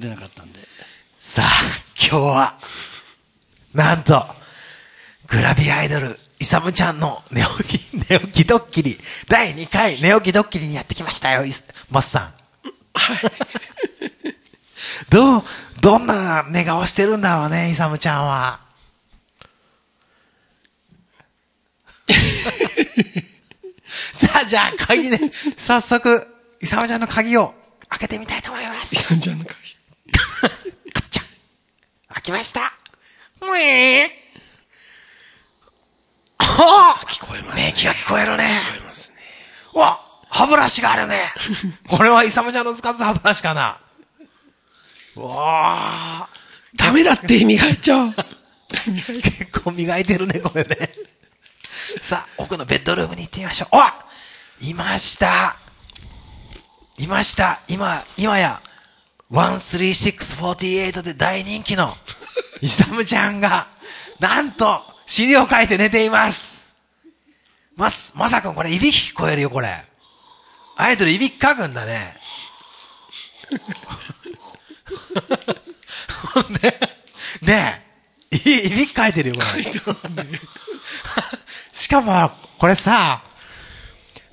[0.00, 0.58] 出なかったんで。
[1.18, 1.46] さあ、
[1.94, 2.58] 今日は、
[3.74, 4.24] なんと、
[5.28, 11.44] グラビアアイドル、イサムちゃんの寝起き、寝起きドッキリ、第2回寝起きドッキリにやってきましたよ、
[11.90, 12.32] マスさん。
[15.10, 15.42] どう、
[15.82, 18.60] どんな寝顔してるんだろうね、イサムちゃんは。
[23.86, 25.18] さあ、じゃあ、鍵で、
[25.56, 26.26] 早速、
[26.60, 27.54] イサムちゃんの鍵を
[27.88, 28.94] 開けてみたいと思います。
[28.94, 29.59] イサムちゃんの鍵。
[32.20, 32.72] カッチャ開きました。
[33.42, 34.08] うえー。
[36.38, 37.66] あ聞こえます。
[37.66, 38.44] メキが聞こえるね。
[38.44, 39.16] 聞こえますね。
[39.74, 39.98] うわ
[40.28, 41.16] 歯ブラシがあるね。
[41.88, 43.80] これはイサムちゃんの使った歯ブラシかな。
[45.16, 46.28] うわ
[46.76, 48.08] ダメだって磨いちゃう。
[48.08, 48.14] ー
[48.70, 50.76] 結構磨いてるね、これね。
[52.00, 53.68] さあ、奥のベッドルームに行ってみましょう。
[53.72, 54.04] あ
[54.60, 55.56] いました。
[56.98, 57.60] いました。
[57.68, 58.60] 今、今や、
[59.30, 61.96] 13648で大人気の、
[62.60, 63.68] イサムちゃんが、
[64.18, 66.68] なんと、尻をかいて寝ています。
[67.76, 69.84] ます、まさくんこれ、いびき聞こえるよ、これ。
[70.76, 72.16] アイドルいびきかくんだね。
[76.32, 76.80] ほんで、
[77.42, 77.84] ね
[78.30, 79.62] え、いいびきかいてるよ、これ。
[81.72, 83.22] しかも、これさ、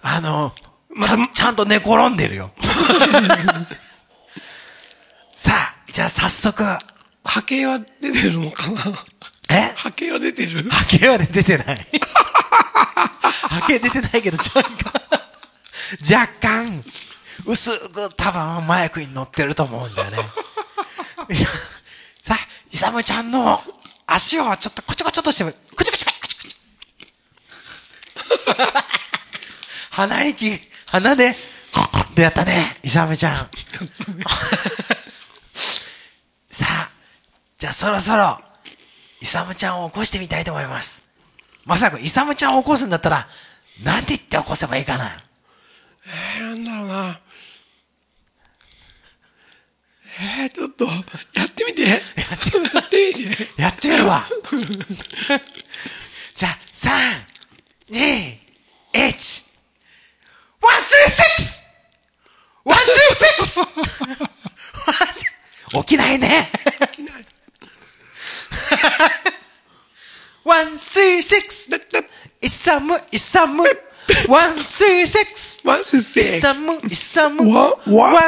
[0.01, 0.53] あの、
[1.01, 2.51] ちゃん、ちゃんと寝転んでるよ。
[5.37, 6.63] さあ、じゃあ早速、
[7.23, 8.81] 波形は出てるのかな？
[9.51, 9.71] え？
[9.75, 10.63] 波形は出てる？
[10.63, 11.77] 波形はね出てない。
[13.47, 14.71] 波形出てないけど、若干、
[16.11, 16.83] 若干、
[17.45, 20.17] 薄く多分マイクに乗ってると思うんだよね。
[22.23, 22.37] さあ、
[22.71, 23.61] イサムちゃんの
[24.07, 28.83] 足をちょっとこちょこちょっとしても、こちょこちょこちょこちょ。
[29.91, 31.35] 鼻息、鼻で、
[32.15, 33.49] でやったね、イサムちゃん。
[37.57, 38.39] じゃあそろそろ、
[39.19, 41.03] イサムちゃんを起こしてみたいと思います。
[41.65, 43.27] まさか、イサムちゃんを起こすんだったら、
[43.83, 45.11] なんて言って起こせばいいかな。
[46.39, 47.19] えー、なんだろうな。
[50.39, 50.91] えー、ちょっと、や
[51.45, 51.81] ってみて。
[51.89, 53.61] やってみて。
[53.61, 54.27] やってみるわ。
[56.35, 56.91] じゃあ、3、
[57.89, 58.37] 2、
[58.93, 59.47] 1、
[60.61, 61.65] 136!
[65.73, 65.81] 136!
[65.81, 66.51] 起きないね。
[66.61, 67.36] 136!
[70.43, 71.69] One, three, six.
[72.41, 73.65] It's summer, it's summer.
[74.29, 77.53] ワンスセイサム、イサム。
[77.53, 77.75] わわ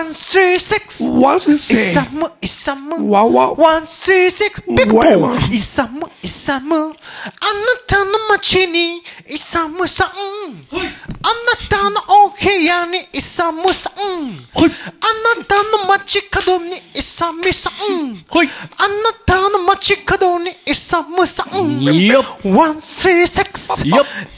[0.04, 1.22] 136!
[1.22, 3.10] ワンスイセサム、イサム。
[3.12, 6.76] ワン、スリー、シックス、ピッポわわイサム、イサム。
[6.76, 6.94] あな
[7.88, 10.08] たの街に、イサムさん。
[10.08, 10.84] あな
[11.70, 13.94] たのお部屋に、イサムさん。
[13.94, 14.62] あ
[15.38, 18.16] なたの街角に、イサミさん。
[18.30, 18.48] はい
[18.78, 21.86] あなたの街角に、イサムさん。
[22.56, 23.86] ワン、スリー、シックス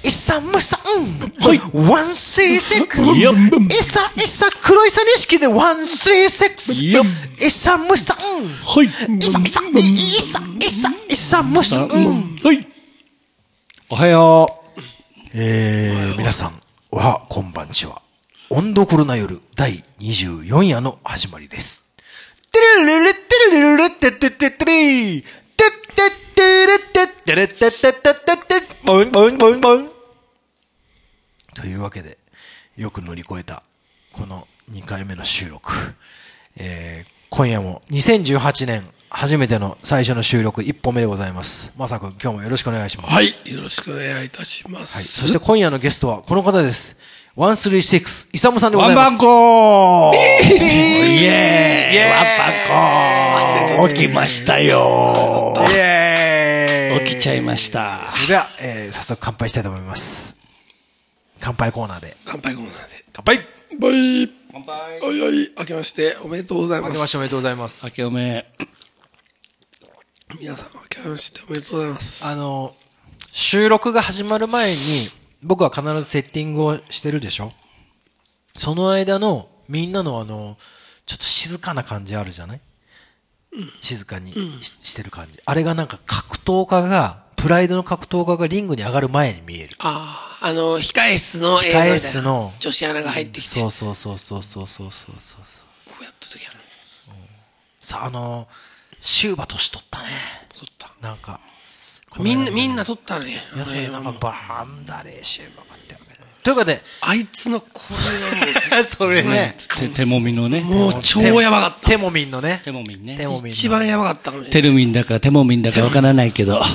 [0.03, 1.30] イサムさん。
[1.39, 3.01] はいワンシーセック。
[3.01, 7.43] エサ、エサ、黒いさりしきでワンシーセック。
[7.43, 8.17] エサムサン。
[8.17, 8.87] はい。
[8.87, 9.81] エサ、エサ、エ
[10.21, 11.87] サ、エサ、エサムサン。
[12.43, 12.67] はい。
[13.89, 14.81] おはよう。
[15.33, 16.59] えー、皆さん、
[16.91, 18.01] おは、こんばんちは。
[18.49, 21.87] 温度コロナ夜第24夜の始まりです。
[22.51, 23.19] てるるるて
[23.51, 25.31] るるるててててれーてっ
[25.95, 30.00] てってれてってれてってってってってぼんぼんぼんぼん。
[31.55, 32.17] というわけで、
[32.77, 33.63] よく乗り越えた、
[34.13, 35.71] この2回目の収録。
[36.57, 41.73] えー、今夜も2018年初めての最初の収録1本目でございます。
[41.77, 43.13] まさくん、今日もよろしくお願いしますう。。
[43.13, 43.27] はい。
[43.53, 44.95] よろしくお願いいたします。
[44.95, 45.03] はい。
[45.03, 46.97] そして今夜のゲストはこの方です。
[47.35, 49.11] 136、イサムさんでござワンいます。
[49.11, 52.25] バンコーイエーイイエーイイエーイワン
[53.67, 58.11] バンコー起きましたよイエーイ起きちゃいました。
[58.11, 60.40] それでは、えー、早速乾杯したいと思います。
[61.41, 62.15] 乾杯コーナーで。
[62.25, 63.05] 乾杯コーナーで。
[63.11, 63.37] 乾杯
[63.79, 66.89] バイ乾杯おいおい、明けましておめでとうございます。
[66.89, 67.85] 明けましておめでとうございます。
[67.85, 68.45] 明けおめ。
[70.39, 72.25] 皆さん、明けましておめでとうございます。
[72.25, 72.75] あの、
[73.31, 74.77] 収録が始まる前に、
[75.43, 77.51] 僕は必ずセッティングをしてるでしょ？
[78.57, 80.57] その間の、みんなのあの、
[81.05, 82.61] ちょっと静かな感じあるじゃない、
[83.81, 84.31] 静かに
[84.61, 85.39] ししてる感じ。
[85.45, 89.75] あれがなんか格闘家が、プライドの格闘家がリングに上がる前に見える。
[89.79, 96.01] ああ、あの、控え室の映像みたいな控え室の女子アナが入ってきて、こそうそうそうそうそうそうそうそう。
[96.01, 96.57] うやった時ある。
[97.79, 98.47] さあ、あの、
[98.99, 100.07] シューバ年取ったね。
[100.55, 101.07] 撮った。
[101.07, 101.39] なんか、
[102.19, 103.31] みんな、みんな撮ったね。
[103.55, 106.11] やっぱりなんかバーンダレーシューバーってわけ
[106.43, 107.81] ということで、あいつのこ
[108.71, 110.61] れは それね、手手もみのね。
[110.61, 111.89] もう、もう超やばかった。
[111.89, 112.61] テモミンのね。
[112.63, 113.27] 手もみんねテ。
[113.27, 113.47] モミンの。
[113.49, 114.51] 一番やばかったかもしれない。
[114.51, 116.61] テルミンだか手もみんだかわからないけど。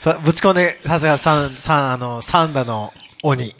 [0.00, 2.90] さ、ぶち込んで、さすがサン、サン、あの、サンダの
[3.22, 3.54] 鬼。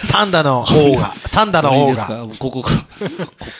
[0.00, 0.64] サンダの王
[0.96, 1.12] が。
[1.26, 2.06] サンダの王が。
[2.38, 2.70] ここ、こ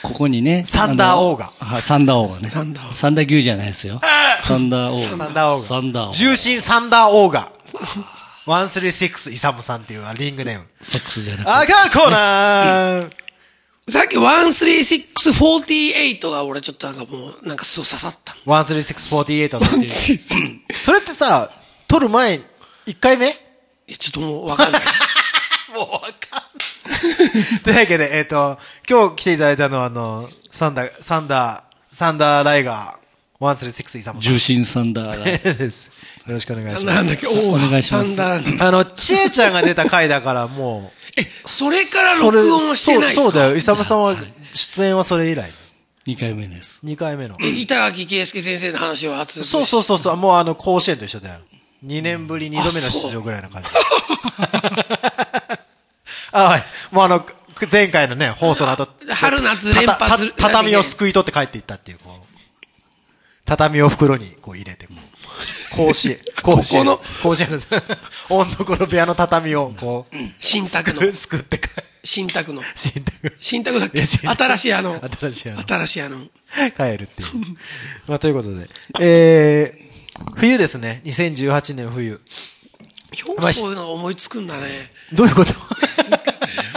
[0.01, 0.63] ここにね。
[0.65, 2.49] サンダー王がサンダー王がね。
[2.49, 4.01] サンダー王サンダー牛じゃないですよ。
[4.39, 4.99] サンダー王。
[4.99, 5.65] サンダー王が。
[5.67, 6.11] サンダー王。
[6.11, 7.51] 重心サンダー王が。
[8.47, 10.65] 136イサムさんっていうリングネーム。
[10.81, 11.51] セックスじゃなくて。
[11.51, 13.11] 赤コーナー
[13.87, 18.33] さっき13648が俺ちょっとなんかもう、なんかすごい刺さった。
[18.47, 19.65] 13648の。
[20.81, 21.51] それってさ、
[21.89, 22.39] 撮る前、
[22.85, 23.25] 1回目？
[23.87, 24.81] えちょっともうわかんない。
[25.75, 27.59] もうわかんない。
[27.63, 28.57] というわけで、えっ、と、
[28.87, 35.53] 今日来ていただいたのは、あの、サンダー、サンダー、サンダーライガー、136イサムさん重心サンダーが。
[35.53, 36.21] です。
[36.27, 36.95] よろしくお願いします。
[36.95, 43.21] なんだっけ、おお願いしますサンダーあの、ちえちゃんが出た回だから、もう、え、それからそれ録音してないですか？
[43.23, 43.55] そうそうだよ。
[43.55, 44.15] イサムさんは、
[44.53, 45.51] 出演はそれ以来。
[46.05, 46.81] 2回目です。
[46.85, 47.35] 2回目の。
[47.41, 51.39] え板垣圭介先生の話を初そうそうそうそう、もうあの、甲子園と一緒だよ。
[51.85, 53.69] 2年ぶり2度目の出場ぐらいな感じ。
[56.31, 56.63] あ、はい。
[56.91, 57.25] もうあの、
[57.71, 58.87] 前回のね、放送の後。
[59.09, 62.25] 春夏連覇する畳をすくい取って帰っていったっていう、こう。
[63.45, 65.75] 畳を袋にこう入れて、こう。
[65.75, 66.85] 甲子園、 甲子園。
[66.85, 67.57] ここ甲子園の、
[68.29, 71.69] 温度この部屋の畳をこう、新宅の、すくって帰
[72.03, 73.37] 新宅の、新宅。
[73.41, 74.01] 新宅だっけ？
[74.05, 76.19] 新しいあの、新しいあの新しいあの、
[76.77, 77.29] 帰るっていう。
[78.07, 78.69] まあ、ということで。
[78.99, 79.88] えー、
[80.35, 81.01] 冬ですね。
[81.05, 82.11] 2018年冬。
[82.11, 82.19] よ
[83.35, 84.61] くそういうのが思いつくんだね。
[85.13, 85.53] どういうこと？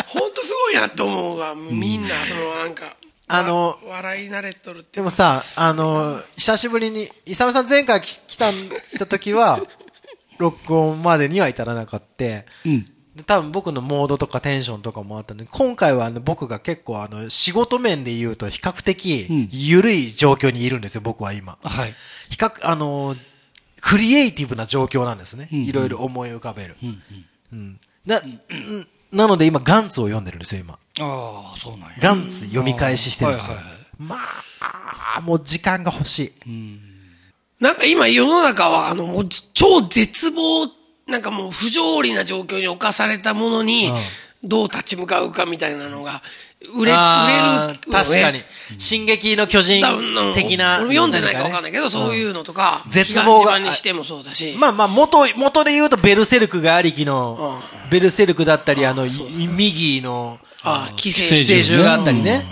[0.07, 1.55] ほんとすごいなと思うわ。
[1.55, 2.97] みんな、そのなんか、
[3.29, 9.61] あのわ笑い慣れとるってでもさ、あの、久しぶりに、イサムさん前回来来た、来た時は、
[10.39, 12.25] 録音までには至らなかった。
[12.67, 12.85] うん。
[13.15, 21.59] で多分僕のモードとかテンションとかもあったので、今回はあの僕が結構あの仕事面で言うと比較的うん緩い状況にいるんですよ、僕は今。
[21.63, 21.95] はい。
[22.31, 23.15] 比較、あの、
[23.83, 25.49] クリエイティブな状況なんですね。
[25.51, 26.77] いろいろ思い浮かべる。
[28.07, 30.79] な、うんなので今ガンツを読んでるんですよ、今。
[31.01, 31.97] ああ、そうなんや。
[32.01, 33.57] ガンツ読み返ししてるんですよ。
[33.99, 34.17] ま
[35.17, 36.51] あ、もう時間が欲しい。
[37.61, 40.67] なんか今世の中は、あの、もう超絶望、
[41.07, 43.93] なんかもう不条理な状況に侵されたものに、
[44.43, 46.23] どう立ち向かうかみたいなのが、
[46.75, 46.95] 売れ、売れる。
[47.91, 48.41] 確かに。
[48.79, 49.85] 進撃の巨人
[50.35, 50.81] 的な。
[50.83, 51.75] 俺読んでないか分かんないい。
[51.75, 57.61] けど、そういうのとか、絶望がにしてもそうだし、まあまあ、元、元で言うとベルセルクがありきの、
[57.91, 59.07] ベルセルクだったり、あの、
[59.57, 62.45] 右の、ああ、寄寄生獣があったりね。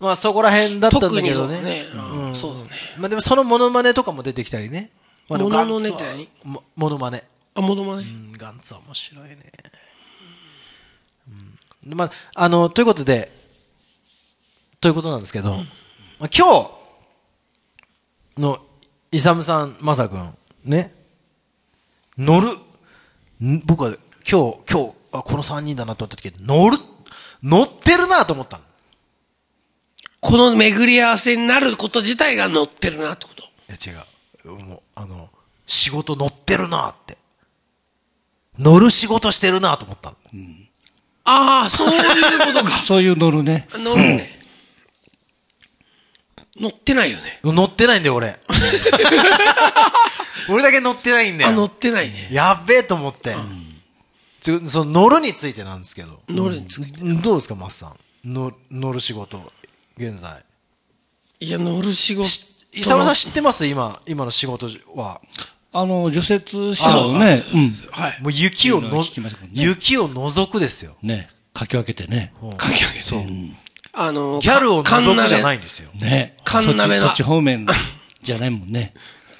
[0.00, 1.32] まあそこら辺だったんだけどね。
[1.32, 1.86] そうだね。
[1.94, 2.70] うんそうだね。
[2.98, 4.90] まあでもそのモノマネとかも出てきたりね。
[5.28, 6.28] モノマネって何？
[6.42, 7.22] もモノマネ。
[7.54, 8.06] あ、ものまねう。
[8.06, 9.36] ん、ガンツは面白いね。
[11.84, 13.30] うん、まあ、あの、ということで、
[14.82, 15.50] ということなんですけど、
[16.18, 16.68] まあ今
[18.36, 18.58] 日の、
[19.12, 20.34] イサムさん、マサ君、
[20.64, 20.92] ね、
[22.18, 22.48] 乗る、
[23.40, 23.94] ん僕は
[24.28, 26.78] 今日、今日、あこの3人だなと思った時、乗る、
[27.44, 28.64] 乗ってるなと思ったの。
[30.18, 33.44] この巡り合わせになること自体が乗ってるなってこと。
[33.44, 34.58] いや違う。
[34.64, 35.30] もう、あの、
[35.64, 37.18] 仕事乗ってるなって。
[38.58, 40.16] 乗る仕事してるなと思ったの。
[41.22, 42.70] ああ、そういうことか。
[42.82, 43.64] そういう乗るね。
[43.70, 44.41] 乗るね。
[46.60, 47.40] 乗ってないよね。
[47.44, 48.36] 乗ってないんだよ、俺。
[50.50, 51.66] 俺だけ乗ってないんだあ、乗よ。
[51.66, 52.28] ってないね。
[52.30, 53.34] やっべえと思って。
[54.40, 56.20] ちょその乗るについてなんですけど。
[56.28, 57.00] 乗るについて。
[57.00, 57.96] どうですか、マスさん。
[58.24, 59.52] 乗乗る仕事、
[59.96, 60.44] 現在。
[61.40, 62.28] いや、乗る仕事。
[62.74, 63.66] 伊沢さん知ってます？
[63.66, 65.20] 今、今の仕事は。
[65.72, 67.70] あの、除雪車をね、うん。
[67.92, 68.22] はい。
[68.22, 69.04] もう雪をのね
[69.52, 70.96] 雪を除くですよ。
[71.02, 72.32] ね、かき分けてね。
[72.58, 73.54] かき上げて。
[73.92, 75.58] あの、ギャルを除くじゃないい。
[75.58, 75.90] んですよ。
[75.94, 76.36] ね。
[76.44, 77.66] カンナベがそっち方面
[78.22, 78.94] じゃないもんね。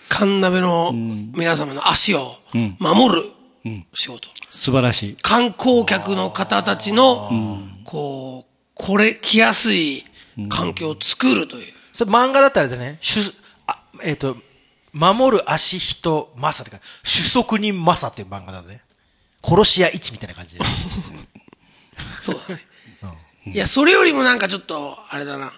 [0.08, 3.30] カンナベの皆様の足をうん守る
[3.64, 4.28] うん仕事。
[4.50, 5.16] 素晴らしい。
[5.22, 10.04] 観光客の方たちの、こう、これ、来やすい
[10.50, 11.72] 環境を作るという。
[11.92, 13.20] それ漫画だったらね、主、
[13.66, 14.36] あ、えっ、と、
[14.92, 18.82] 守る足人マサってか、主足人マサっていう漫画だね。
[19.42, 20.64] 殺し屋一みたいな感じで。
[22.20, 22.66] そうだね。
[23.46, 25.52] いや、それよりもなんかちょっと、あれだな。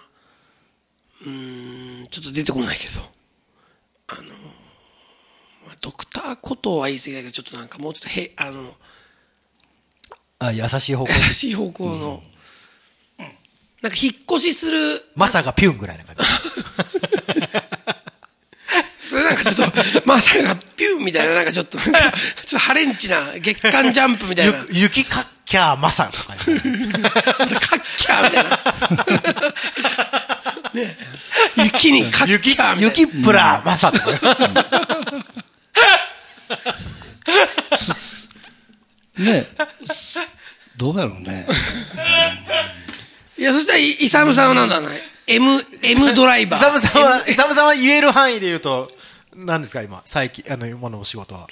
[1.21, 3.01] うーん、ちょっと出てこないけど。
[4.07, 4.21] あの、
[5.65, 8.75] まあドクターことは言い過ぎだけど、ちょっとなんかもうちょっとへ、あの、
[10.39, 11.17] あ、優しい方向優。
[11.17, 12.23] しい方向の、
[13.81, 16.23] なんか引っ越しする、マサがピュンぐらいな感じ。
[19.07, 21.93] それなんかちょっと、まさかピュンみたいな、なんかちょっと、ちょっ
[22.49, 24.57] とハレンチな、月刊ジャンプみたいな。
[24.71, 26.39] ゆ雪かっきゃーまさとかね。
[26.39, 28.49] カッキャーみたいな。
[30.73, 30.97] ね
[31.57, 32.81] 雪にカッキャーみたいな。
[32.81, 34.11] 雪プラまさとか
[39.17, 39.35] ね。
[39.35, 39.45] ね
[40.77, 41.45] どうやろうね。
[43.37, 44.99] いや、そしたら、イイサムさんはなんだろうね。
[45.27, 45.49] M、
[45.83, 46.59] M ドライバー。
[46.59, 48.91] イサムさんは、イサムさんは言える範囲で言うと、
[49.35, 51.47] 何ですか今、最近、あの、今のお仕事は。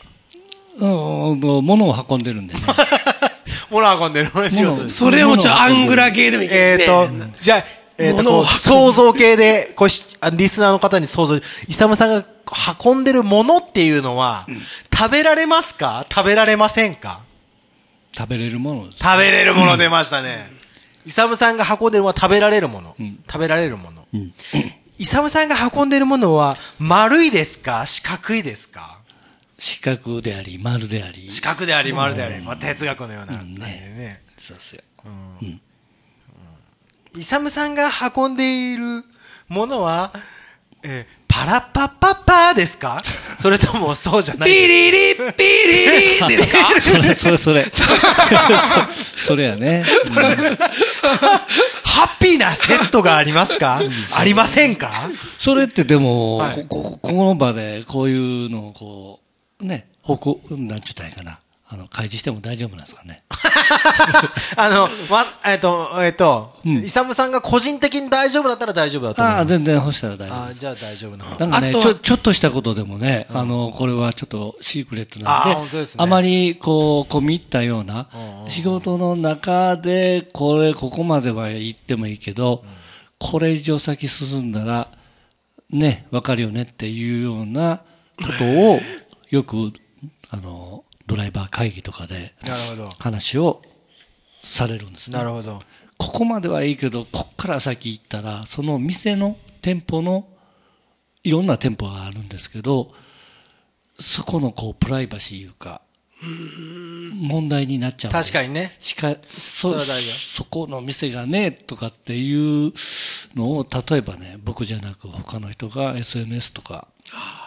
[0.77, 2.59] うん、物を運んでるんでね。
[3.69, 4.95] 物運んでるお仕事です。
[4.97, 7.63] それをちょ、アングラ系でもいいえっ、とね。、じゃあ、
[7.97, 11.41] えっ、と、想像系で、こうし、あリスナーの方に想像、イ
[11.73, 12.25] サムさんが
[12.83, 14.45] 運んでるものっていうのは、
[14.95, 16.05] 食べられますか？
[16.11, 17.21] 食べられませんか？
[18.15, 19.03] 食べれるものです。
[19.03, 20.51] 食べれるもの出ましたね。
[21.05, 22.95] イサムさんが運んでるものは食べられるもの。
[23.27, 24.05] 食べられるもの。
[24.97, 27.85] イサムさんが運んでるものは、丸いですか？
[27.85, 28.99] 四角いですか？
[29.65, 31.31] 四角であり、丸であり。
[31.31, 32.41] 四角であり丸であり。
[32.41, 34.21] まあ、哲学のような感じでね。
[34.35, 34.81] そうっすよ。
[37.17, 39.05] イサムさんが運んでいる
[39.47, 40.11] ものは、
[40.83, 43.01] えーパラッパッパッパーですか？
[43.39, 44.49] それともそうじゃない。
[44.49, 45.85] ピリリ、ピリ
[46.29, 46.69] リですか？
[46.79, 47.63] それ、それ、それ。
[47.63, 47.71] そ
[49.25, 49.83] それやね。
[51.83, 53.81] ハッピーなセットがありますか？
[54.15, 54.91] ありませんか？
[55.39, 56.65] それってでも、はい。
[56.69, 59.22] ここここの場でこういうのをこう、
[59.63, 61.39] ね、報告、なんちゅったらいいかな。
[61.73, 63.23] あの、開示しても大丈夫なんですかね。
[64.57, 69.49] あの、ま、えっ、と、えっ、と、イサムさんが個人的に大丈夫だったら大丈夫だと思いああ、ます。
[69.49, 70.57] 全然干したら大丈夫です。
[70.57, 71.29] あーじゃあ大丈夫なの。
[71.31, 78.07] なんかね、あとはちょ、ちょっとしたことでもね、あの、これはちょっとシークレットなんあーで、本当ですねあまり、こう、込み入ったような、
[78.47, 82.63] 仕事の中で、これ、ここまでは言ってもいいけど、
[83.17, 84.89] これ以上先進んだら、
[85.71, 87.81] ね、わかるよねっていうような
[88.17, 88.79] ことを、
[89.33, 89.73] よく、
[90.29, 92.35] あの、ドライバー会議とかで。
[92.99, 93.63] 話を
[94.43, 95.17] されるんですね。
[95.17, 95.59] なるほど。
[95.97, 100.27] ここまではいいけど、こっから先行ったら、その店の店舗の、
[101.23, 102.93] いろんな店舗があるんですけど、
[103.97, 105.81] そこのこう、プライバシーいうか、
[107.15, 108.11] 問題になっちゃう。
[108.11, 108.75] 確かにね。
[108.79, 112.71] しか、そ、れは大事そこの店がね、とかっていう
[113.35, 116.87] のを、例えばね、僕じゃなく他の人が SNS とか、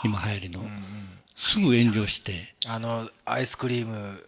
[0.04, 0.64] 今流行りの、
[1.36, 4.26] すぐ炎上して、あの、アイスクリーム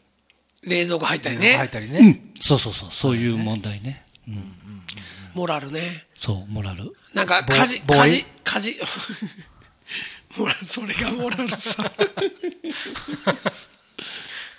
[0.62, 1.68] 冷蔵庫入ったり入っね。
[1.68, 2.20] たりね。
[2.40, 4.04] そうそうそう、そういう問題ね。
[5.34, 5.80] モラルね。
[6.16, 6.92] そう、モラル。
[7.14, 8.80] なんか、ボ家事、ボーイ家事、家事。
[10.38, 11.90] モラル、それがモラルさ。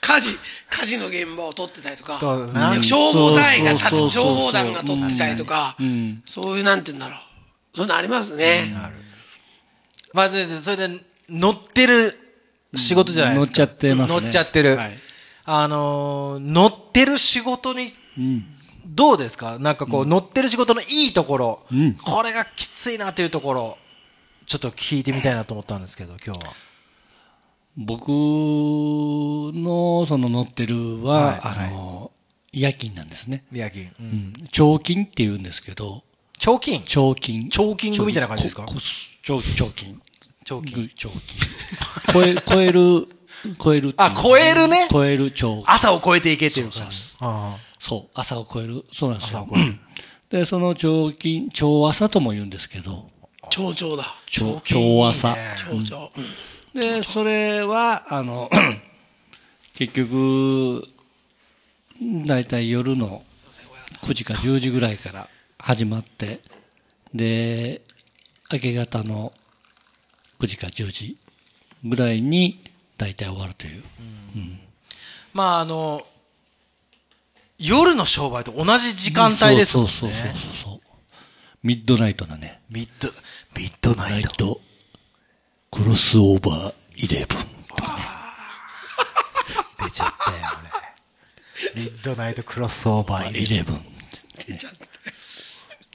[0.01, 0.29] 火事、
[0.69, 5.75] 火事の現場を撮ってたりとか、そうな消防隊員が消防団が撮ってたりとか、
[6.25, 7.19] そういう、なんて言うんだろう。
[7.75, 8.73] そういうのありますね。
[10.13, 10.35] まあ、そ
[10.75, 12.17] れで、乗ってる
[12.75, 13.57] 仕事じゃないですか。
[13.59, 14.77] 乗っちゃってますね乗っちゃってる。
[14.77, 14.91] はい
[15.51, 17.91] あのー乗ってる仕事に、
[18.87, 19.57] どうですか？
[19.57, 21.65] なんかこう、乗ってる仕事のいいところ、
[22.03, 23.77] これがきついなというところ、
[24.45, 26.53] ちょっと聞いてみたいなと思ったんですけど、今日は。
[27.77, 32.11] 僕のその乗ってるは、はいあの、
[32.51, 33.43] 夜勤なんですね。
[33.51, 33.85] 宮城。
[33.85, 34.33] ううんん。
[34.51, 36.03] 長勤って言うんですけど、
[36.37, 37.49] 長金長勤。
[37.49, 38.65] 長勤組みたいな感じですか？
[39.23, 39.99] 長勤。
[40.49, 40.83] 長勤。
[40.83, 41.19] ぐ長勤。
[42.11, 43.07] 超え、超える、
[43.61, 46.73] 超えるあ超えるね超える長朝を超えていけっていうか
[47.77, 48.83] そう朝を超える。
[48.91, 49.47] そうなんですよ朝を。
[49.47, 49.79] 超えるうん
[50.29, 53.09] で、その長勤、長朝とも言うんですけど、
[53.49, 54.07] 長々だ。
[54.27, 55.35] 長勤長朝。
[55.55, 56.11] 長々。
[56.17, 56.25] うん
[56.71, 58.47] で、それは、あの、
[59.73, 60.87] 結局、
[62.27, 63.23] だいたい夜の
[64.03, 65.27] 9時か10時ぐらいから
[65.57, 66.41] 始まって、
[67.11, 67.81] で、
[68.51, 69.33] 明け方の
[70.39, 71.17] 9時か10時
[71.83, 72.59] ぐらいに
[72.97, 73.83] だいたい終わるという。
[75.33, 76.01] まあ、あの、
[77.57, 79.91] 夜の商売と同じ時間帯ですもんね。
[79.91, 80.79] そうそうそうそうそう。
[81.61, 82.61] ミッドナイトなね。
[82.69, 83.09] ミッド、
[83.59, 84.29] ミッドナイト。
[84.31, 84.61] ト、
[85.71, 88.03] クロスオーバーイレブンとかね。
[89.85, 90.37] 出ちゃったよ、
[91.75, 91.83] 俺。
[91.83, 93.75] ミッドナイトクロスオーバーイレブン。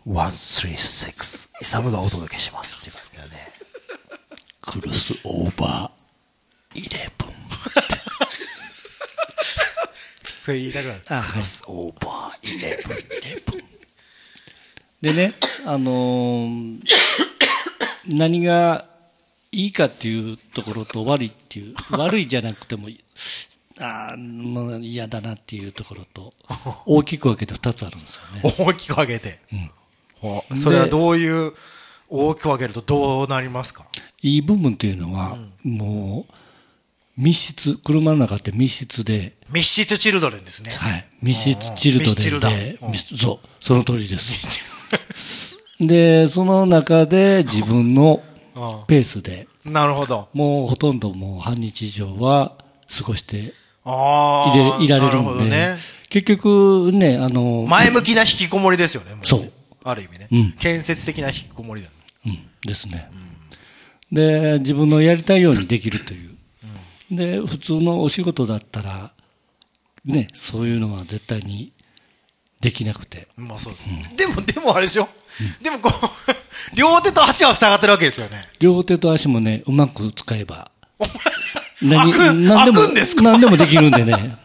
[0.05, 0.15] ブン。
[0.15, 1.51] 136。
[1.63, 3.54] イサムがお届けしますっていう感じだね。
[4.67, 7.29] クロスオーバーイレブン。
[10.41, 12.79] それ言いたくなクロスオーバーイレ
[13.47, 13.65] ブン。
[15.03, 15.35] でね、
[15.67, 16.81] あのー
[18.07, 18.87] 何が
[19.51, 22.89] いいかっていうところと悪いっていう、悪いじゃなくても、
[23.81, 26.35] ああ、もう嫌だなっていうところと、
[26.87, 28.55] 大きく分けて二つあるんですよね。
[28.61, 29.41] 大きく分けて。
[30.21, 31.55] ほうそれはどういう、
[32.17, 33.87] 大きく分けるとどうなりますか？
[34.23, 36.33] いい部分っていうのは、もう、
[37.21, 40.71] 密室、車の中って密室で、密室チルドレンですね。
[40.73, 41.07] はい。
[41.23, 45.59] 密室チルドレンで、密室そう、その通りです。
[45.81, 48.21] で、その中で自分の
[48.87, 50.29] ペースで、なるほど。
[50.33, 52.53] もうほとんどもう半日以上は
[52.97, 53.53] 過ごして
[53.85, 54.79] ああ。
[54.81, 55.77] いれいられるなほんで、どね。
[56.11, 59.11] 結局ね、あの、前向きな引きこもりですよね。
[59.11, 59.53] もねそう。
[59.83, 60.29] ある意味ね。
[60.31, 61.89] うん建設的な引きこもりだ。
[62.27, 63.11] うん、ですね。
[64.13, 66.31] で、自分のやりたいようにできるという。
[67.11, 69.13] で、普通のお仕事だったら、
[70.05, 71.73] ね、そういうのは絶対に
[72.61, 73.29] できなくて。
[73.37, 74.17] まあそうです。
[74.17, 75.09] でも、でもあれでしょ？
[75.63, 76.37] でもこう、
[76.77, 78.37] 両手と足は塞がってるわけですよね。
[78.59, 80.71] 両手と足もね、うまく使えば。
[81.81, 83.23] 開く何でも開くんですか？
[83.25, 84.37] 何でもできるんでね。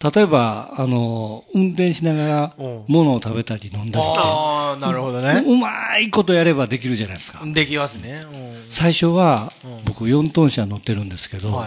[0.00, 5.42] 例えば、あの、運転しながらうん物を食べたり飲んだりああ、なるほどね。
[5.44, 7.40] うまいことやればできるじゃないですか。
[7.44, 8.24] できますね。
[8.68, 9.50] 最初は、
[9.84, 11.64] 僕4トン車乗ってるんですけど。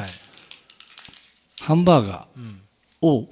[1.62, 3.28] ハンバーガーを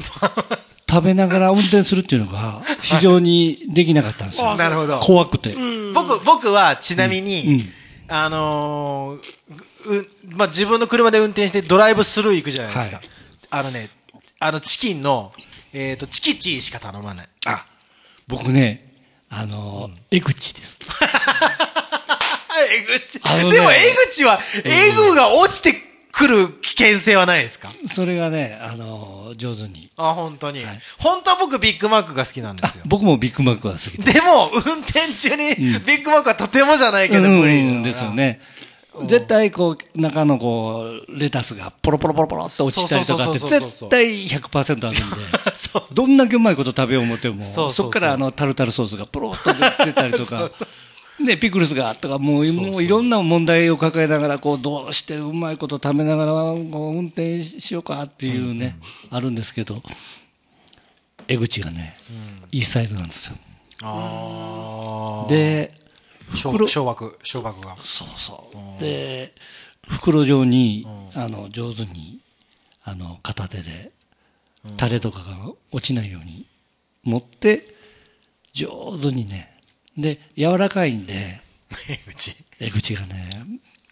[0.89, 4.55] 食べながら運転するっていうのが非常にできなかったんですよ。
[4.55, 4.99] なるほど。
[4.99, 5.55] 怖くて。
[5.93, 7.69] 僕、僕はちなみに、うん
[8.11, 12.97] あのーう、まあ、自分の車で運転してドライブスルー行くじゃないですか。
[12.97, 13.05] はい
[13.51, 13.89] あのね、
[14.39, 15.33] あのチキンの、
[15.73, 17.29] えっ、と、チキチーしか頼まない。
[17.45, 17.65] あ、
[18.27, 18.85] 僕ね、
[19.29, 20.79] あの、江口です。
[22.71, 23.19] えぐち。
[23.25, 23.75] あのねでも、え
[24.07, 25.73] ぐちは、えぐが落ちて
[26.11, 27.69] くる危険性はないですか？
[27.87, 29.89] それがね、あの、上手に。
[29.97, 30.63] あ、本当に。
[30.63, 32.83] はい本当は僕ビッグマックが好きなんですよ。
[32.87, 34.13] 僕もビッグマックが好きで。
[34.13, 38.11] でも、運転中にビッグマックはとてもじゃないけどうん無理うんですよ。
[38.11, 38.39] ね。
[39.05, 44.97] 絶対こう、中のこう、レタスがポロポロポロポロって落ちたりとかって絶対100%あるんで。
[45.55, 45.83] そう。
[45.93, 50.49] どんだけうまいこと食べよう思っても、そうそうそうそっからあのタルタルソースがポロッと出たりとか、
[51.23, 58.77] ね、ピクルスがとか、もうもういろんな問題を抱えながら、こう、どうしてうまいこと食べながら、こう運転しようかっていうね、
[59.11, 59.81] あるんですけど、
[61.27, 61.97] 江口がね、
[62.51, 63.35] いいサイズなんですよ。
[63.83, 65.88] あで、あ。
[66.35, 67.75] 小枠、小枠が。
[67.83, 68.81] そうそう。
[68.81, 69.33] で、
[69.87, 72.19] 袋状に、あの、上手に、
[72.83, 73.91] あの、片手で、
[74.77, 76.45] タレとかが落ちないように
[77.03, 77.75] 持って、
[78.53, 79.61] 上手にね、
[79.97, 81.41] で、柔らかいんで、
[81.87, 82.35] えぐち。
[82.59, 83.29] 江口がね、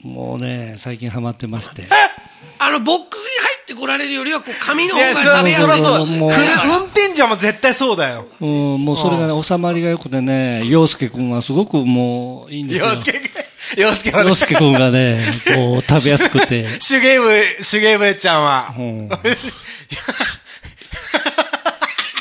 [0.04, 1.84] もうね、最近ハマってまして。
[2.60, 5.82] あの、ボックスに入ってこられるよりは、こう、紙の方が食べやすい。
[5.82, 6.06] そう。
[6.06, 8.28] もう車運転者も絶対そうだよ。
[8.40, 12.86] うん、もうそれがね、収まりが良くてね、洋介くんはすごくもういいんですよ。
[12.88, 16.66] 洋介くん、洋介はね洋介くんがね、こう、食べやすくて。
[16.88, 17.30] 手芸部、
[17.70, 18.76] 手芸部ちゃんは。
[18.78, 19.10] うん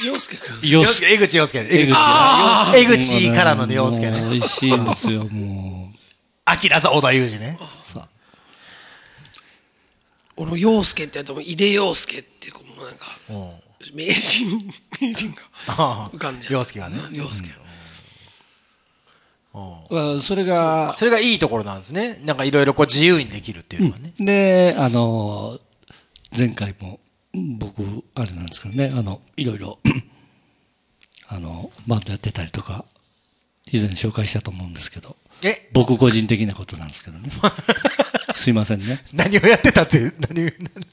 [0.05, 0.69] 洋介くん。
[0.69, 1.59] 洋介江口洋介。
[1.59, 1.93] 江口。
[1.95, 4.21] あ江口からのね、洋介ね。
[4.31, 5.86] 美味しいんですよ、もう。
[6.49, 7.59] アキラさん、小田裕二ね。
[7.81, 8.09] さ
[10.37, 13.07] 俺も洋介ってやったら、井出洋介って、こう、なんか、
[13.93, 14.47] 名人、
[15.01, 15.35] 名人
[15.67, 16.53] が浮かんじゃう。
[16.55, 16.97] 洋介がね。
[17.13, 17.51] 洋介。
[19.55, 22.21] あそれが、それがいいところなんですね。
[22.25, 24.13] なんかいろいろこう自由にできるっていうのはね。
[24.19, 25.59] で、あの、
[26.37, 27.01] 前回も、
[27.59, 27.83] 僕、
[28.15, 29.79] あれなんですけどね、あの、いろいろ、
[31.29, 32.85] あの、バンドやってたりとか、
[33.73, 37.29] 以前紹介したと思うんですけど、え、僕個人的なことなんですけどね。
[38.35, 39.01] すいませんね。
[39.15, 40.47] 何をやってたって、何？
[40.47, 40.51] を、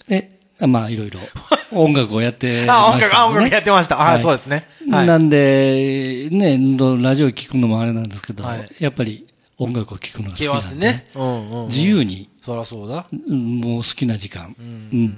[0.10, 0.30] え、
[0.68, 1.20] まあ、いろいろ、
[1.72, 2.72] 音楽をやってました、ね。
[2.72, 4.02] あ、音楽、あ、音楽やってました。
[4.02, 4.68] あ、はいそうですね。
[4.90, 5.08] はい。
[5.08, 6.58] なんで、ね、
[7.02, 9.26] ラジオ聞くのもあれなんですけど、はいやっぱり
[9.58, 11.08] 音楽を聞くのが好き聞けなんで、ますね。
[11.16, 11.68] うんうん。
[11.68, 13.06] 自由に、そらそうだ。
[13.12, 15.18] うんもう好きな時間、うん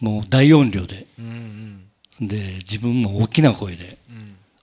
[0.00, 1.84] もう大音量で、うん
[2.20, 3.98] で、自分も大きな声で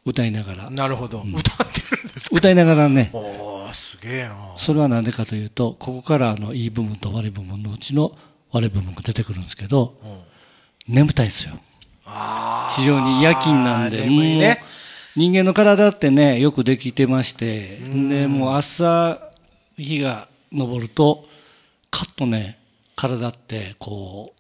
[0.09, 1.19] 歌いながらうん。、なるほど。
[1.19, 1.31] 歌っ
[1.71, 2.37] てるんですか？
[2.37, 4.35] 歌いながらね、おー、すげえな。
[4.57, 8.11] それはなんでかというと、ここからあのいい部分と悪い部分のうちの
[8.51, 9.95] 悪い部分が出てくるんですけど、
[10.87, 11.53] 眠たいですよ。
[12.05, 14.59] あ非常に夜勤なんで、眠いね
[15.15, 17.77] 人間の体ってね、よくできてまして、
[18.09, 19.19] で、もう朝、
[19.77, 21.27] 日が昇ると、
[21.91, 22.57] カッとね、
[22.95, 24.38] 体って、こう、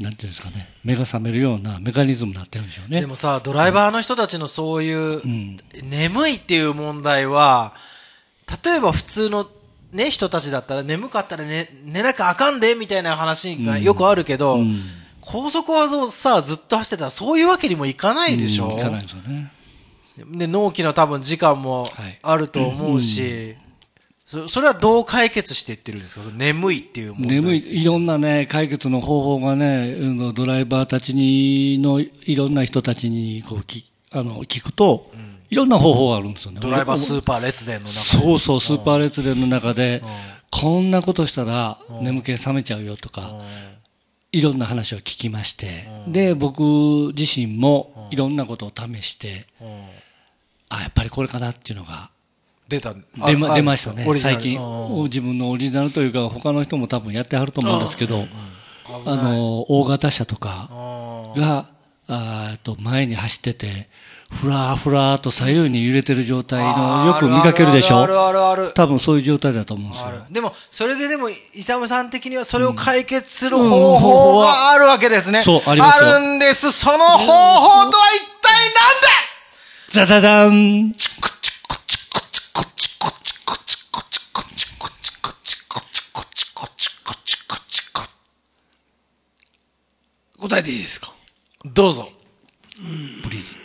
[0.00, 3.00] なんていうんですかね、目が覚めるようなメカニズムになってるんでしょうね。
[3.00, 5.20] でもさ、ドライバーの人たちのそういう、
[5.82, 7.72] 眠いっていう問題は、
[8.62, 9.48] 例えば普通の
[9.92, 14.80] ね、人たちだったら眠かったら寝、寝なきゃあかんで、みたいな話がよくあるけど、うん。
[15.22, 19.50] 高速はそうさ、ずっと走ってたらそういうわけにもいかないでしょ、うんいかないですよね。
[20.18, 22.18] で納期の多分時間もはい。
[22.22, 23.56] あると思うし、
[24.26, 26.20] そそれはどう解決していってるんですか？
[26.34, 27.36] 眠いっていう問題。
[27.36, 29.94] 眠い、いろんなね、解決の方法がね、
[30.34, 35.12] ドライバーたちにの、いろんな人たちにこうきあの聞くと、
[35.48, 36.58] いろんな方法があるんですよね。
[36.60, 38.00] ドライバースーパー列伝の中で。
[38.22, 40.02] そうそう、スーパー列伝の中で、
[40.50, 43.22] こんなことしたら眠気覚めちゃうよとか、
[44.32, 49.46] いろんな話を聞きまして、で、僕自身もいろんなことを試して、
[50.68, 52.10] あ、やっぱりこれかなっていうのが
[52.68, 52.94] 出た。
[52.94, 54.04] 出ま出ましたね。
[54.14, 54.60] 最近。
[54.60, 55.04] うん。
[55.04, 58.26] 自分のオリジナルというか、他の人も多分やってはると思うんですけど、
[59.04, 60.68] あの、大型車とか
[61.36, 61.66] が、
[62.08, 63.88] あと前に走ってて、
[64.30, 68.02] ふらーふらーと左右に揺れてる状態のよく見かけるでしょ？
[68.02, 68.74] あるあるあるある。
[68.74, 70.08] 多分そういう状態だと思うんですよ。
[70.30, 75.42] でも、それででも、イサムさん的にはそれを解決する方法があるわけですね。
[75.42, 76.08] そうありますよ。
[76.10, 76.72] あるんです。
[76.72, 80.06] その方法とは一体なんだ？
[80.06, 80.92] ザダダン
[90.48, 91.12] 答えていいですか？
[91.64, 92.12] どうぞ。
[93.22, 93.56] プリーズ。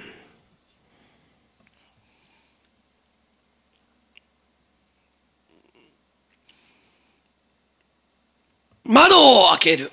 [8.83, 9.91] 窓を開ける。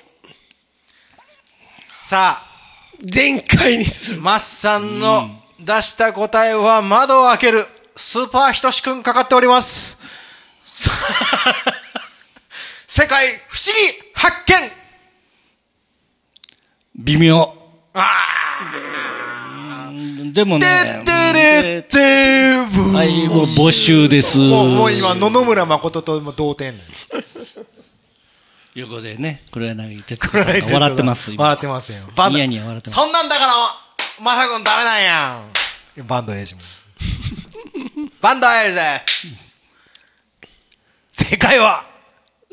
[1.87, 2.44] さあ、
[3.05, 4.20] 全開にする。
[4.22, 5.29] マッさんの
[5.61, 7.64] 出した答えは窓を開ける。
[7.94, 9.98] スーパーひとしくんかかっております。
[12.87, 13.81] 世界不思議
[14.14, 14.55] 発見
[16.99, 17.55] 微妙。
[20.33, 21.97] でもてね、ってれって
[22.75, 24.39] ぶはい、もう募集です。
[24.39, 26.75] もうもう今、野々村誠とも同点。
[28.75, 31.45] 横でね、黒柳徹子さんが笑ってます、今。
[31.45, 32.01] 笑ってますよ。
[32.17, 33.53] バンドニヤニヤ笑ってますそんなんだから、
[34.23, 35.43] まさくんダメなんや
[36.03, 36.07] ん。
[36.07, 36.61] バンドエイジも。
[38.21, 38.79] バンドエイジ
[41.13, 41.87] 正解は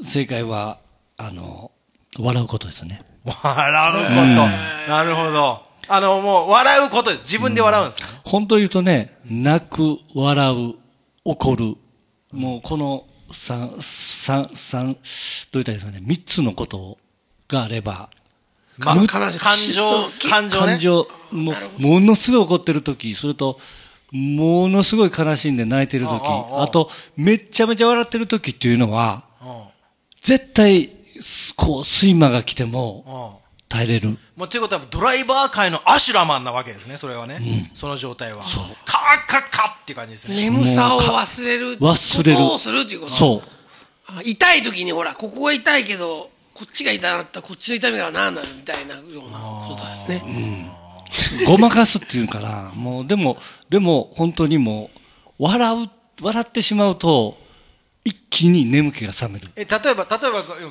[0.01, 0.79] 正解は、
[1.17, 1.71] あの、
[2.19, 3.14] 笑うことですね。
[3.25, 4.91] 笑うこと。
[4.91, 5.63] なるほど。
[5.88, 7.21] あの、もう、笑うことです。
[7.23, 8.19] 自分で笑うんですよね。
[8.23, 10.75] 本当言うとね、泣く、笑う、
[11.25, 11.75] 怒る、
[12.31, 14.97] もうこの三、三、三、どう
[15.53, 16.97] 言ったらいいですかね、三つのこと
[17.47, 18.09] があれば、
[18.77, 19.83] まあ、悲しい感情
[20.29, 20.79] 感情ね感。
[20.79, 23.59] 情、もう、ものすごい怒ってる時、それと、
[24.11, 29.63] ものすごい悲しんで泣いてる時、あと、めっちゃめちゃ笑ってる時っていうのは、うん
[30.21, 30.95] 絶対、す
[31.56, 34.15] こう、睡魔が来ても、うん耐えれる。
[34.36, 37.71] もうということは、ドライバー界のアシュラマンなわけですね、それはね。
[37.73, 38.43] その状態は。
[38.43, 38.63] そう。
[38.86, 40.36] カッカッカって感じですね。
[40.36, 41.78] 眠さを忘れる。
[41.80, 43.12] 忘れることをするっていうこと？
[43.12, 43.41] そう。
[44.08, 50.71] あ痛い時にほら、ここが痛いけど、こっちが痛なったらこっちの痛みが何なるみたいなようなことですね。
[51.47, 52.71] ごまかすっていうかな。
[52.75, 53.38] もう、でも、
[53.69, 54.91] でも、本当にも
[55.39, 55.89] う、笑う、
[56.21, 57.44] 笑ってしまうと、一
[58.35, 59.47] 気に眠気が覚める。
[59.55, 60.05] え、例えば、例えば、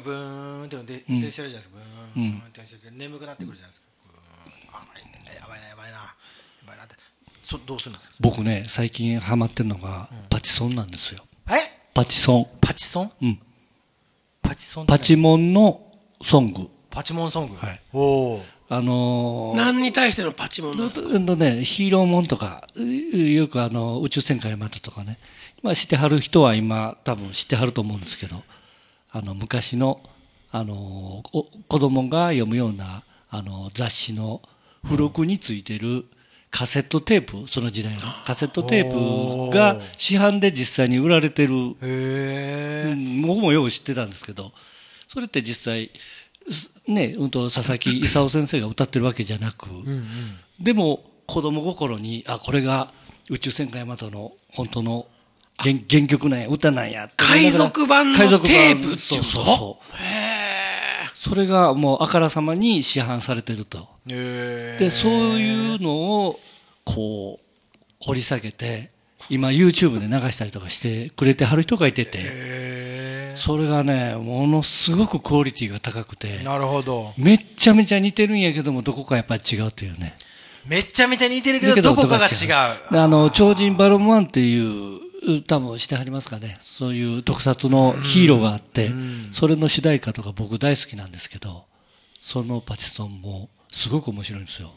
[0.05, 1.77] ブーンってで、でしてるじゃないですか。
[2.15, 3.87] ブーンってしてて、眠くなってくるじゃないですか。
[5.35, 5.97] やばいな、やばいな。
[5.97, 6.15] や
[6.67, 6.95] ばいなって。
[7.43, 8.15] そ、どうするんですか？
[8.21, 11.25] 僕ね、最近ハマってるのが、パチソンなんですよ。
[11.49, 11.53] え？
[11.95, 12.47] パチソン。
[12.61, 13.13] パチソン？
[13.23, 13.41] うん。
[14.43, 15.81] パチソンパチモンの
[16.21, 16.69] ソング。
[16.91, 17.57] パチモンソング？
[17.57, 17.81] はい。
[17.95, 18.43] おお。
[18.71, 21.09] あのー、何に対してのパチモンなんですか？
[21.15, 25.17] うんとね、ヒーローもんとか、うよくあの、宇宙戦艦ヤマトとかね、
[25.65, 28.43] まあ知ってはる人は今多分知ってはると思うんですけど、
[29.11, 30.03] あの、昔の、
[30.53, 30.75] あの、
[31.33, 34.43] お子供が読むような、あの、雑誌の
[34.85, 36.05] 付録についてる
[36.51, 41.55] カセットテープ、その時代のカセットテープが市販で実際に売られてる
[43.27, 44.53] 僕もよく知ってたんですけど、
[45.09, 45.91] それって実際、
[46.47, 49.67] すね、うんと佐々木勲先生が歌ってるわけじゃなく、
[50.61, 52.93] でも子供心に、あ、これが
[53.31, 55.07] 宇宙戦艦ヤマトの本当の
[55.59, 58.99] 原原曲なんや、歌なんや海賊版の海賊版テープっていうこと？
[58.99, 59.95] そうそうそう
[61.17, 63.89] それがもうあからさまに市販されてると。
[64.11, 64.77] へえ。
[64.79, 66.39] で、そういうのを、
[66.85, 67.45] こう、
[68.01, 68.91] 掘り下げて、
[69.31, 77.15] 今 YouTube で流したりとかしてくれてはる人がいてて、へそれがね、ものすごくクオリティが高くてえ。、なるほど。
[77.17, 80.19] めっちゃめちゃ似てるんやけども、どこかやっぱり違うっていうね。
[80.67, 82.93] めっちゃ見て似てるけど、どこかが違う。
[82.93, 85.01] であの、超人バロンワンっていう、
[85.47, 86.59] 多分してはりますかね。
[86.61, 88.91] そういう特撮のヒーローがあって、
[89.33, 91.65] それの主題歌とか僕大好きなんですけど、
[92.21, 94.73] そのパチソンもすごく面白いんですよ。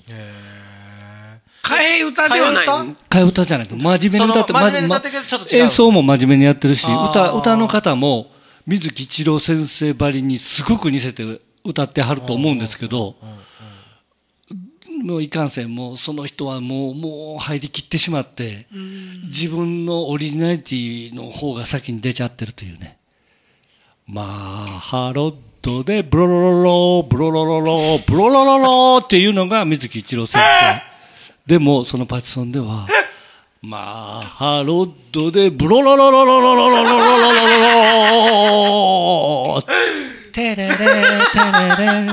[1.64, 2.66] 替え歌ではない。
[2.66, 3.46] 替え歌？
[3.46, 5.64] じゃないと、真面目に歌って、真面目に歌ってるけどちょっと違う。
[5.64, 8.32] 演奏も真面目にやってるし、歌、歌の方も、
[8.66, 11.24] 水木一郎先生ばりにすごく似せて
[11.64, 13.26] 歌ってはると思うんですけど、もう
[15.22, 18.68] いかんせん、もうその人はもう、もう入りきってしまって、
[19.26, 22.98] 自分のオリジナリティの方が先に出ちゃってるというね。
[24.06, 24.26] まあ、
[24.68, 30.82] ハロッドでブロロロロ、ブロロロロ、ブロロロロっていうのが水木一郎先生。
[31.46, 32.88] でも、そのパチソンでは、
[33.62, 37.48] まあ、ハロッドでブロロロロロロロロロロロロ
[39.56, 39.62] ロロ
[40.32, 40.96] テレレ、テレ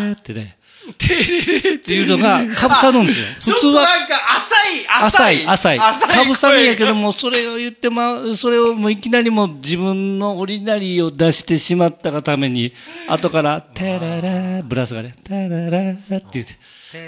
[0.07, 0.57] レってね、
[0.91, 3.27] っていうのが かぶさるんですよ。
[3.55, 5.79] 普通はとなんか浅い、浅い、浅い。
[5.79, 6.09] 浅い。
[6.17, 7.05] かぶさるんやけども。
[7.05, 12.73] も、それを言ってまう、それをもういきなりもう自分のオリジナリーを出してしまったがために、
[13.09, 16.55] 後から、テレレ、ブラスがね、テレレって言って、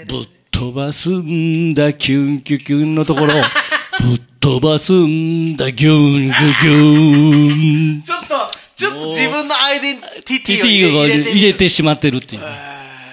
[0.07, 3.41] ぶっ飛ばすんだ、キュンキュキュンのところを、
[4.07, 8.01] ぶっ飛ばすんだ、ギュンギュギュン。
[8.03, 12.41] ちょっと、ちょっと自分のアイデンティティを入れてしまってるっていう。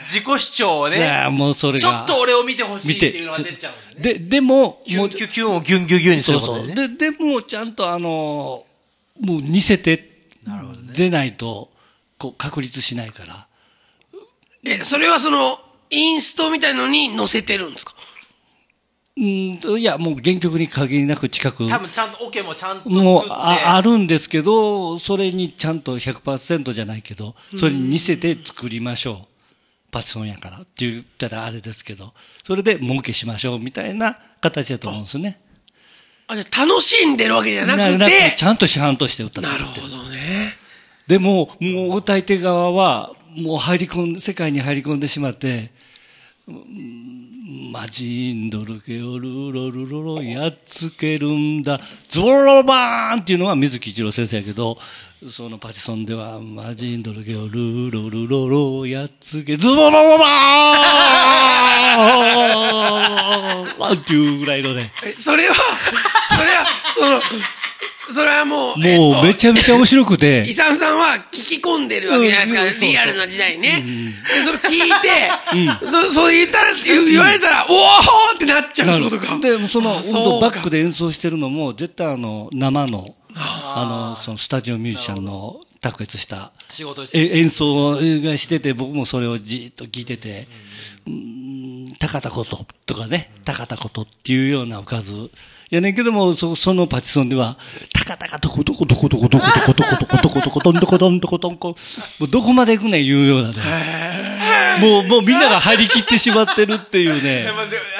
[0.04, 0.94] 自己主張をね。
[0.94, 1.78] さあ、もうそれが。
[1.78, 4.14] ちょっと俺を見てほしいっていうのが出ちゃうんだね。
[4.14, 6.56] で、でも、キュもうンキュキュンをギュンギュギュンにすそうそう。
[6.56, 6.88] ることでね。
[6.96, 8.64] で、でも、ちゃんとあの、
[9.20, 10.10] もう似せて、
[10.94, 11.70] 出ないと、
[12.18, 13.46] こう、確立しないから。
[14.64, 15.58] え、それはその、
[15.90, 17.94] インストみたいのに載せてるんですか？
[19.16, 22.90] うんと、いや、もう原曲に限りなく近く、多分ちゃんとオケもちゃんと。
[22.90, 29.33] もうああるんですけど、それにちゃんと100%じゃないけど、それに似せて作りましょう。
[29.94, 35.40] パチソンやからって言ったらあれですけど、それで儲けしましょうみたいな形だと思うんですよね。
[36.26, 40.52] あ、じゃあ楽しんでるわけじゃなくて、なちゃんと市販として歌ってなるほどね。
[41.06, 45.70] でも、もう歌い手側は、もう入り込ん、世界に入り込んでしまって、
[46.48, 47.13] うん
[47.74, 54.78] マジンドルケオルロルロロやっつけるんだ、ズボロロバーンっていうのは水木一郎先生やけど、
[55.28, 67.20] そのパチソンでは、マジンドルケオルロルロロやっつけ、ズボロロバーンっていうぐらいのね、それは、それは、その、
[68.10, 70.44] それはもう、もうめちゃめちゃ面白くて。
[70.48, 73.84] イ、サムさんは聞き込んでるわけじゃないですか、そうそうリアルな時代にね。
[74.28, 74.80] でそれ聞い
[75.80, 79.38] て、そそれ言ったら、言言われたら、おーってなっちゃうってことか。
[79.38, 79.92] で、その、
[80.40, 86.52] バックで演奏してるのも、絶対あの、生の、あの、そのスタジオミュージシャンの卓越した
[87.12, 90.46] 演奏がしてて、僕もそれをじーっと聞いてて、
[91.06, 95.30] うーん、高田こととかね、高田ことっていうようなおかず。
[95.74, 97.56] やねんけども、そそのパチソンでは、
[97.92, 101.74] タカタカトコトコトコトコトコトコトコトコトコトコトントコトントコトンコ、も
[102.22, 103.54] うどこまで行くねん言うようなね。
[104.80, 107.46] もう、もうみんなが入りきってしまってるっていうね。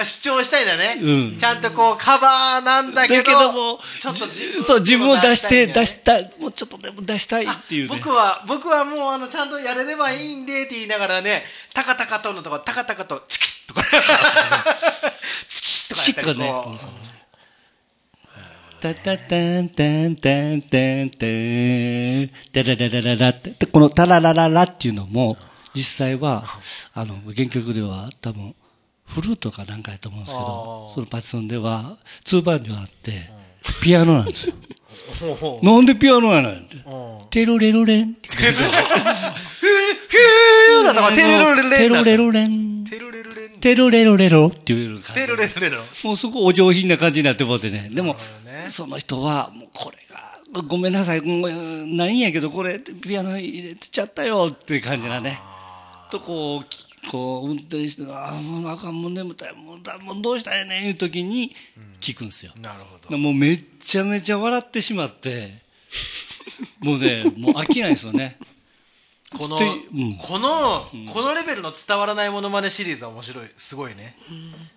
[0.05, 0.99] 主張したいんだね。
[1.01, 7.97] うんちゃんとこうカバーなんだけど、だけども、ちょっと自分そう、自分を出して、出したい、もうちょっとでも出したいっていうね。
[7.97, 17.14] 僕は、僕はもうあの、ちゃんとやれればいいんでって言いながらね、タカタカとのとこ、タカタカと、チキッとか、チキッとかチキッとかね
[18.85, 21.27] タタタンタンタンタンタ、
[22.53, 25.39] タラララララって、このタララララっていうのも、
[25.73, 26.45] 実際は、
[26.93, 28.55] あの、原曲では多分、
[29.07, 33.31] フルートかなんかやと思うんですけど、そのパチソンでは、ツーバンジョあって、
[33.83, 34.55] ピアノなんですよ。
[35.63, 36.77] なんでピアノやないんて。
[37.31, 38.29] テロレロレンって。
[38.29, 42.17] フューフューだとか、テレロレンテロレ。
[42.19, 42.85] ロレン。
[42.85, 43.34] テロレロレン。
[43.65, 45.25] テロレロレロっていう感じ。
[45.25, 45.79] テロレロレロ。
[46.05, 47.89] もうそこお上品な感じになってもってね。
[47.91, 48.13] でも、
[48.45, 49.97] ねその人は、もうこれ
[50.55, 51.51] が、ごめんなさい、もう
[51.97, 55.41] ないんやけど、これ、ピアノ入れてちゃったよっていう感じだね。
[56.11, 61.51] と、こうき、こう、運転して、ああ、もうあかん、もう眠たい、もうだもうどうしたんやねんいう時に
[62.03, 62.53] 聞くんですよ。
[62.61, 63.17] なるほど。
[63.17, 65.55] もうめっちゃめちゃ笑ってしまって、
[66.85, 68.37] もうね、もう飽きないですよね。
[69.37, 73.49] この、うんこの、このレベルの伝わらないモノマネシリーズは面白い。
[73.57, 74.17] すごいね。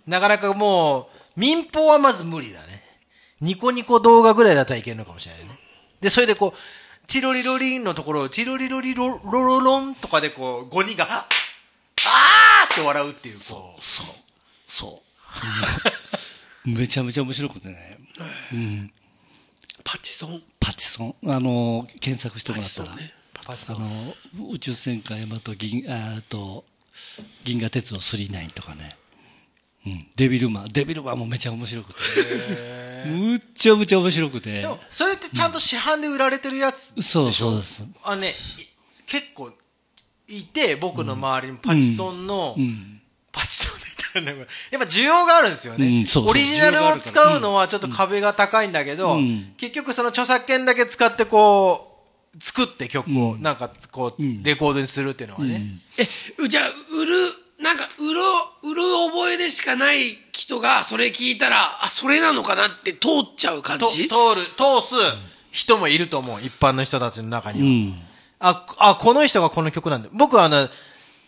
[0.05, 2.83] なかなかもう、民放はまず無理だね。
[3.39, 5.49] ニコニコ動画ぐらいだったらいけるのかもしれないね。
[6.01, 13.81] で、それでこう、チロリロリンのところを、チロリロリロロロロンとかでこう、5人が、ああーって笑うっていう、こう。
[13.81, 14.07] そう。
[14.67, 15.01] そ
[16.65, 16.69] う。
[16.69, 17.97] めちゃめちゃ面白くてね。
[18.51, 18.91] うん。
[19.83, 20.41] パチソン。
[20.59, 21.15] パチソン。
[21.27, 22.95] あの、検索してもらったら。
[22.95, 23.13] ね
[23.47, 24.15] あの、
[24.51, 26.65] 宇宙戦艦ヤマト銀、あと、
[27.43, 28.97] 銀河鉄道39とかね。
[29.85, 30.07] うん。
[30.15, 30.67] デビルマン。
[30.69, 31.99] デビルマンもめちゃ面白くて。
[33.09, 34.67] むっちゃむちゃ面白くてで。
[34.67, 37.23] も、それってちゃんと市販で売られてるやつでしょ？
[37.23, 37.87] そうそうです。
[38.03, 38.33] あのね、い
[39.05, 39.51] 結構、
[40.27, 43.01] いて、僕の周りにパチソンの、うん。
[43.31, 43.77] パチソン
[44.25, 44.35] やっ
[44.71, 46.03] ぱ需要があるんですよね。
[46.25, 51.86] オリジナルを使うのはちょっと壁が高いんだけど、うん結局その著作権だけ使ってこう、
[52.39, 55.61] 作って曲をなんかこう、レコードにするっていうのはね。
[55.97, 56.03] え、
[56.43, 56.63] うじゃあ、
[57.01, 57.13] 売る、
[57.63, 58.19] なんか、売る、
[58.63, 64.95] 売る覚えでしかない人が、それ聞いたら、あ、それなのかなって通っちゃう感とじ通る、通す
[65.51, 66.41] 人もいると思う。
[66.41, 67.65] 一般の人たちの中には。
[67.65, 68.07] うん。
[68.39, 70.09] あ、あ、この人がこの曲なんだ。
[70.13, 70.69] 僕はあの、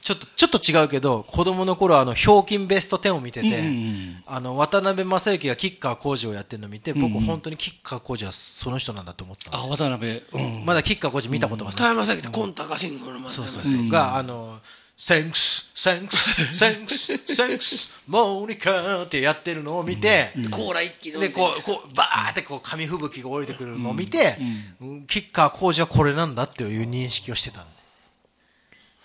[0.10, 9.78] ちょっと、ちょっと違うけど、子供の頃あの、ひょうきんベスト10を見てて、うんうんあの、渡辺正行がキッカー工事をやってるのを見て、僕本当にキッカー工事はその人なんだと思ってたんですあ、よ。
[9.78, 10.24] 渡辺。
[10.32, 10.66] うん。
[10.66, 11.78] まだキッカー工事見たことがない。
[11.78, 13.90] 田山崎ってコンタカシンゴのそうそうそう。
[13.90, 14.60] が、あの、
[14.98, 24.36] Thanks, thanks, thanks, thanks, モニカってやってるのを見て、コーラ一気ので、こう、こう、バーってこう、紙吹雪が降りてくるのを見て、
[24.82, 27.66] うんキッカー工事はこれなんだっていう認識をしてた。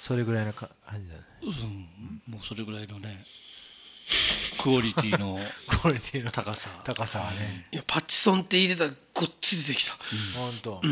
[0.05, 0.69] それぐらいのか
[1.45, 1.89] 感じだね。
[2.29, 3.25] もうそれぐらいのね、
[4.63, 6.71] クオリティの クオリティの高さ。
[6.85, 7.69] 高さはね。
[7.73, 9.97] いやパチソンって入れたらごっつ出てきた。
[10.37, 10.83] 本当。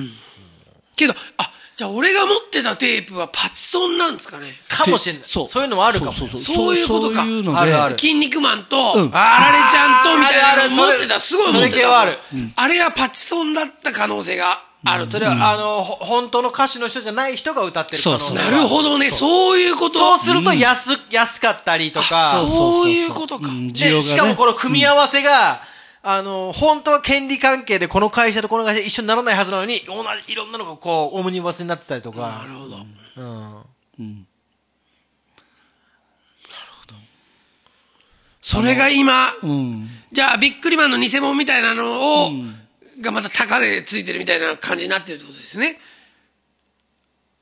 [0.96, 4.52] けど、あ、じゃあ俺が持ってたテープはパチソンなんですかね。
[4.68, 5.22] かもしれない。
[5.26, 5.48] そう。
[5.48, 6.12] そういうのもあるかも。
[6.12, 6.24] そ
[6.72, 7.22] ういうことか。
[7.22, 7.98] そういうので、あるある。
[7.98, 9.10] 筋肉マンと、ん。
[9.14, 12.18] あられちゃんとみたいなの持ってた、すごい持ってそれ系はある。
[12.56, 12.62] た。
[12.62, 15.06] あれはパチソンだった可能性がある。
[15.06, 19.58] それは、あの、ほ本当の歌手の人じゃない人が歌ってる可能性なるほどね、そう。
[19.58, 19.98] いうこと？
[19.98, 23.48] そうすると安、安かったりとあか、そういうことか。
[23.72, 25.62] で、しかもこの組み合わせが、
[26.02, 32.20] あの、本当は権利関係でこの会社とこの会社一緒にならないはずなのに、同じ、いろんなのがこう、オムニバスになってたりとか。
[32.20, 32.76] なるほど。
[33.16, 33.62] うん。
[34.00, 34.26] うん
[38.44, 39.88] それが今、うん。
[40.10, 42.30] じゃあビックリマンの偽物みたいなのを、
[43.00, 45.78] がまた高値ついてるみたいな感じになってるってことですね。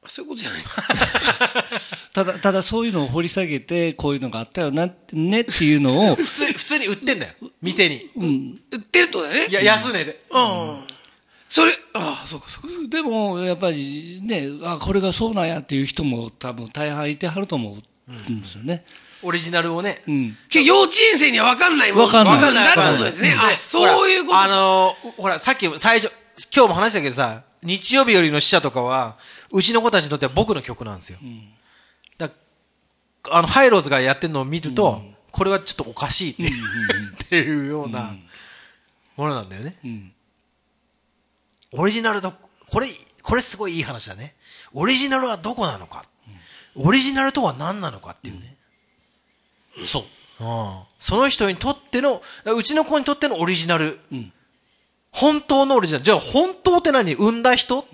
[0.06, 0.62] そういうことじゃない
[2.12, 6.16] ただ、ただそういうのを掘り下げて、こういうのがあったよな、ねっていうのを、
[6.80, 7.32] に売ってんだよ。
[7.62, 8.10] 店に。
[8.72, 9.46] 売ってるってことだよね。
[9.48, 10.20] いや、安値で。
[10.30, 10.80] うん。
[11.48, 12.68] それ、ああ、そうかそうか。
[12.88, 17.76] でも、やっぱりね、あ、これがそうなんやっていう人も多分大半いてはると思
[18.08, 18.84] うんですよね。
[19.22, 20.02] オリジナルをね。
[20.06, 20.36] うん。
[20.52, 22.06] 幼稚園生には分かんないもん。
[22.06, 23.34] 分かんない分かんないってことですね。
[23.36, 24.40] あ、そういうこと。
[24.40, 26.12] あのーほら、さっき最初、
[26.54, 29.18] 今日も話したけどさ、日曜日よりの死者とかは、
[29.52, 31.18] うちの子たちにとっては僕の曲なんですよ。
[32.16, 32.30] だ
[33.30, 38.12] あの、ハイローズがやってるのを見ると、これはちょっとおかしいっていう,、っていうような
[39.16, 39.76] ものなんだよね。
[39.84, 40.12] ん
[41.72, 42.32] オリジナルと、
[42.68, 42.86] これ、
[43.22, 44.34] これすごいいい話だね。
[44.72, 46.04] オリジナルはどこなのか。
[46.74, 48.56] オリジナルとは何なのかっていうね。
[49.84, 50.02] そう。
[50.02, 52.22] うんその人にとっての、
[52.56, 54.00] うちの子にとってのオリジナル。
[54.12, 54.32] ん
[55.12, 56.04] 本当のオリジナル。
[56.04, 57.14] じゃあ本当って何？
[57.14, 57.84] 生んだ人、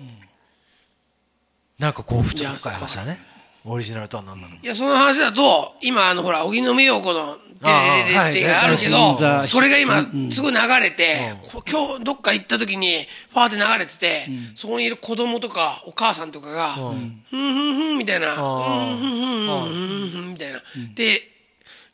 [1.79, 3.19] なんかこう、ふちょ深い話だね。
[3.65, 4.55] オリジナルとは何なの？
[4.55, 7.71] いや、その話だと、今、あの、ほら、荻野目洋子の、テレ
[8.13, 9.95] レレってがあるけはいど、それが今
[10.31, 20.61] すごい流れて、こ今日どっか行った時に、ファーって流れてて、そこにいる子供とか、お母さんとかが、ふんふんふんみたいな、ふんふんふんふんふんふんみたいな。
[20.93, 21.21] で、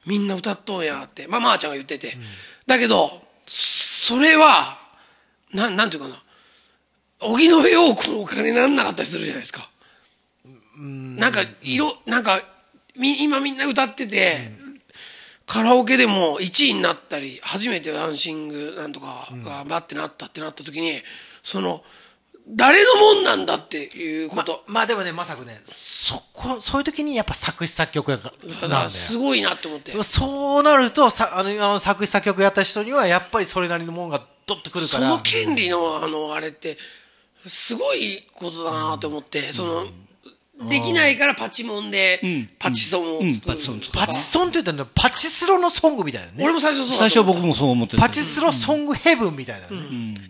[0.06, 2.17] みんな歌っとんやって、まあ、まーちゃんが言ってて。
[2.67, 4.78] だけど、それは、
[5.54, 6.21] なん、なんていうかな、
[7.21, 9.69] 荻野目洋子のお金になんなかったりするじゃないですか。
[10.77, 12.41] なんか、色、なんか、
[12.97, 14.51] み、今みんな歌ってて、
[15.45, 21.01] カラオケでも1位になったり、初めてダンシングなんとかがバッてなったってなった時に、
[21.43, 21.83] その、
[22.47, 24.63] 誰のもんなんだっていうこまと。
[24.67, 29.17] まあでもね、まさくね、そこ、そういう時にやっぱ作詞作曲が、だなんす。
[29.17, 29.91] ごいなって思って。
[30.03, 35.09] そうなると、さあの、あの作詞作曲やった人には、やっぱりそれなりのもんがドッとくるから。
[35.09, 36.77] その権利の、あの、あれって、
[37.47, 39.88] すごいことだなと思って、その、
[40.69, 43.34] できないからパチモンでん、パチソンをうん。
[43.34, 43.56] 作る。
[43.56, 46.43] パチソンパチソンって言ったらね、パチスロのソングみたいなね。
[46.43, 48.02] 俺も最初そうだ最初僕もそう思ってた。
[48.02, 49.76] パチスロソングヘブンみたいなね。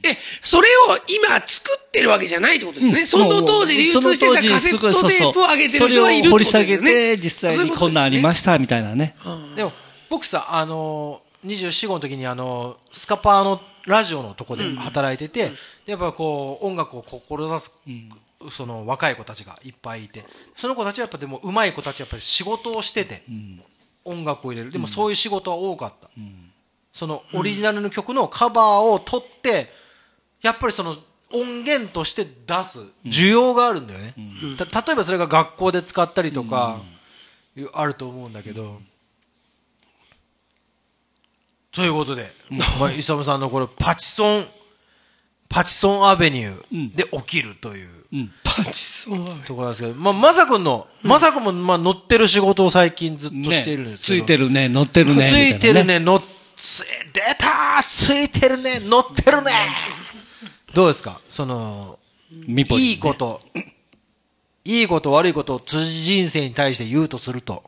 [0.02, 3.06] で、それを今作ってるわけじゃないってことですね。
[3.06, 6.67] その当時流通してたカセットテープを上げてる人がいるってことですよね。
[6.67, 9.15] それを掘り下げて、実際にこんなんありまししたみたいなね。
[9.56, 9.72] でも、
[10.10, 15.52] 僕さ、あのー、24、5の時にあのー、スカパーのラジオのとこで働いてて、
[15.86, 17.78] やっぱこう、音楽を志す、
[18.49, 20.23] その若い子たちがいっぱいいて、
[20.56, 23.23] その子たちはやっぱでも上手い子たちはやっぱり仕事をしてて、
[24.06, 24.71] 音楽を入れる。
[24.71, 26.10] でもそういう仕事は多かった。
[26.91, 29.71] そのオリジナルの曲のカバーを取って、
[30.41, 30.95] やっぱりその
[31.32, 34.13] 音源として出す需要があるんだよね。
[34.58, 36.79] た例えばそれが学校で使ったりとか、
[37.73, 38.79] あると思うんだけど。
[41.71, 42.32] ということで、
[42.79, 44.45] まあ、イサムさんのこれパチソン、
[45.49, 48.03] パチソンアベニューで起きるという
[48.43, 49.36] パチソンは。
[49.45, 54.19] ところなんですけど、まあ、まさくんの、まさくんも、まあ、乗ってる仕事を最近ずっとしているんですけど。
[54.19, 55.28] ついてるね、乗ってるね。
[55.28, 56.23] ついてるね、乗っ、
[56.56, 59.52] つ、出たーついてるね、乗ってるね
[60.73, 61.19] どうですか？
[61.29, 62.00] その、
[62.48, 63.42] いいこと、
[64.65, 67.63] いいこと悪いことを辻人生に対して言うとすると。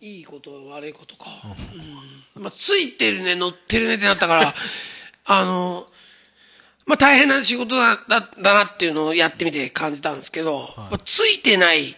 [0.00, 1.26] いいこと悪いことか。
[2.36, 4.54] うんまあ、ついてるね、乗ってるねってなったから、
[5.26, 5.86] あの、
[6.92, 11.96] まあ大変な仕事だだだなっていうのをやってみて感じたんですけど、まあ、ついてない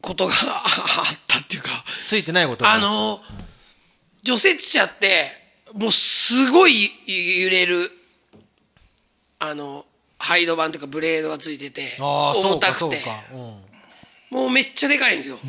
[0.00, 1.70] ことがあったっていうか。
[2.06, 3.20] ついてないことあの、
[4.22, 5.24] 除雪車って、
[5.72, 6.88] もうすごい
[7.42, 7.90] 揺れる、
[9.40, 9.86] あの、
[10.18, 13.34] ハイド板というかブレードがついてて、重たくて、う
[14.36, 15.38] ん、もうめっちゃでかいんですよ。
[15.42, 15.46] う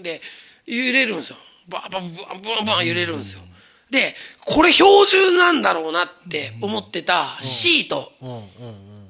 [0.00, 0.20] ん、で、
[0.66, 1.38] 揺れるんですよ。
[1.68, 3.40] バンバンバンバン揺れるんですよ。
[3.46, 3.51] うん
[3.92, 8.44] で、これ標準なんだろうなって思ってたシートうんうんうん。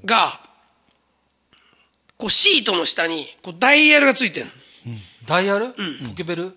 [0.05, 0.41] が、
[2.19, 4.53] こうシートの下にこうダイヤルがついてるの。
[5.25, 5.69] ダイヤル？
[5.69, 6.57] ポケベル？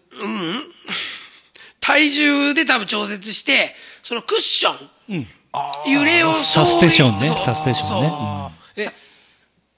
[1.80, 8.12] 体重で多分調節して、そのクッション、あ揺れをサステーションねサステーションね。
[8.78, 8.90] え、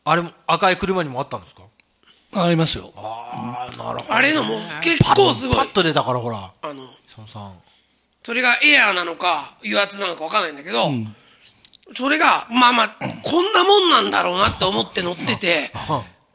[0.05, 1.63] あれも赤い車にもあったんですか？
[1.63, 2.93] うんありますよ。
[2.95, 4.13] ああ、なるほど。
[4.13, 5.73] あれのもう結構すごいパッ。
[5.73, 6.53] と出たからほら。
[6.61, 6.87] あの
[7.27, 7.61] さん。
[8.27, 10.91] それがエアーなのか油圧なのか分かんないんだけど、
[11.95, 12.89] それが、まあまあ、
[13.23, 15.71] こんなもんなんだろうなって思って乗ってて、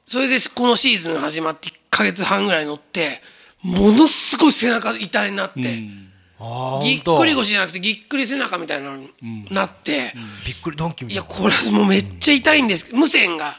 [0.06, 3.20] それでこのシーズン始まって1ヶ月半ぐらい乗って、
[3.62, 9.10] ものすごい背中痛いになって、ぎっくり腰じゃなくてぎっくり背中みたいなのに
[9.50, 10.14] なって、
[10.46, 11.50] びっくりドンキみいや、たいな。
[11.50, 13.52] これもうめっちゃ痛いんですけど、無線が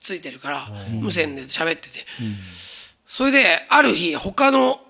[0.00, 2.04] ついてるから、無線で喋ってて。
[3.06, 4.80] それで、ある日、他の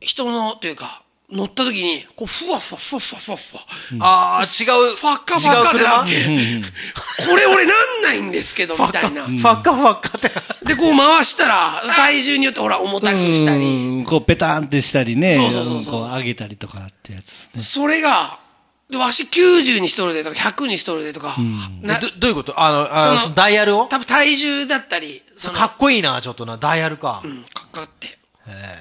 [0.00, 1.01] 人の、というか、
[1.32, 3.62] 乗った時に、こう、ふわふわふわふわふわふわ。
[4.00, 4.96] ああ、違う。
[4.96, 9.24] ファッカファッカってなって違う、これ俺なんないんですけど、みたいな。
[9.24, 10.28] 車ファッカファッカって。
[10.66, 13.64] で、こう回したら、体重によってほら、重たくしたり。
[13.64, 17.62] うんこうペターンってしたりね、そうそうそうそうこう上げたりとかってやつですね。
[17.62, 18.38] それが、
[18.90, 21.36] でわし90にしとるでとか、100にしとるでとか、
[21.80, 22.60] などどういうこと？
[22.60, 23.86] あの、のダイヤルを？
[23.86, 25.22] 多分体重だったり、
[25.54, 27.22] かっこいいな、ちょっとな、ダイヤルか。
[27.24, 28.18] うんかかって。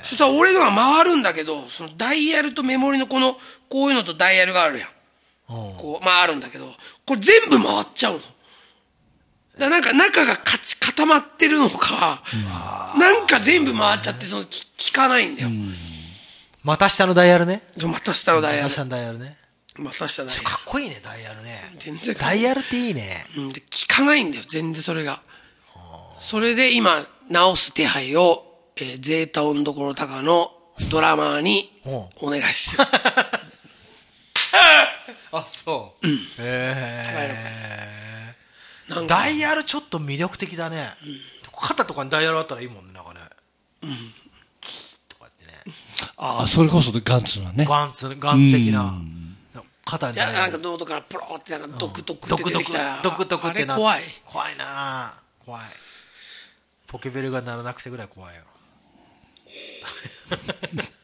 [0.03, 3.33] そしたら俺のが回るんだけど、そのダイヤルとメモリのこの、
[3.69, 4.89] こういうのとダイヤルがあるやん。
[4.89, 4.91] う
[5.73, 6.65] んこう、まああるんだけど、
[7.05, 8.19] これ全部回っちゃうの。
[9.57, 12.23] だなんか中がかち固まってるのか、
[12.97, 15.49] なんか全部回っちゃって、その、き効かないんだよ。
[16.63, 17.61] また下のダイヤルね。
[17.85, 18.75] また下のダイヤルまた。
[18.75, 19.37] 下のダイヤルね。
[19.77, 21.61] また下ダイヤかっこいいね、ダイヤルね。
[21.77, 23.25] 全然ダイヤルっていいね。
[23.35, 23.43] ル。
[23.43, 25.21] うん、で、効かないんだよ、全然それが。
[26.19, 28.50] それで今、直す手配を、
[28.81, 30.51] えーゼータ音どころ高の
[30.89, 32.83] ドラマーにほお願いする。
[35.31, 36.07] あ、そう。
[36.39, 36.75] へ
[38.89, 40.89] なんかダイヤルちょっと魅力的だね。
[41.55, 43.19] 肩とかにダイヤルあったらいいもんね、なんかね。
[45.07, 45.61] とかってね。
[46.17, 47.65] ああ、それこそガンツのね。
[47.65, 48.95] ガンツ、ガンツ的な。
[49.85, 54.01] 肩にいや、ダイヤルなんかノートからプローってなんかドクドクってドクドク出てきた。、ドクドクってなあれ怖い。
[54.25, 55.61] 怖いな怖い。
[56.87, 58.41] ポケベルが鳴らなくてぐらい怖いよ。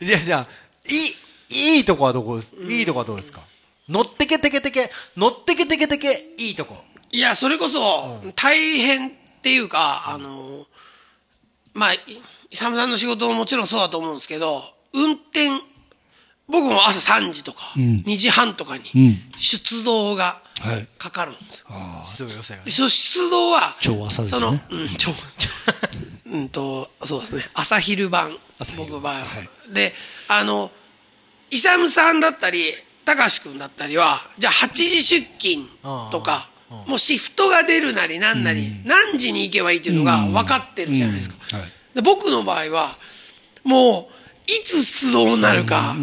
[0.00, 0.46] じゃあ、じゃあ、
[0.88, 3.40] いい、いいとこはどこです、いいとこはどうですか？
[3.88, 6.76] 乗ってけてけてけ、乗ってけてけてけ、いいとこ。
[7.10, 10.66] いや、それこそ、大変っていうか、あの、
[11.74, 11.98] まあ、い
[12.50, 15.48] イサムさんの仕事ももちろんそうだと思うんですけど、運転、
[16.48, 18.02] 僕も朝3時とか、ん。
[18.06, 20.86] 2時半とかにん、出動がはい。
[20.96, 21.66] かかるんですよ。
[22.04, 22.64] 出動要請がね。
[22.66, 24.40] で、その出動は、超朝ですね。
[24.40, 25.12] その、うん、超、超
[26.32, 28.36] うんと、そうですね、朝昼晩、
[28.76, 29.20] 僕の場合は。
[29.20, 29.74] はい。
[29.74, 29.92] で、
[30.28, 30.70] あの、
[31.50, 32.72] イサムさんだったり、
[33.04, 35.66] たかし君だったりは、じゃあ8時出勤
[36.10, 36.48] とか、
[36.86, 41.36] もうシフトが出るなりなんなり、何時に行けばいいっていうのが分かってるじゃないですか。
[41.52, 41.58] うん。
[41.58, 41.68] はい。
[41.94, 42.96] で僕の場合は、
[43.64, 45.94] もう、いつ出動になるか、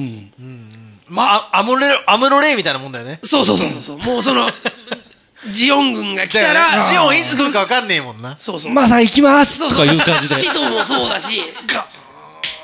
[1.08, 3.20] まあ、アムロレ、アムロレイみたいなもんだよね。
[3.24, 4.46] そうそうそうそうそう、もうその、
[5.48, 8.38] ジオン軍が来たら、ジオンいつ来るか分かんねえもんな。
[8.38, 8.74] そうそう。
[8.74, 10.36] マサ行きますそうそう、とかいう感じで。
[10.36, 11.42] シドもそうだし、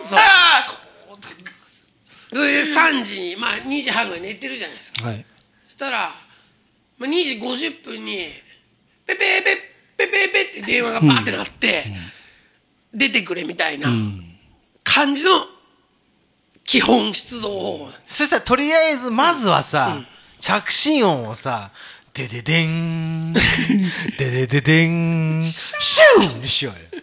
[0.04, 0.20] そう。
[2.34, 5.08] それで3時に、まあ2時半ぐらい寝てるじゃないですか。
[5.08, 5.26] はい。
[5.66, 6.10] そしたら、
[6.98, 8.18] まあ、2時50分に、
[9.06, 9.56] ペペペ
[9.98, 11.86] ペペペって電話がバーってなって、
[12.94, 13.90] 出てくれみたいな
[14.84, 15.30] 感じの
[16.66, 17.92] 基本出動方法。
[18.08, 20.02] そしたら、とりあえず、まずはさ、
[20.40, 21.72] 着信音をさ、
[22.16, 23.34] でででん、
[24.18, 27.02] ででででん、シューにしようよ。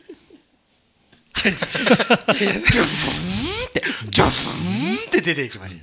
[1.43, 2.49] ジョフー
[3.65, 5.81] ンって、ジョフーンって出ていきましょう。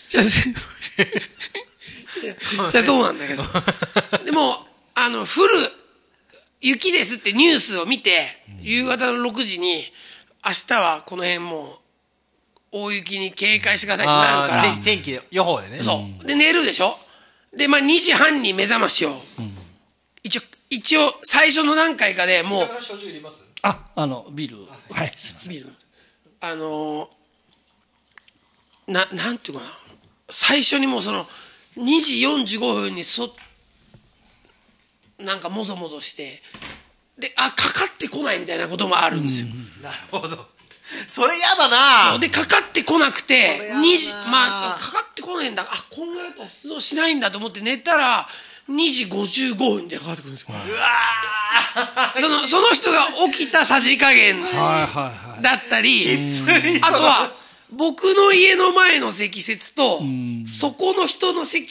[0.00, 0.24] じゃあ、
[2.70, 3.44] じゃあそうなんだけど。
[4.24, 4.66] でも、
[4.96, 5.54] あの、降る、
[6.60, 9.84] 雪ですってニュースを見て、夕方の6時に、
[10.44, 11.78] 明日はこの辺もう、
[12.72, 15.78] 大雪に警戒してくださいってなるかあら天気予報でね。
[15.78, 16.26] そう。
[16.26, 16.98] で、寝るでしょ
[17.56, 19.20] で、まあ2時半に目覚ましを、
[20.22, 22.68] 一応、一応、最初の何回かでもう、
[23.62, 24.66] あ、あの、ビール。
[24.92, 25.50] はい、すいません。
[25.52, 25.72] ビール
[26.40, 27.08] あのー
[28.86, 29.70] ななんていうかな
[30.30, 31.26] 最初にもうその
[31.76, 33.34] 2時45分にそ
[35.18, 36.40] なんかもぞもぞして
[37.18, 39.48] で、あ、かかってこないみたいなこともあるんですよ。
[39.82, 40.36] なるほど。
[41.08, 42.18] それ嫌だな。
[42.18, 43.86] で、かかってこなくてそれや、だな。
[43.86, 45.66] 2時、まあ、かかってこないんだ。
[45.68, 48.28] あ、こんぐらいだったら出動しないんだと思って寝たら、
[48.68, 50.48] 2時55分でかかってくるんですよ。
[52.20, 54.42] その、その人が起きたさじ加減。
[55.40, 57.32] だったり、いあとは、
[57.70, 60.02] 僕の家の前の積雪と、
[60.48, 61.68] そこの人の積、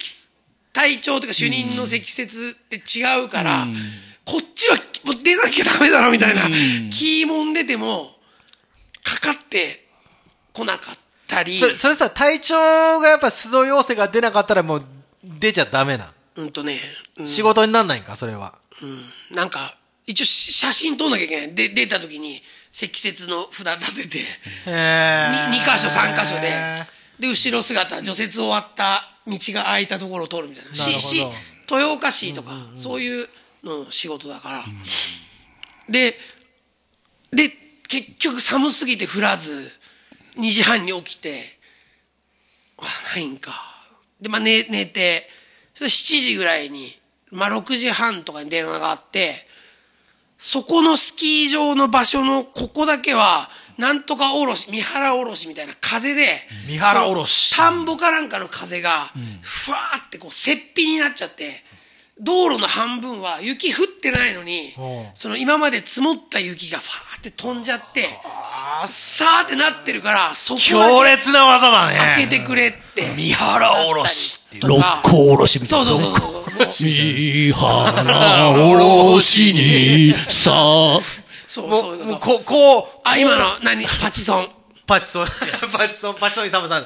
[0.74, 3.68] 体調というか主任の積雪って違うから、
[4.24, 6.44] こっちはもう出なきゃダメだろみたいな、
[6.90, 8.15] キーもん出ても、
[9.16, 9.88] かかって
[10.54, 10.98] こなかっ
[11.28, 12.56] たり、それ、それさ、体調
[13.00, 14.84] がやっぱ出動要請が出なかったらもう
[15.24, 16.12] 出ちゃダメな。
[16.36, 16.80] うんとね、
[17.18, 17.28] うん。
[17.28, 18.56] 仕事になんないんか、それは。
[18.82, 19.36] うん。
[19.36, 21.56] なんか、一応し写真撮んなきゃいけない。
[21.56, 22.42] で、出た時に
[22.72, 24.18] 積雪の札立てて、
[24.68, 24.72] へ
[25.50, 26.52] 2箇所3箇所で。
[27.20, 30.70] で後ろ姿除雪終わった道が空いたところを通るみたいな。
[30.72, 31.26] なしし
[31.72, 33.30] 豊岡市とか、そういう
[33.64, 34.64] の仕事だから、
[35.90, 36.18] で
[37.32, 37.50] で
[38.02, 39.72] 結局寒すぎて降らず
[40.38, 41.42] 2時半に起きて
[42.78, 42.84] あ
[43.16, 43.54] ないんか。
[44.20, 45.30] でまあ寝寝て
[45.74, 46.98] そして7時ぐらいに、
[47.32, 49.36] まあ、6時半とかに電話があって
[50.38, 56.22] そこのスキー場の場所のここだけは、なんとかおろし、三原おろしみたいな風で、
[56.68, 57.56] 三原おろし。
[57.56, 61.64] 田んぼかなんかの風が、ふわーってこう、雪庇になっちゃって、
[62.22, 68.04] 道路の半分は雪降ってないのにうん、その今まで積もった雪がファーって飛んじゃって、
[68.86, 71.98] さーってなってるから、そこ強烈な技だね。
[71.98, 73.14] 開けてくれって。
[73.16, 74.68] 三原おろしっていう。
[74.68, 75.86] 六甲おろしみたいな。
[75.86, 76.72] そうそうそうそう。
[76.72, 81.00] 三原おろしにさあ。
[81.48, 82.20] そう、そういうこと。
[82.20, 83.84] こう、こう、あ、今の、何？
[84.02, 84.48] パチソン。
[84.88, 85.26] パチソン、
[85.74, 86.86] パチソン、パチソンイサムさん。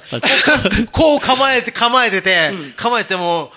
[0.91, 3.51] こう構えて、構えてて、構えても、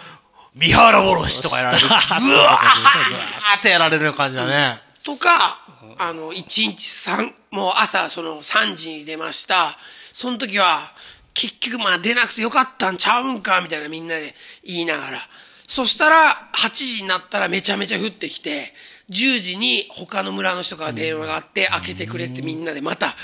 [0.55, 1.83] 三原おろしとかやられる。
[1.87, 4.81] ずわーってやられる感じだね。
[5.05, 5.59] とか、
[5.99, 9.77] あの、一日三、もう朝その3時に出ました。
[10.13, 10.93] その時は、
[11.35, 14.35] 結局まあ出なくてよかったんちゃうんか、みたいなみんなで
[14.65, 15.19] 言いながら。
[15.67, 16.17] そしたら、
[16.55, 18.75] 8時になったらめちゃめちゃ降ってきて、
[19.09, 23.17] 10時に他の村の人から電話があって、開けてくれってみんなでまた、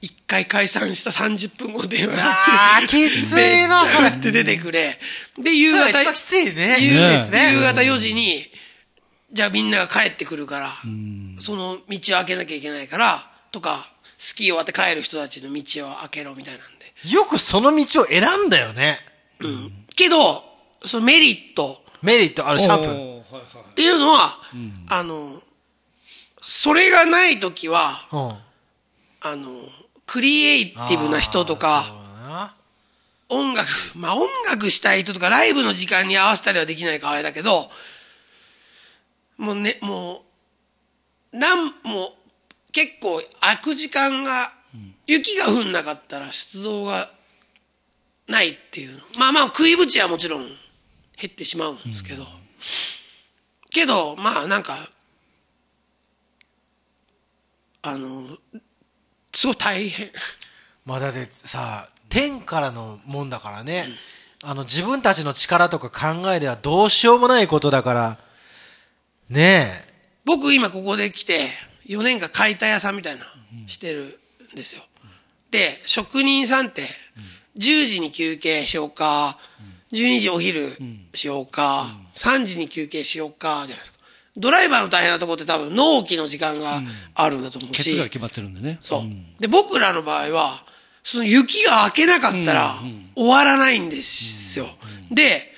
[0.00, 4.98] 一回解散した30分後電話があって、きついなそれ降って出てくれ。
[5.38, 8.44] で、夕方、きついね夕方4時に、
[9.32, 10.72] じゃあみんなが帰ってくるから、
[11.38, 17.14] その道を開けなきゃいけないから、とか、スキー終わって帰る人たちの道を開けろみたいなんで。
[17.14, 18.98] よくその道を選んだよね。
[19.94, 20.44] けど、
[20.84, 23.20] そのメリットメリットあるシャンプー。
[23.72, 24.38] っていうのは、
[24.90, 25.42] あの、
[26.40, 28.18] それがない時は、うん。
[29.22, 29.62] あの、
[30.06, 31.92] クリエイティブな人とか、
[33.28, 37.70] 音楽、まあ音楽したい人とかライブの時間に合わせたりはできないからあれだけど、
[39.36, 40.22] もうね、も
[41.32, 41.72] う、なん、もう、
[42.72, 44.52] 結構空く時間が、
[45.06, 47.10] 雪が降んなかったら出動が
[48.26, 48.98] ないっていうの。
[49.18, 50.56] まあまあ食いぶちはもちろん減
[51.26, 52.26] ってしまうんですけど、
[53.70, 54.88] けど、まあなんか、
[57.82, 58.38] あの、
[59.36, 60.10] すごい大変。
[60.84, 63.86] まあだってさ、天からのもんだからね、
[64.42, 68.18] あの自分たちの力とか考えではどうしようもないことだから、
[69.28, 69.96] ねえ。
[70.26, 71.46] 僕今ここで来て
[71.86, 73.24] 4年間解体屋さんみたいな
[73.68, 74.18] してる
[74.52, 74.82] んですよ
[75.52, 76.82] で職人さんって
[77.56, 79.38] 10時に休憩しようか
[79.92, 80.72] 12時お昼
[81.14, 83.95] しようか3時に休憩しようかじゃないですか
[84.36, 86.82] ドライバーの大変なところって多分納期の時間が
[87.14, 88.78] あるんだと思うし、ケツが決まってるんでね。
[88.80, 89.40] そう。
[89.40, 90.64] で、僕らの場合は、
[91.02, 92.76] その雪が明けなかったら
[93.14, 94.66] 終わらないんですよ。
[95.10, 95.54] で、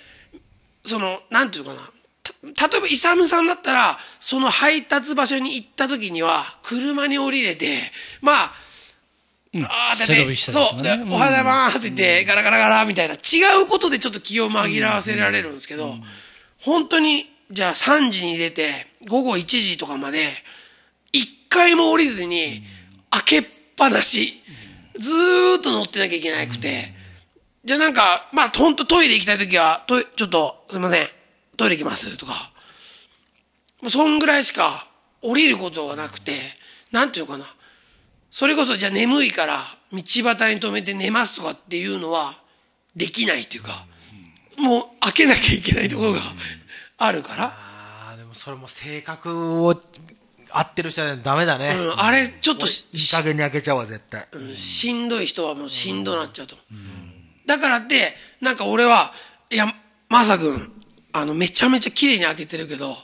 [0.85, 2.53] その、なんていうのかな。
[2.55, 7.79] た例えば、イサムさんだったら、その配達場所に行った時には、車に降りれて、
[8.21, 8.53] まあ、
[9.65, 13.19] ああ、だって、背伸びしたそう、おはようございますって言って、ガラガラガラみたいな、違
[13.65, 15.95] うことでちょっと気を紛らわせられるんですけど、
[16.61, 20.29] 本当に、じゃあ3時に出て、午後1時とかまで、
[21.13, 22.63] 一回も降りずに、
[23.11, 23.45] 開けっ
[23.77, 24.35] ぱなし、
[24.97, 26.93] ずーっと乗ってなきゃいけなくて、
[27.65, 31.07] じゃあなんか、まあ、ほんとトイレ行きたいときは、トイちょっと、すいません、
[31.57, 32.51] トイレ行きますとか、
[33.81, 34.87] もうそんぐらいしか
[35.23, 36.33] 降りることがなくて、
[36.93, 37.47] なんていうのかな。
[38.31, 42.39] それこそじゃあ眠いから道端に止めて寝ますとかっていうのは
[42.95, 43.87] できないというか、
[44.59, 46.21] もう開けなきゃいけないところが
[46.99, 49.81] あるから、ああ、でもそれも性格を
[50.51, 51.75] 合ってる人はダメだね。
[51.79, 54.27] うん、あれちょっとしいい加減に開けちゃうわ、絶対。
[54.33, 56.57] うんしんどい人はもうしんどなっちゃうと。
[57.47, 59.13] だからって、なんか俺は、
[59.51, 59.67] いや、
[60.09, 60.73] まさくん、
[61.13, 62.97] あの、めちゃめちゃ綺麗に開けてるけど、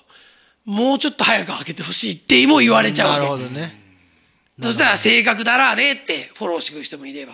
[0.64, 3.26] もうちょっと早く開けてほしいっても言われちゃうわなけ。
[3.26, 3.82] るほどね。
[4.62, 7.32] そしたら正確だらねってフォローしてくる人もいれば。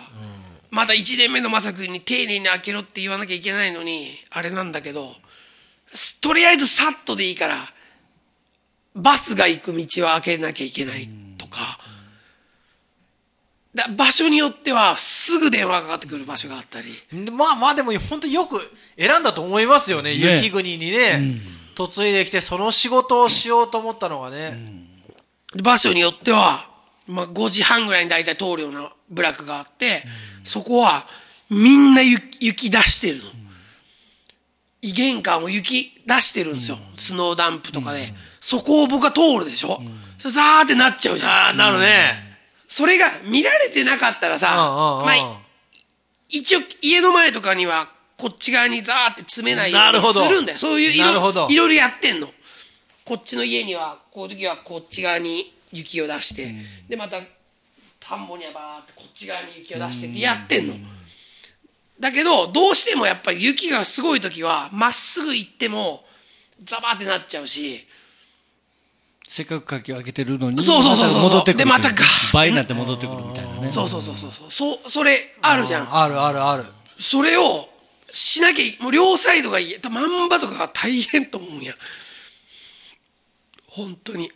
[0.71, 5.17] また1年目のまさくんに丁寧に開けろって言わなきゃいけないのに、あれなんだけど、す
[6.21, 7.57] とりあえずさっとでいいから、
[8.95, 11.57] バスが行く道は開けなきゃいけないとか、
[13.73, 18.59] だ場所によってはすぐ電話がかかってくる場所があったり、でまあまあでも本当よく
[18.97, 20.17] 選んだと思いますよね。
[20.17, 20.35] ね。
[20.35, 21.39] 雪国にね、
[21.77, 24.53] 嫁いできてその仕事をしようと思ったのがね。
[25.63, 26.69] 場所によっては、
[27.07, 30.03] まあ、5時半ぐらいに大体通るような部落があって、
[30.43, 31.05] そこは
[31.49, 33.40] みんな雪雪出してるの。
[34.81, 36.77] 異玄関を雪出してるんですよ。
[36.97, 38.13] スノーダンプとかで。
[38.39, 39.81] そこを僕は通るでしょ。
[40.17, 41.29] それザーってなっちゃうじゃん。
[41.29, 42.37] ああ、なるね。
[42.67, 45.41] それが見られてなかったらさ、うんうんうんまあ、
[46.29, 50.59] 一応家の前とかにはこっち側にザーって詰めないようになるほどするんだよ。
[50.59, 52.27] そういういろいろやってんの。
[53.03, 56.53] こっちの家には、こういう時はこっち側に雪を出して、
[56.87, 57.17] で、また
[57.99, 60.75] 田んぼにはバーってこっち側に雪を出してってやってんの。
[62.01, 66.03] だけど、どうしてもやっぱり雪がすごい時は、まっすぐ行っても、
[66.63, 67.87] ザバーってなっちゃうし、
[69.27, 73.67] せっかく鍵を開けてるのに、そうそうそうそう戻ってくるでまたガーッて倍になって戻ってくるみたいなね。
[73.67, 75.95] そうそうそうそうそう、それあるじゃん。
[75.95, 76.65] あるあるある。
[76.97, 77.69] それを
[78.09, 81.73] しなきゃいもう両サイドがいいまんばとかが大変と思うんや
[83.67, 84.31] 本当に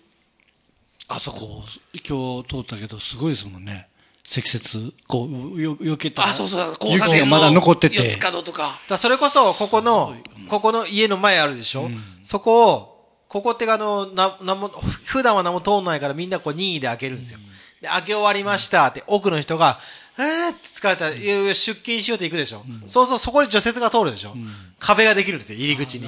[1.07, 1.63] あそこ、
[2.07, 3.87] 今日通ったけど、すごいですもんね。
[4.25, 6.29] 積雪、こう、よ、よけたら。
[6.29, 8.09] あそうそう交雪差点のがまだ残ってて四。
[8.09, 10.15] つ角とかだそれこそ、ここの、
[10.49, 11.89] ここの家の前あるでしょ、
[12.23, 12.95] そこを、
[13.27, 17.39] ここってあの、な、なんも、普段は何も通んないからみんなこう任意で開けるんですよ。
[17.81, 19.79] で、開け終わりましたって、奥の人が、
[20.17, 21.09] えーって疲れた。
[21.09, 24.33] ら、出勤しようって行くでしょ、そうそう、そこに除雪が通るでしょ、
[24.79, 26.07] 壁ができるんですよ、入り口に。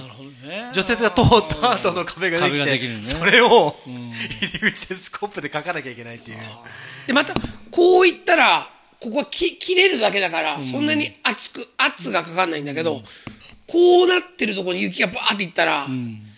[0.73, 1.25] 除雪が通っ
[1.61, 3.03] た後の壁ができて、ね。
[3.03, 4.13] それを、入
[4.53, 6.37] り口でスコップで書かなきゃいけないっていう。
[7.07, 7.33] でまた
[7.71, 13.01] こういったらここはき切れるだけだから、そんなに厚く圧がかかんないんだけど、
[13.67, 15.87] こうなってるところに雪がバーっていったら、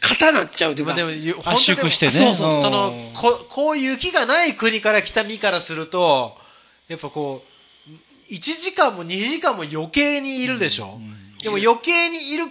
[0.01, 2.11] 型なっちゃうというか、まあでも、圧縮してね。
[2.11, 6.37] そうそうそのここういう雪がない国から来た身からすると
[6.87, 7.48] やっぱこう
[8.29, 10.99] 1時間も2時間も余計にいるでしょ、
[11.41, 12.45] でも余計にいる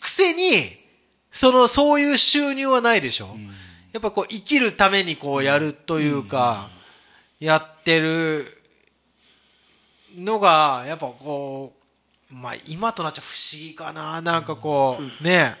[0.00, 0.78] くせに
[1.30, 3.36] そのそういう収入はないでしょ、
[3.92, 6.68] やっぱこう生きるためにこうやるというか、
[7.40, 8.44] やってる
[10.16, 11.72] のがやっぱこ
[12.30, 14.20] うまあ今となっちゃ不思議かな。
[14.20, 15.56] なんかこう、ね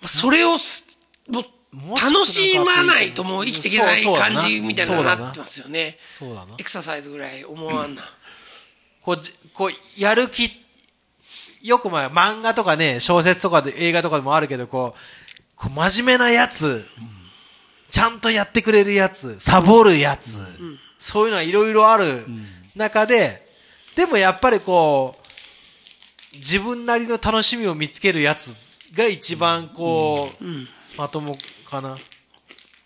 [0.00, 5.98] まあそれをすもう楽しまないともう生きていけない感じみたいなのになってますよね。
[6.04, 6.54] そうだな。
[6.58, 8.02] エクササイズぐらい思わんな、
[9.00, 10.50] こうじ、こう、やる気、
[11.62, 14.98] よくまあ漫画とかね、小説とかで映画とかでもあるけど、こう、
[15.54, 16.88] こう真面目なやつ、
[17.88, 20.38] ちゃんとやってくれるやつ、サボるやつ、
[20.98, 22.04] そういうのはいろいろある
[22.74, 23.46] 中で、
[23.94, 28.54] でもやっぱりこう、自分なりの楽しみを見つけるやつ
[28.94, 30.44] が一番こう、
[30.96, 31.36] まとも
[31.70, 31.96] かな、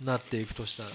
[0.03, 0.91] なっていくとしたら。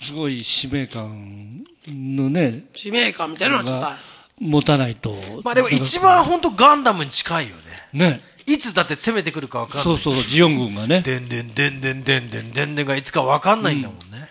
[0.00, 4.02] すごい使命感のね、使命感みたいなのはちょっとあがる
[4.40, 5.14] 持たないと。
[5.44, 7.56] まあでも一番本当ガンダムに近いよ
[7.92, 8.08] ね。
[8.08, 8.20] ね。
[8.46, 9.84] いつだって攻めてくるかわかんない。
[9.84, 11.00] そうそう、ジオン軍がね。
[11.00, 14.28] でんでんでんでんでんでんでんでんがいつかわかんないんだもんね。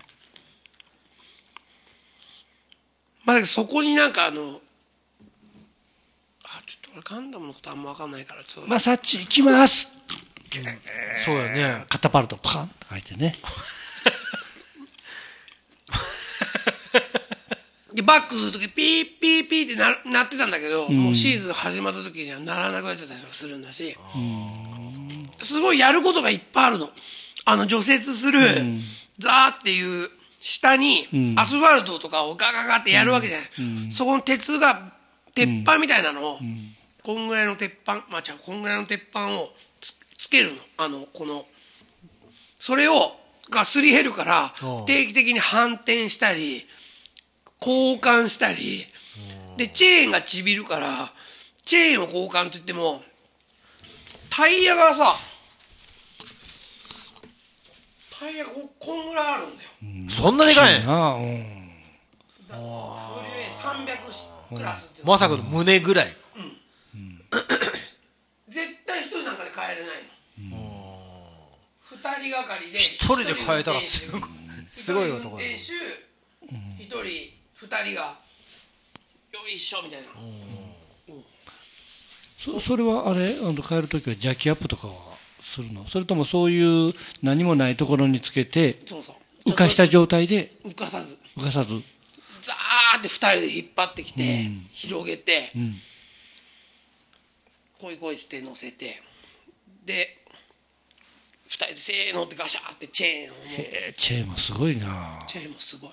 [3.25, 4.59] まあだけどそこになんかあの
[6.43, 10.02] あちょっと俺ガンダムのことあんま分かんないからちょっと、まあ、さっち行きます。
[11.25, 11.85] そうだよね。
[11.89, 12.67] カタパルトパン。
[12.67, 13.35] と書いてね。
[17.93, 23.95] でバックするときピーピーピーってななってたんだけど、もうシーズン始まった時にはならなくなっちゃったりするんだし、
[25.43, 26.89] すごいやることがいっぱいあるの。
[27.45, 28.39] あの除雪する、
[29.19, 33.91] ザーっていう下にアスファルトとかをガガガってやるわけじゃない。
[33.91, 34.91] そこの鉄が、
[35.35, 36.39] 鉄板みたいなのを、
[37.03, 39.53] こんぐらいの鉄板、まあじゃあこんぐらいの鉄板を
[40.23, 40.55] つつけるの。
[40.77, 41.45] あの、この、
[42.57, 43.19] それを、
[43.49, 44.53] がすり減るから
[44.87, 46.65] 定期的に反転したり、
[47.59, 48.85] 交換したり、
[49.57, 51.11] で、チェーンがちびるから、
[51.65, 53.03] チェーンを交換といっても、
[54.29, 55.13] タイヤがさ、
[58.17, 59.69] タイヤがここんぐらいあるんだよ。
[60.09, 60.85] そんなでかいね。
[60.87, 61.73] ああ、うん。
[62.49, 66.07] 300クラスまさかの胸ぐらい。
[68.47, 70.12] 絶対一人なんかで帰れないの。
[72.03, 74.21] 二人がかりで、一人で変えたらすごい
[74.67, 77.03] すごい男だ男運転手、一人、
[77.55, 78.17] 二人が、
[79.31, 80.07] よいしょみたいな。
[82.37, 84.93] そそれはあれ、あの帰るときはジャッキアップとかは
[85.39, 85.87] するの？
[85.87, 89.13] それともそういう何もないところにつけてそうそ
[89.45, 89.49] う。
[89.49, 90.51] 浮かした状態で？
[90.65, 91.19] 浮かさず。
[91.37, 91.81] 浮かさず。
[92.41, 95.75] ザーって2人で引っ張ってきて、広げて、ん。
[97.79, 99.01] こいこいって乗せて。
[99.85, 100.22] で2
[101.53, 105.19] 人でせーのってガシャーってチェーンをへえチェーンもすごいな。
[105.27, 105.91] チェーンもすごい。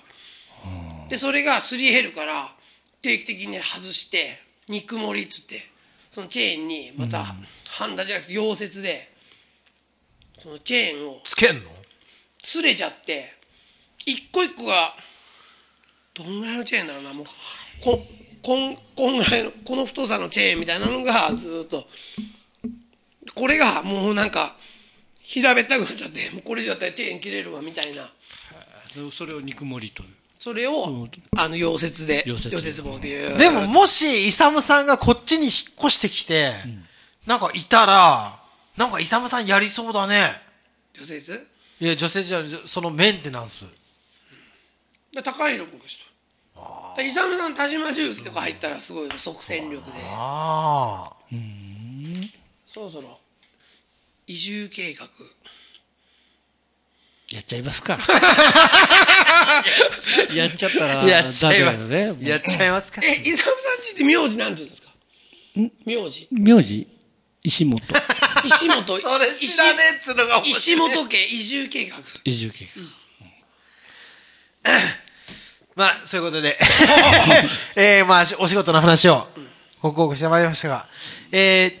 [1.07, 2.47] でそれがすり減るから
[3.01, 5.55] 定期的に外して肉盛りっつって
[6.09, 7.23] そのチェーンにまた
[7.69, 9.11] ハンダじゃなくて溶接で
[10.39, 11.61] そのチェーンをつけんの？
[12.43, 13.25] 擦れちゃって
[14.07, 14.95] 一個一個が
[16.15, 17.13] どんぐらいのチェーンだろうな。
[17.13, 17.25] もう
[17.83, 17.99] こ
[18.41, 21.83] こんこんぐらいのこの太さのチェーンみたいなのがずーっと
[23.35, 24.55] これがもうなんか
[25.31, 28.11] 平べったくなっちゃってもうこれ以上やったらチェーン切れるわみたいな。
[29.11, 30.09] それを肉盛りという。
[30.37, 31.07] それを
[31.37, 36.51] あの溶接で溶接溶接棒でビューでも、もし、イサムさんがこっちに引っ越してきて、
[37.25, 38.39] なんかいたら、
[38.75, 40.33] なんかイサムさんやりそうだね。
[40.93, 41.47] 溶接
[41.79, 43.63] いや、女性じゃ、そのメンテナンス。
[45.13, 45.99] で高弘君がし
[46.55, 49.91] たで勇さん田島重機とか入ったらすごい即戦力で。
[50.09, 51.13] ああ。
[52.65, 53.20] そろそろ
[54.31, 55.05] 移住計画。
[57.33, 57.97] やっちゃいますか。
[60.33, 61.89] やっちゃったらやっちゃいます。
[61.89, 62.13] ね。
[62.21, 63.01] やっちゃいますか。
[63.03, 63.47] え勇さん
[63.81, 64.91] ちって名字なんて言うんですか？
[65.85, 66.27] 名字。
[66.31, 66.87] 名字。
[67.43, 67.81] 石本。
[68.45, 68.99] 石本。
[69.01, 70.95] それ知らねえっつうのが面石白い。
[70.95, 71.97] 本家移住計画。
[72.23, 72.67] 移住計
[75.75, 76.57] まあ、そういうことで、
[77.75, 79.27] えー、まあ、お仕事の話を、
[79.79, 80.87] 報告してまいりましたが、
[81.31, 81.80] え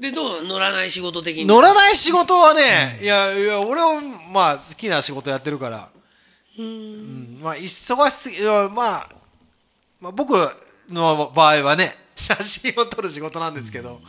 [0.00, 1.46] でどう乗らない仕事的ー、に？
[1.46, 4.00] 乗らない仕事はね、いや、いや、俺は、
[4.32, 5.88] まあ、好きな仕事やってるから、
[6.58, 9.08] うん、まあ、忙しすぎ、まあ、
[10.00, 10.32] まあ、僕
[10.90, 14.00] の場合はね、 写真を撮る仕事なんですけど、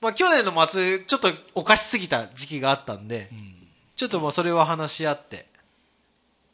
[0.00, 3.30] まあ、去年の末、ちょっとおかしすぎた時期があったんで、
[3.96, 5.46] ちょっともうそれは話し合って、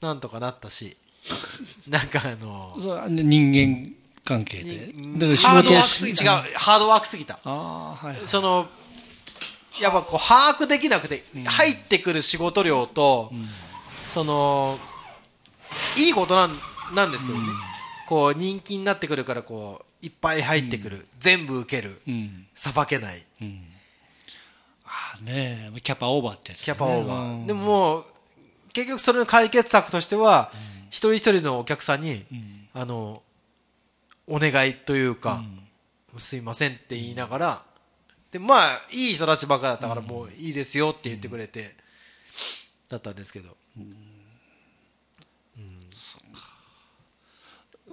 [0.01, 0.97] なんとかなったし、
[1.89, 4.93] なんかあの、それは人間関係で。
[4.95, 7.39] にだから仕ハードワークすぎ違う、ハードワークすぎた。
[7.45, 8.69] ああはいその、
[9.81, 13.33] やっぱこう、把握できなくて、入ってくる仕事量と、
[14.13, 14.79] その、
[15.97, 16.51] いいことなん、
[16.95, 17.45] なんですけどね。
[18.07, 21.07] こう、人気になってくるから、こう、いっぱい入ってくる。
[21.19, 22.01] 全部受ける。
[22.07, 22.47] うん。
[22.55, 23.25] さばけない。
[24.87, 27.45] ああねキャパオーバーってやつ、ね、キャパオーバうん。
[27.45, 27.47] ー。
[27.47, 28.05] でももう、
[28.73, 30.53] 結局それの解決策としては、
[30.91, 32.25] 一人一人のお客さんに、
[32.75, 33.23] あの、
[34.27, 35.43] お願いというか、
[36.19, 37.63] すいませんって言いながら、
[38.31, 41.75] で、まあ、いい人たちばっかだったから、もういいですよって言ってくれて、
[42.89, 43.57] だったんですけど。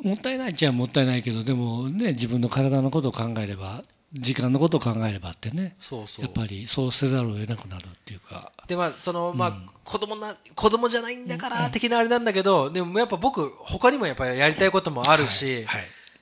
[0.04, 6.26] もったいないっちゃもったいないけどでもね自分の体のことを考えれば時間のことを考えればってねそうそう。
[6.26, 8.52] やっぱりそうせざるを得なくなるっていうか。
[8.68, 9.54] で、まあ、その、まあ、
[9.84, 15.82] 子供な、子供じゃないんだから、的なあれなんだけど、でもやっぱ僕、他にもやっぱりやりたいこともあるし、はい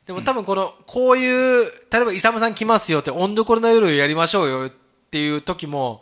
[0.09, 4.71] でも多分この、こういう、例えば、イサムさん来ますよって、温どころの夜やりましょうよっ
[5.11, 6.01] ていう時も、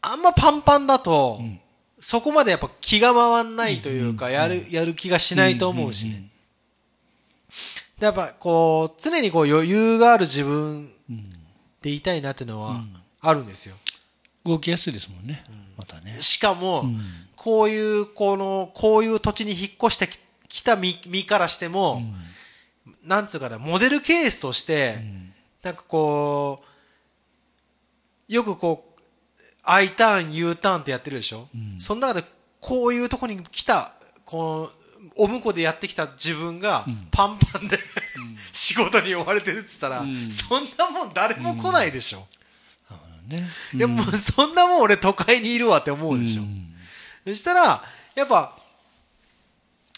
[0.00, 1.40] あんまパンパンだと、
[1.98, 6.06] そこまでやっぱ気が回んないというか、やる、やる気がしないと思うし。
[6.06, 6.28] ね。
[7.98, 10.88] でやっぱこう、常にこう余裕がある自分
[11.82, 12.80] でいたいなっていうのは
[13.20, 13.74] あるんですよ。
[14.44, 15.42] 動きやすいですもんね、
[15.76, 16.16] またね。
[16.20, 16.84] しかも、
[17.34, 22.00] こういう、この、こういう土地に引っ越してききた身身からしても、
[23.06, 24.98] なんつうかな、モデルケースとして、
[25.62, 26.62] なんかこ
[28.28, 29.00] う、よくこう、
[29.62, 31.48] I ターン、U ターンってやってるでしょ、
[31.78, 32.26] その中で、
[32.60, 33.92] こういうとこに来た、
[34.24, 37.78] この、お婿でやってきた自分が、パンパンで、
[38.52, 42.26] 仕事に追われてるっつったら、そんなもん誰も来ないでしょ、
[43.28, 43.46] ね。
[43.74, 46.42] いや、もうそんなもん俺都会にいるわって思うでしょ。
[47.24, 47.82] そしたら、
[48.14, 48.58] やっぱ、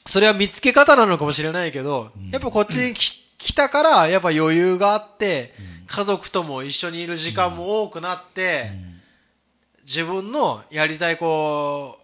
[0.08, 5.52] それは見つけ方なのかもしれないけど、やっぱこっちに来来たから、やっぱ余裕があって、
[5.86, 8.70] 家族とも一緒にいる時間も多くなって、
[9.84, 12.02] 自分のやりたいこう、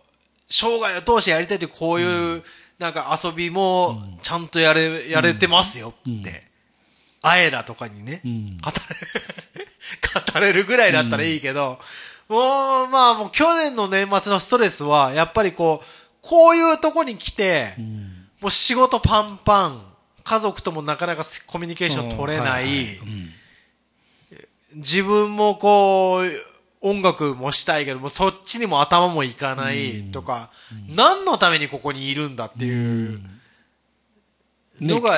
[0.49, 2.43] 生涯を通してやりたいというこういう、
[2.79, 6.45] なんか遊びもちゃんとやれ、やれてますよって、
[7.23, 8.59] あえらとかにね、ん。
[8.59, 11.81] 語れ、 語れるぐらいだったらいいけど、
[12.29, 17.75] もう、まあもう去年の年末のストレスは、やっぱりこう、こういうとこに来て、
[18.41, 19.83] もう仕事パンパン、
[20.23, 22.67] 家族ともなかなかコミュニケーション取れない、
[24.75, 26.25] 自分もこう、
[26.81, 30.51] 音楽もしたいけども、そっちにも頭もいかないとか、
[30.89, 33.21] 何のためにここにいるんだっていう
[34.81, 35.17] のが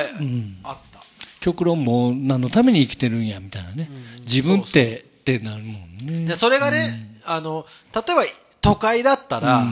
[0.63, 1.01] あった。
[1.39, 3.89] 極論もう何のために生きてるんやみたいなね、
[4.21, 6.25] 自分ってってなるもんね。
[6.25, 8.23] で、それがね、あの、例えば
[8.59, 9.63] 都会だったら、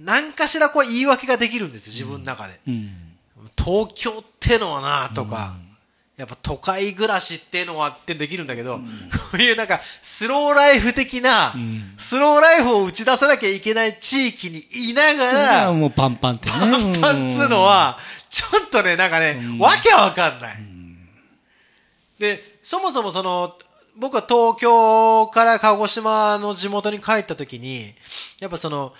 [0.00, 2.58] 何かしらこう言い訳ができるんですよ、自分の中で。
[2.66, 2.88] うん。
[3.56, 5.54] 東京ってのはな、とか、
[6.16, 8.82] やっぱ都会暮らしってのはってできるんだけど、こ
[9.34, 14.58] ういうなんか、スローライフ的な、んスローライフを打ち出さなきゃいけない地域に
[14.90, 16.52] いながら、もうパンパンってね。
[16.52, 16.70] パン
[17.00, 17.98] パンっつうのは、
[18.28, 20.56] ちょっとね、なんかね、わけわかんない。
[22.18, 23.54] で、そもそもその、
[23.98, 27.94] 僕は東京から鹿児島の地元に帰った時に、
[28.40, 28.94] やっぱその、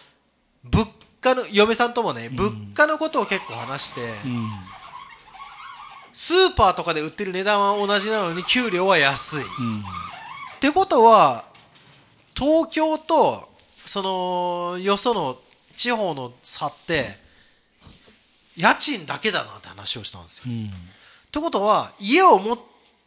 [0.64, 0.86] 物
[1.20, 4.48] 価の、嫁さんともね、物価のことを結構話して、うん。
[6.12, 9.42] スーパーとかで売ってる値段は同じなのに給料は安い。
[9.42, 9.84] っうん。
[10.60, 11.46] てことは、
[12.34, 13.48] 東京と、
[13.84, 14.02] そ
[14.74, 15.36] の、よその
[15.76, 17.18] 地方の差って、
[18.56, 20.44] 家賃だけだなって話をしたんですよ。
[20.48, 20.66] うん。
[20.66, 20.70] っ
[21.30, 22.58] てことは、家を持っ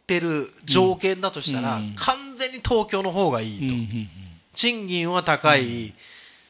[0.06, 3.66] てる条件だとしたら、うん完全に東京の方がいいと。
[3.66, 4.08] うん。
[4.54, 5.94] 賃金は高い、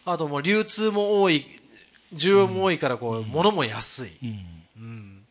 [0.04, 1.46] あともう流通も多い、
[2.14, 4.10] 需要も多いから、こう、物も安い。
[4.22, 4.38] うん。
[4.76, 5.26] うん。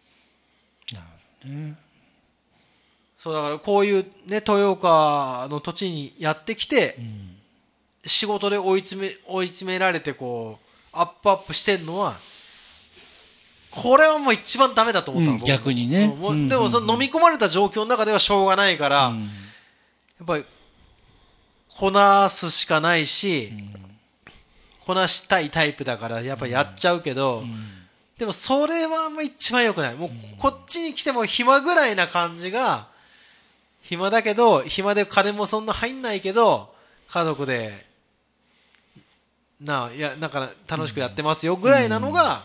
[0.94, 1.06] なる
[1.44, 1.76] ほどね。
[3.24, 6.98] そうだからこういうね、豊岡の土地にやってきて、
[8.06, 12.16] 仕事で追い詰め、追い詰められてこう、アップアップしてんのは、
[13.72, 19.12] これはもう一番ダメだと思ったの、うん僕逆にねうんもううんでもその飲み込まれた状況の中ではしょうがないから、や
[20.24, 20.46] っぱり、
[21.76, 23.54] こなすしかないし、
[24.86, 27.44] こなしたいタイプだから、やっぱやっちゃうけど、
[28.18, 29.96] でもそれはもう一番良くない。
[29.96, 32.88] もうこっちに来ても暇ぐらいな感じが、
[33.82, 36.74] 暇だけど、暇で金もそんな入んないけど、
[37.10, 37.86] 家族で、
[39.62, 42.44] なあ、いや、なんか楽しくやってますよぐらいなのが、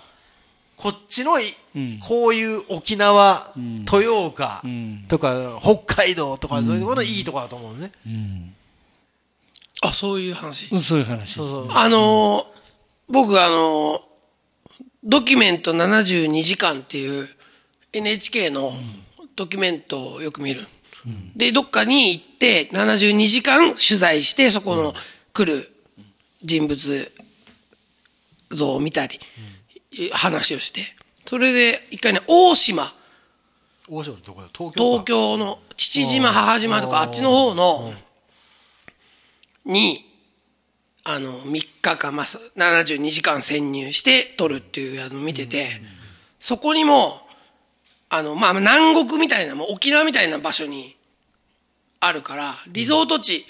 [0.76, 1.42] こっちのい、
[1.74, 1.98] うん。
[1.98, 3.80] こういう沖縄、ん。
[3.80, 5.04] 豊岡うん。
[5.08, 7.90] とか、北海道とか、そういうものいいとこだと思うね。
[8.06, 8.54] うん。
[9.82, 10.74] あ、そういう話？
[10.74, 11.34] うんそういう話。
[11.34, 11.68] そうそう。
[11.72, 12.58] あのー
[13.10, 14.08] 僕あのー
[15.04, 17.28] ドキュメント72時間っていう
[17.92, 18.72] NHK の
[19.36, 20.66] ドキュメントをよく見る。
[21.36, 24.92] で、どっかに行って72時間取材して、そこの
[25.32, 25.72] 来る
[26.42, 27.10] 人物
[28.50, 29.18] 像を見たり、
[30.12, 30.82] 話をして。
[31.26, 32.92] それで一回ね、大島、
[33.88, 34.48] 大島のどこだ？
[34.52, 37.94] 東京か東京の父島、母島とかあっちの方の、
[39.68, 40.04] に、
[41.04, 45.68] あの、3日間、まあ、72時間潜入して撮るっていうのを見てて、
[46.40, 47.20] そこにも、
[48.10, 50.96] あの、まあ、南国みたいな、もう沖縄みたいな場所に
[52.00, 53.46] あるから、リゾート地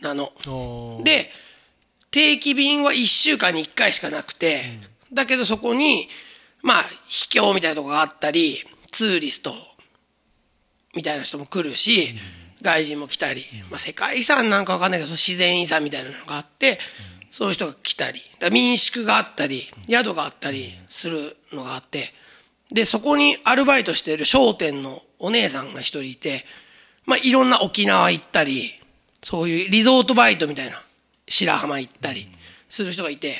[0.00, 0.32] なの。
[1.02, 1.30] で、
[2.10, 4.62] 定期便は1週間に1回しかなくて、
[5.12, 6.08] だけどそこに、
[6.62, 9.54] まあ、秘境みたいなとこがあったり、ツーリスト
[10.94, 12.14] みたいな人も来るし、
[12.64, 16.78] 外人も来たり、まあ、世界遺産なんかわかんないけど、自然遺産みたいなのがあって、
[17.30, 22.12] そういう人が来たり、民宿があったり、宿があったりするのがあって、
[22.72, 26.44] で、そこにアルバイトしている商店のお姉さんが一人いて、
[27.04, 28.72] まあ、いろんな沖縄行ったり、
[29.22, 30.82] そういうリゾートバイトみたいな、
[31.28, 32.28] 白浜行ったり
[32.68, 33.36] する人がいて、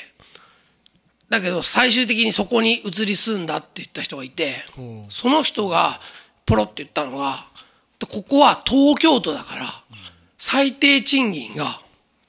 [1.29, 4.53] だけど最終的にそこに移り住んだって言った人がいて、
[5.09, 5.99] その人が
[6.45, 7.47] ポロって言ったのが、
[8.05, 9.65] ここは東京都だから、
[10.37, 11.79] 最低賃金が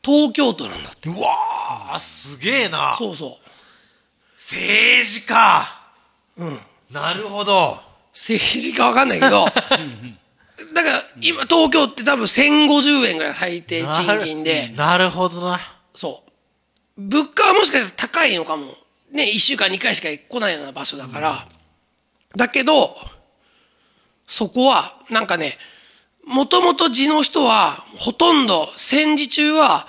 [0.03, 1.09] 東京都なんだって。
[1.09, 2.95] うわー、すげえな。
[2.99, 3.47] そうそう。
[4.35, 5.69] 政治家。
[6.37, 6.59] うん。
[6.93, 7.81] なるほど。
[8.13, 15.61] 政治かわかんないけど、 だから今東京って多分1050円ぐらい最低賃金で、なるほどな。
[15.95, 16.23] そ
[16.97, 17.01] う。
[17.03, 18.75] 物価はもしかしたら高いのかも。
[19.13, 21.47] ね、一週間に回しか来ないような場所だから。
[22.35, 22.97] だけど、
[24.27, 25.57] そこは、なんかね、
[26.27, 29.87] もともと地の人は、ほとんど戦時中は、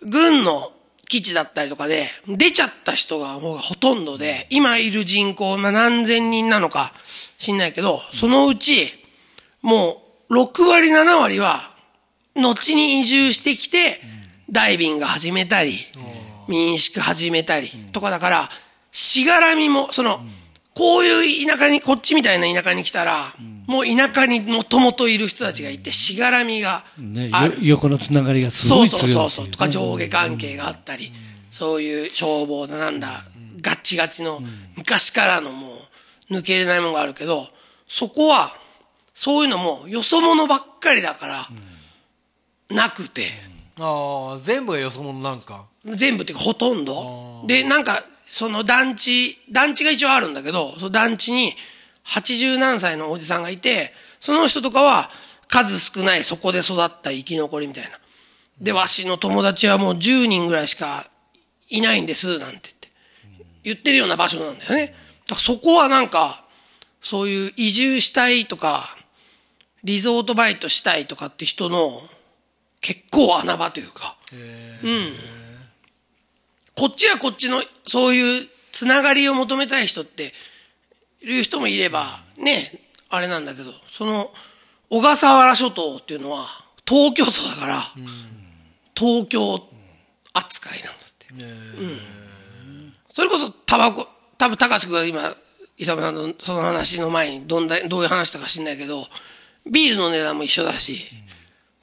[0.00, 0.72] 軍の
[1.08, 6.92] 基地だったりとかで、出ちゃった人がもうほとんどで、今いる人口、まあ何千人なのか
[7.38, 8.92] 知んないけど、そのうち、
[9.62, 11.70] もう6割7割は、
[12.34, 14.00] 後に移住してきて、
[14.50, 15.74] ダイビング始めたり、
[16.48, 18.48] 民宿始めたりとかだから、
[18.90, 20.20] しがらみも、その、
[20.74, 23.32] こういう田舎に、こっちみたいな田舎に来たら、
[23.66, 27.54] もう田舎にもともといる人たちがいて、しがらみがね、ある。
[27.54, 29.48] よ横のつながりがすそうごい強いそうそうそう。
[29.48, 31.12] とか上下関係があったり、
[31.50, 33.24] そういう消防だなんだ、
[33.60, 34.42] ガッチガチの
[34.76, 35.74] 昔からのも
[36.30, 37.46] う抜けれないものがあるけど、
[37.86, 38.52] そこは、
[39.14, 41.48] そういうのもよそ者ばっかりだから、
[42.70, 43.28] なくて、
[43.78, 45.66] ああ、全部がよそ者なんか。
[45.84, 47.44] 全部っていうかほとんど。
[47.46, 48.02] で、なんか、
[48.34, 51.54] その団地、団地が一応あるんだけど、その団地に
[52.04, 55.08] 80何歳のおじさんがいて、その人とかは
[55.46, 57.90] 数少ないそこで育った生き残りみたいな。
[58.60, 61.08] で、わしの友達はもう10人ぐらいしか
[61.68, 62.88] いないんです、なんて言って。
[63.62, 64.86] 言ってるような場所なんだよね。
[64.86, 64.96] だか
[65.28, 66.44] らそこはなんか、
[67.00, 68.96] そういう移住したいとか、
[69.84, 72.02] リゾートバイトしたいとかって人の
[72.80, 74.16] 結構穴場というか。
[74.82, 75.33] うん。
[76.76, 80.32] こっちはこっちのそういうつながりを求めたい人って
[81.22, 82.04] いう人もいれば、
[82.38, 84.32] ね、あれなんだけど、その
[84.90, 86.46] 小笠原諸島っていうのは
[86.86, 87.82] 東京都だから、
[88.96, 89.40] 東京
[90.32, 91.80] 扱いなんだって。
[91.80, 92.24] うん
[93.14, 95.36] それこそタバコ、多分高志君が今、
[95.78, 99.06] 伊佐さんのその話の前にどんだどういう話したか知んないけど、
[99.70, 101.04] ビールの値段も一緒だし、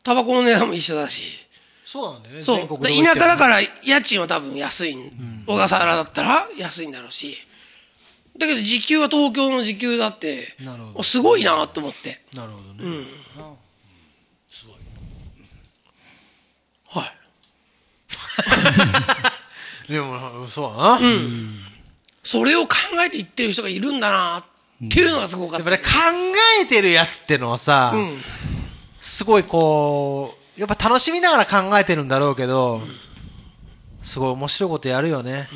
[0.04, 1.48] タバコの値段も一緒だし、
[1.92, 2.42] そうなんだよね。
[2.42, 2.56] そう。
[2.56, 7.36] 全国で田舎だから家賃は多分安いん、小笠原だったら安いんだろうし。
[8.38, 12.22] だけど時給は東京の時給だってなるほど、おすごいなと思って。
[12.34, 13.04] なるほどね。
[16.88, 17.06] は
[19.90, 19.92] い。
[19.92, 21.00] でも、そうだな。
[22.24, 22.76] それを考
[23.06, 24.46] えて言ってる人がいるんだなっ
[24.90, 25.70] ていうのがすごかった。
[25.70, 25.92] やっぱね、考
[26.62, 27.94] えてるやつってのはさ、
[29.02, 32.82] すごいこう、やっぱ楽しみながら考えてるんだろうけど、
[34.04, 35.50] すごい面白いことやるよね。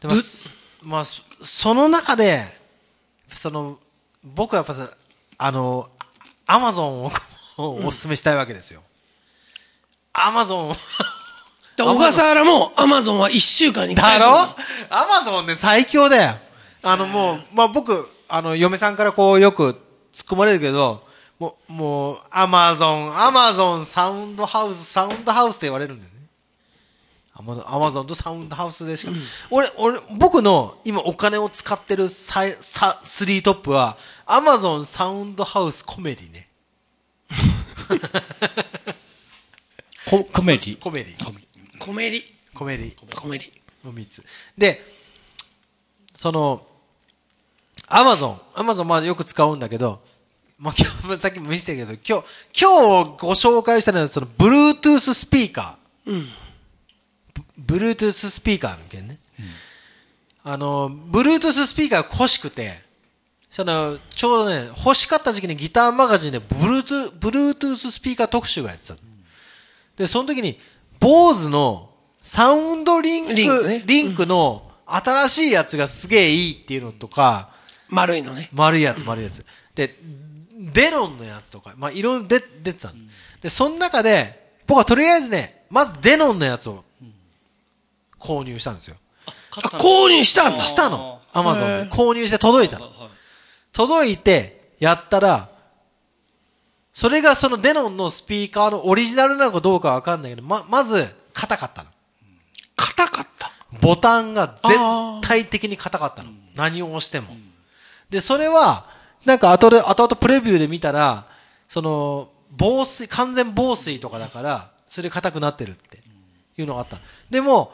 [0.00, 0.50] でも、す
[0.82, 2.42] まあ、その中で、
[3.28, 3.78] その、
[4.24, 4.90] 僕はやっぱさ、
[5.38, 5.88] あの、
[6.46, 7.10] アマゾンを
[7.86, 8.82] お勧めしたいわけですよ。
[10.12, 10.76] アマゾン
[11.76, 14.36] 小笠原もアマゾンは1週間に1回だろ？
[14.90, 16.34] アマゾンね、最強だよ。
[16.82, 19.80] あの、もう、まあ、僕、あの、嫁さんからこう、よく
[20.12, 21.06] 突っ込まれるけど、
[21.38, 26.18] もう、もう、アマゾン、アマゾン、サウンドハウス、サウンドハウスって言われるんだよね。
[27.34, 29.12] アマゾンアマゾンとサウンドハウスでしか、
[29.50, 36.48] 俺、俺、僕の今お金を使ってるサイ、サ、スリートップは、アマゾンサウンドハウスコメディね。
[40.10, 40.78] ココメディ？
[40.78, 41.24] コメディ。
[41.78, 42.24] コメリ。
[42.54, 42.96] コメディ。
[43.14, 43.52] コメリ。
[43.84, 44.24] の3つ。
[44.56, 44.84] で、
[46.16, 46.66] その、
[47.86, 50.02] アマゾン、アマゾンまあよく使うんだけど、
[50.58, 56.12] まあ今日、さっきも見せたけど、今日、今日ご紹介したのはその、Bluetooth スピーカー。
[56.12, 56.28] うん。
[57.56, 59.18] ブ Bluetooth スピーカーの件ね。
[60.42, 62.74] あの、Bluetooth スピーカーが欲しくて、
[63.50, 69.00] その、ちょうどね、欲しかった時期にギターマガジンで Bluetooth、Bluetooth スピーカー特集がやってたの。
[69.96, 70.58] で、その時に、
[70.98, 71.90] BOSE の
[72.20, 77.50] サウンドリンク、リンクねリンクの新しいやつがすげえいいっていうのとか、
[77.88, 78.48] 丸いのね。
[78.52, 79.44] 丸いやつ、丸いやつ。
[79.74, 79.94] で、
[80.58, 82.94] デロンのやつとか、まあ、いろいろ出出てたの。
[83.40, 86.84] で、その中で、僕はとりあえずね、まずデノンのやつを
[88.18, 88.96] 購入したんですよ。
[89.26, 89.30] あ、
[89.78, 90.64] 購入したんだ。
[90.64, 91.20] したの。
[91.32, 91.94] アマゾンで。
[91.94, 92.90] 購入して届いたの。
[93.72, 95.48] 届いて、やったら、
[96.92, 101.90] それがそのデノンのスピーカーのオリジナルなのかどうかわかんないけど、ま、まず、硬かったの。
[102.74, 103.52] 硬かった？
[103.80, 104.74] ボタンが絶
[105.28, 106.30] 対的に硬かったの。
[106.56, 107.28] 何を押しても。
[108.10, 108.86] で、それは、
[109.28, 111.26] なんか後で、後々プレビューで見たら、
[111.68, 115.98] その、防水、完全防水とかだから、それで硬くなってるって
[116.56, 116.98] いうのがあった。
[117.28, 117.70] でも、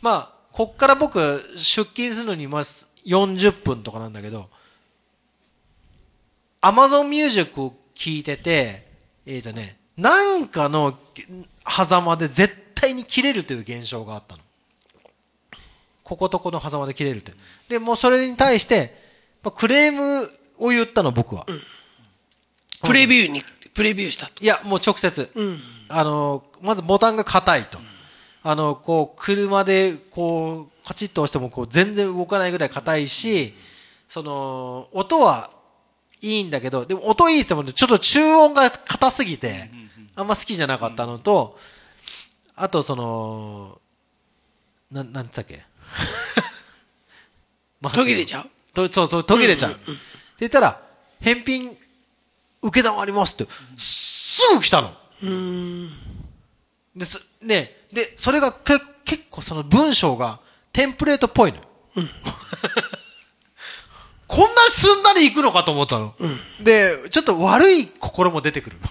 [0.00, 1.18] まあ、こっから僕、
[1.54, 4.48] 出勤するのに、まあ、40分とかなんだけど、
[6.62, 8.88] Amazon Music を聞いてて、
[9.26, 10.98] えっ、とね、なんかの
[11.68, 14.42] 狭間で絶対に切れるという現象があったの。
[16.02, 17.34] こことこの狭間で切れるって。
[17.68, 19.04] で、もうそれに対して、
[19.42, 20.26] ま、クレーム
[20.58, 21.46] を言ったの、僕は。
[22.84, 23.42] プレビューに、
[23.74, 24.42] プレビューしたと。
[24.42, 25.30] いや、もう直接。
[25.88, 27.78] あの、まずボタンが硬いと。
[28.42, 33.54] あの、こう、車で、こう、カチッと押しても、こう、全然動かないぐらい硬いし、
[34.08, 35.50] その、音は
[36.22, 39.68] いいんだけど、でも音いいって言っても、ちょっと中音が硬すぎて、
[40.14, 41.58] あんま好きじゃなかったのと、
[42.54, 43.80] あと、その、
[44.90, 45.64] な、なんつったっけ？
[47.80, 48.50] まあ途切れちゃう？
[48.72, 49.78] とそうそう、途切れちゃう。
[50.36, 50.80] って言ったら、
[51.20, 51.70] 返品、
[52.62, 54.90] 受けたまりますって、すぐ来たの。
[56.94, 60.40] です、ね、で、それがけ結構その文章が
[60.72, 61.62] テンプレートっぽいのよ。
[64.26, 66.14] こんなにすんなり行くのかと思ったの。
[66.60, 68.86] で、ちょっと悪い心も出てくるの。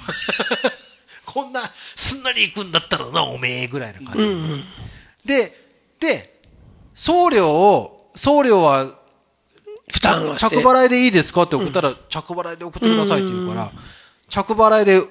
[1.25, 4.63] こんなすんなり行くんだったらな、おめえぐらいな感
[5.23, 5.27] じ。
[5.27, 5.55] で、
[5.99, 6.41] で、
[6.95, 8.87] 送料を、送料は
[9.95, 10.57] 負担はして。
[10.57, 13.71] 着払いでいいですかって送ったら、着払いで送ってくださいって言うから、
[14.29, 15.01] 着払いで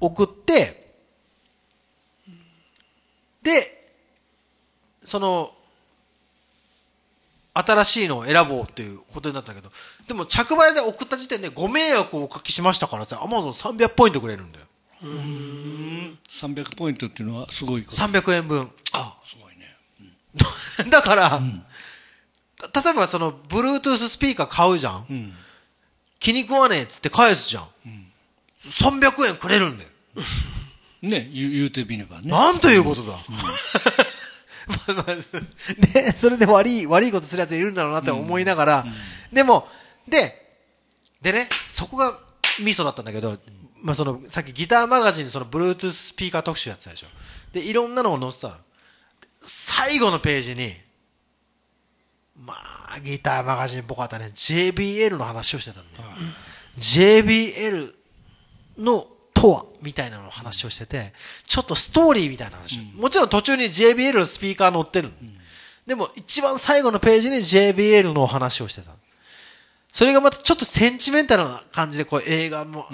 [0.00, 0.94] 送って、
[3.42, 3.50] で、
[5.02, 5.52] その、
[7.54, 9.72] 新しいのを選ぼうっていうことになったんだけど、
[10.06, 14.66] でも着払いで送った時点でご迷惑をおかけしましたからさ、アマゾン300ポイントくれるんだよ。
[16.28, 17.96] 300ポイントっていうのはすごいこと。
[18.00, 18.70] 300円分。
[18.92, 19.76] あすごいね。
[20.90, 21.40] だから、た
[22.74, 25.06] 例えばその、Bluetooth スピーカー買うじゃん。
[25.08, 25.32] うん。
[26.18, 27.64] 気に食わねえっつって返すじゃん。
[28.62, 29.90] 300円くれるんだよ。
[31.02, 32.30] ね、言う言うてみればね。
[32.30, 33.18] なんということだ。
[34.86, 38.86] まあまあで、それで悪い、悪いことするやついるんだろうなって思いながら、
[39.32, 39.68] でも、
[40.06, 40.40] で、
[41.20, 42.16] でね、そこが
[42.60, 43.36] ミソだったんだけど、
[43.82, 47.08] まあその、さっきギターマガジンにその Bluetooth スピーカー特集やってたでしょ。
[47.52, 48.54] で、いろんなのを載せたの。
[49.40, 50.76] 最後のページに、
[52.44, 52.54] ま
[52.88, 56.08] あ、ギターマガジンっぽかったね、JBL の話をしてたんだよ。
[56.76, 57.92] JBL
[58.78, 61.12] のとはみたいなのを話をしてて、
[61.46, 62.78] ちょっとストーリーみたいな話。
[62.96, 65.10] もちろん途中に JBL のスピーカー載ってる。
[65.86, 68.92] でも一番最後のページに JBL の話をしてた。
[69.92, 72.84] それがまたちょっとセンチメンタルな感じでこう映画のっ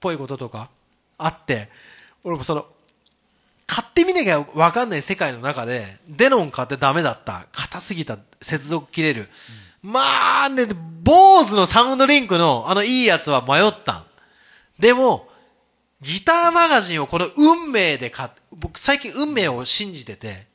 [0.00, 0.70] ぽいこととか
[1.18, 1.68] あって、
[2.24, 2.70] 俺もその、買
[4.02, 7.46] ってみなきゃわかんない世界の中で、デノン買ってダメだった。
[7.52, 8.18] 硬すぎた。
[8.40, 9.28] 接続切れる。
[9.82, 10.66] まあね、
[11.02, 14.04] 坊主のサウンドリンクのあのいいやつは迷ったん。
[14.78, 15.28] でも、
[16.00, 20.46] ギターマガジンをこの運命で買っ僕最近運命を信じてて、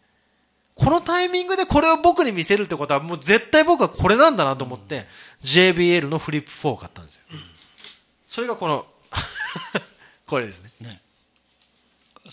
[0.74, 5.06] このタイミングでこれを僕に見せるってことはもう絶対僕はこれなんだなと思って、
[5.41, 7.22] JBL のフリップ4を買ったんですよ。
[8.28, 8.86] それがこの、
[10.28, 11.02] これですね。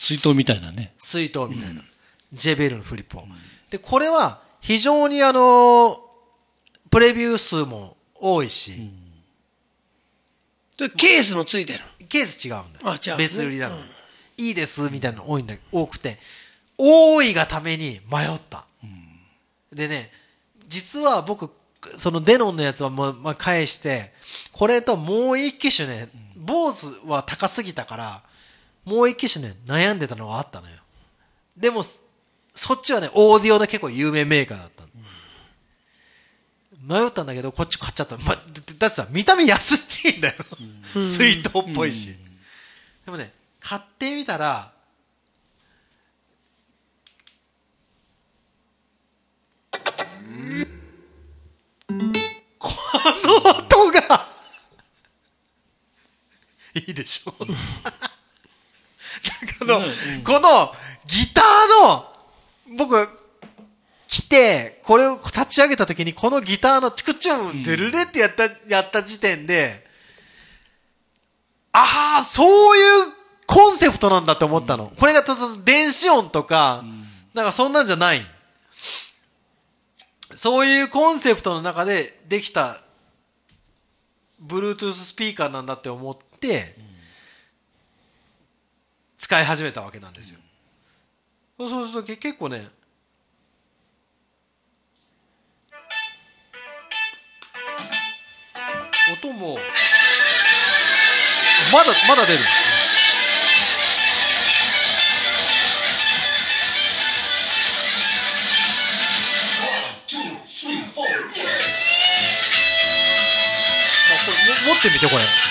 [0.03, 0.92] 水筒みたいなね。
[0.98, 1.80] 水筒みたいな。
[2.34, 3.22] JBL のフリップ4。
[3.70, 5.96] で、これは非常にあの、
[6.90, 8.72] プレビュー数も多いし、
[10.76, 11.78] でケースもついてる。
[12.09, 12.90] ケース違うんだよ。
[12.90, 13.76] あ違うね別売りなの。
[14.38, 16.18] いいです、みたいなの多いんだ多くて、
[16.76, 18.64] 多いがために迷った。
[19.72, 20.11] でね、
[20.66, 21.48] 実は僕、
[21.96, 24.12] そのデノンのやつはもう、まあ、返して、
[24.50, 28.22] これともう一機種ね、坊主は高すぎたから、
[28.85, 30.76] もう一機種ね、悩んでたのがあったのよ。
[31.57, 31.83] でも、
[32.55, 34.89] そっちはね、オーディオの結構有名メーカーだったの
[36.83, 38.18] 迷ったんだけど、こっち買っちゃった。
[38.18, 40.35] ま、だってさ、見た目安っちいんだよ。
[41.01, 42.16] 水筒っぽいし。
[43.05, 44.72] でもね、買ってみたら、
[52.59, 52.70] こ
[53.24, 54.28] の音が、
[56.74, 57.47] いいでしょう
[59.23, 59.59] う。
[59.59, 59.81] この、
[60.25, 60.75] この
[61.07, 62.12] ギターの、
[62.77, 63.09] 僕、
[64.09, 69.87] 来て、これを立ち上げた時に、このギターのチクチュン、ドゥルレってやった、やった時点で、
[71.73, 73.12] ああ、そういう
[73.47, 74.93] コンセプトなんだって思ったの。
[74.99, 76.85] これがただ電子音とか、
[77.35, 78.20] なんかそんなんじゃない。
[80.35, 82.83] そういうコンセプトの中でできた、
[84.47, 86.77] Bluetooth スピーカーなんだって思って、
[89.33, 90.39] 使い始めたわけなんですよ。
[91.59, 92.68] そうするとけ結構ね、
[99.11, 99.55] 音も、
[101.72, 102.41] まだ、まだ出る。
[102.41, 102.45] ま
[114.14, 115.41] あこれも持ってみてこれ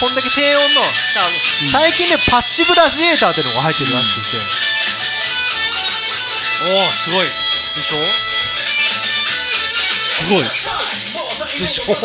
[0.00, 0.80] こんだけ低音の
[1.70, 4.36] 最近ね、パッシブラジエーターっていうのが入ってるらしくて、
[6.76, 7.26] おおすごい。
[7.26, 7.32] で
[7.82, 7.98] しょ？
[10.10, 10.42] すごい。
[10.42, 10.48] で
[11.66, 11.84] しょ？
[11.90, 11.98] まあ、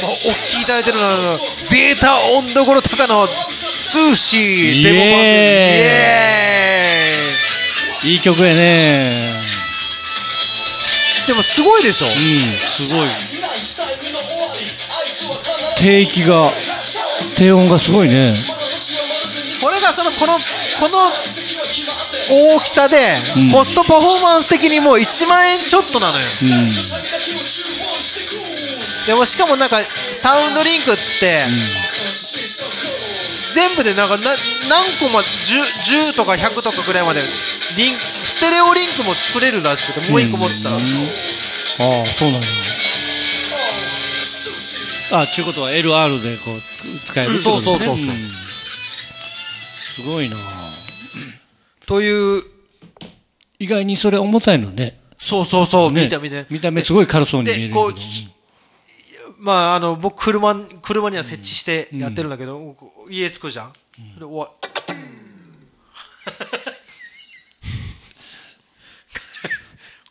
[0.00, 0.02] お
[0.32, 1.38] 聞きいただいてるのは
[1.70, 3.26] データ温度頃高の
[3.78, 5.14] スーシーデモ版でイイ
[5.80, 5.88] エエ
[8.02, 8.94] いい曲やね。
[11.26, 13.06] でもすごいでしょ、うん、すごい。
[15.78, 16.50] 低域が、
[17.36, 18.32] 低音がすごいね。
[19.60, 20.40] これがそのこのこ
[20.88, 21.12] の
[22.56, 23.16] 大きさで、
[23.52, 26.74] コストパフォーマンス的にもう1万円ちょっとなのよ、うん。
[29.06, 31.44] でもしかもなんかサウンドリンクっつって、
[33.54, 34.30] 全部でなんかな
[34.68, 35.60] 何個ま 10,
[36.06, 37.20] 10とか100とかぐらいまで
[37.76, 42.46] リンクステレオリンクも作れるらしくてもう1個持ってたら、ああ、そうなんだ。
[45.12, 47.64] あ、ちゅうことは LR でこうつ使えるってことね。
[47.64, 48.06] そうそうそうそう。
[48.06, 48.08] ん。
[49.82, 50.36] すごいな。
[51.86, 52.42] という。
[53.58, 54.98] 意外にそれ重たいのね。
[55.18, 56.04] そうそうそう、ね。
[56.04, 58.00] 見た目で見た目すごい軽そうに見えるけどでこう。
[59.40, 62.76] まああの僕車車には設置してやってるんだけど、
[63.10, 63.72] 家着くじゃん、
[64.18, 64.50] で終わ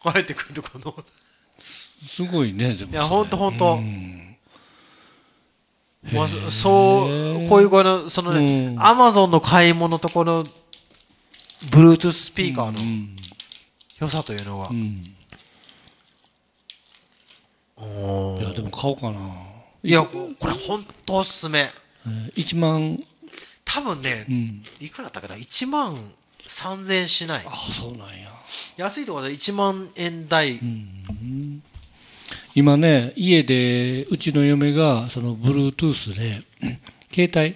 [0.06, 1.06] 流れ てくるところの。
[1.58, 2.92] すごいね、でも。
[2.92, 3.74] いや、ほんとほんと。
[3.76, 4.26] うん
[6.14, 7.08] まあ、そそ
[7.46, 10.46] う、こういうこの、そのねう、んアマゾンの買い物とこの、
[11.72, 13.16] Bluetooth スピーカーのうん
[14.00, 15.16] 良さというのはう、ん
[17.76, 19.20] おーいや、でも買おうかな。
[19.84, 21.70] いや、これほんとおすすめ。
[22.08, 22.98] えー1万、
[23.66, 24.64] 多分ねう、ん。
[24.80, 25.96] いくらだったかな ?1 万
[26.48, 27.44] 3000円しない。
[27.46, 28.30] あ、そうなんや。
[28.78, 30.60] 安いところで1万円台。
[32.56, 36.42] 今ね、家で、うちの嫁が、その、Bluetooth で、
[37.14, 37.56] 携帯、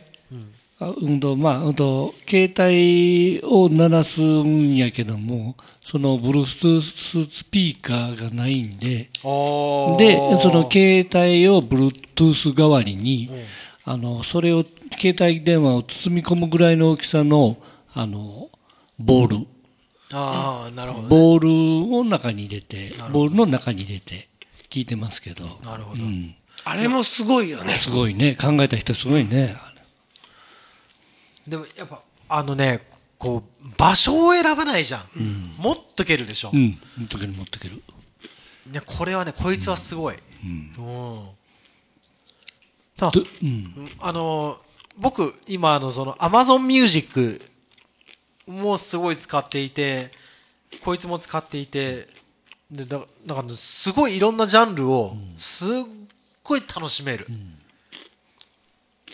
[0.80, 9.10] あうんと、まあ、うんと、携帯を鳴らすんやけども、その、Bluetooth スピーカーがないんで、で、
[10.40, 13.30] その携帯を Bluetooth 代わりに、
[13.86, 14.64] あの、それを、
[14.98, 17.58] 携帯電話を包み込むぐらいの大きさの、
[17.94, 18.50] あの、
[18.98, 19.48] ボール、
[20.14, 21.10] ああ、なるほどね。
[21.10, 24.28] ボールを中に入れて、ボールの中に入れて
[24.70, 25.46] 聞いてますけど。
[25.64, 26.36] なるほどうん。
[26.66, 27.72] あれもすごいよね。
[27.72, 28.36] すごいね。
[28.36, 29.56] 考えた人すごいね。
[31.48, 32.82] でもやっぱ、あのね、
[33.18, 35.02] こう、場所を選ばないじゃん。
[35.58, 36.52] 持っとけるでしょ。
[36.54, 36.78] うん。
[36.98, 37.82] 持ってける持ってける。
[38.68, 40.16] ね、これはね、こいつはすごい。
[40.44, 40.74] うん。
[40.74, 40.80] だ
[42.98, 43.90] でうん。
[44.00, 44.58] あの、
[44.98, 47.40] 僕、今、あの、その、Amazon Music
[48.48, 50.12] もすごい使っていて、
[50.82, 52.08] こいつも使っていて、
[52.72, 55.70] で、だだから、すごいいろんなジャンルを、すっ
[56.44, 57.28] ごい楽しめる。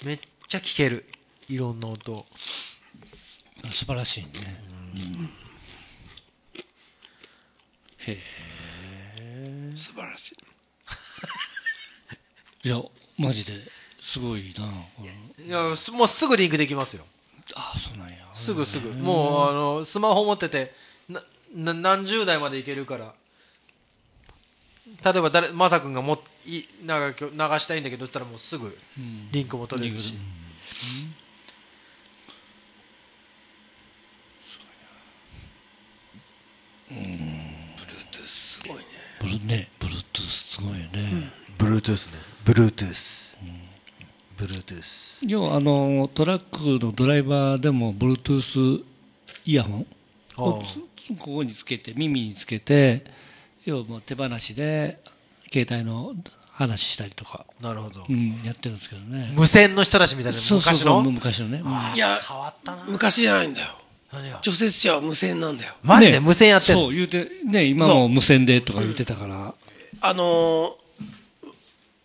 [0.04, 1.06] めっちゃ聴ける。
[1.48, 2.26] いろんな音。
[3.72, 4.30] 素晴らしいね。
[8.08, 8.18] へ
[9.20, 9.74] え。
[9.76, 10.38] 素晴らしい。
[12.68, 12.82] いや、
[13.20, 13.54] マジで
[14.00, 14.66] すごいな。
[14.96, 17.04] これいや、すもうすぐリンクできますよ。
[17.56, 18.16] あ、そうなんや。
[18.34, 18.90] すぐすぐ。
[18.94, 20.74] もう、あの、スマホ持ってて、
[21.10, 21.22] な、
[21.54, 23.14] な何十台までいけるから。
[25.04, 28.76] 例えば誰、まさくんがもいなんか今日流したいんだけど、そしたらもうすぐ
[29.32, 30.14] リンクも取れるし。
[38.26, 38.84] すごいね。
[39.22, 41.32] ブルね、ブルートゥースすごいよね。
[41.58, 42.29] Bluetooth ね。
[42.50, 43.38] Bluetooth。
[44.36, 45.28] Bluetooth。
[45.28, 48.84] 要はあのトラックのドライバーでも Bluetooth
[49.46, 49.88] イヤホン
[50.38, 50.80] をつ
[51.20, 53.04] ここにつけて耳につけて
[53.66, 54.98] 要はもう手放しで
[55.54, 56.16] 携帯の
[56.52, 58.12] 話したりとか、なるほどう。
[58.12, 61.12] ん、やってるんですけどね無線の人たちみたいな昔そうの？
[61.12, 61.62] 昔のね、
[61.96, 62.84] いや変わったな。
[62.88, 63.68] 昔じゃないんだよ。
[64.12, 64.40] 何が？
[64.42, 65.74] 除雪車は無線なんだよ。
[65.84, 66.82] マジでね無線やってんの？
[66.86, 69.54] そう言うてね今も無線でとか言ってたから
[70.02, 70.72] あのー、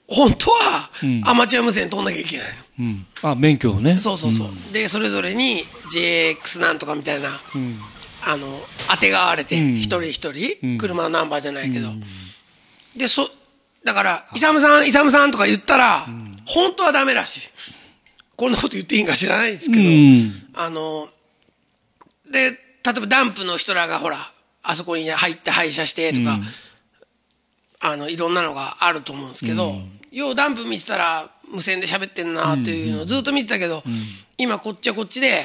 [0.06, 1.22] 本当はうん。
[1.24, 2.46] アマチュア無線飛んなきゃいけない
[2.80, 3.06] うん。
[3.22, 3.94] あ免許をね。
[3.94, 4.00] の。
[4.00, 4.72] そうそうそう。
[4.72, 7.34] で、それぞれに JX なんとかみたいな、うん。
[8.26, 8.46] あの、
[8.90, 9.76] 当てがわれて、うん。
[9.76, 10.78] 一人一人、うん。
[10.78, 11.88] 車のナンバーじゃないけど。
[12.96, 13.28] で、そ、
[13.84, 16.06] だから、イサムさん、イサムさんとか言ったら、
[16.46, 17.50] 本当はダメらしい。
[18.36, 20.48] こんなこと言っていいんか知らないんですけど、うん。
[20.54, 21.08] あの、
[22.30, 22.56] で、例
[22.96, 24.18] えばダンプの人らがほら、
[24.62, 26.44] あそこに入って廃車してとか、うん。
[27.80, 29.76] あの、いろんなのがあると思うんですけど、
[30.14, 33.82] ようダンプ見てたら無線で喋ってんなっていうのをずっと見てたけど、
[34.38, 35.44] 今こっちはこっちで、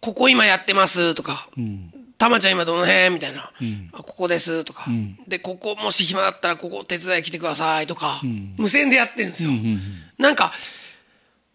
[0.00, 1.90] ここ今やってますとか、うん。
[2.16, 3.50] たまちゃん今どの辺みたいな、
[3.92, 5.16] ここですとか、ん。
[5.26, 8.54] で、ここもし暇だったらここ手伝い来てくださいとか、ん。
[8.56, 9.50] 無線でやってんですよ。
[10.16, 10.52] なんか、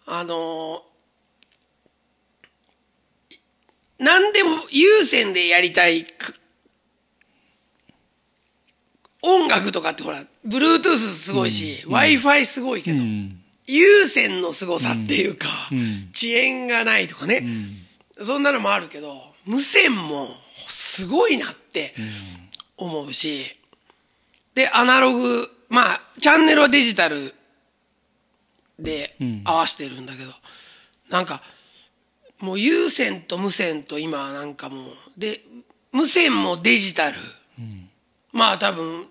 [0.05, 0.79] あのー、
[3.99, 6.39] 何でも有線でやりたいく
[9.21, 13.39] 音楽とかってほら、Bluetooth すごいし、Wi-Fi すごいけど、うん。
[13.67, 16.09] 有線の凄さっていうか、ん。
[16.13, 17.43] 遅延がないとかね、
[18.21, 20.29] そんなのもあるけど、無線も
[20.67, 21.93] すごいなって
[22.77, 23.45] 思うし、
[24.55, 27.33] で、アナログ、まあ、チャンネルはデジタル
[28.79, 29.41] でん。
[29.45, 30.31] 合わせてるんだけど、
[31.09, 31.43] なんか、
[32.41, 34.85] もう有線と無線と今なんかもう、
[35.17, 35.41] で、
[35.91, 37.17] 無線もデジタル。
[38.31, 39.05] まあ多分、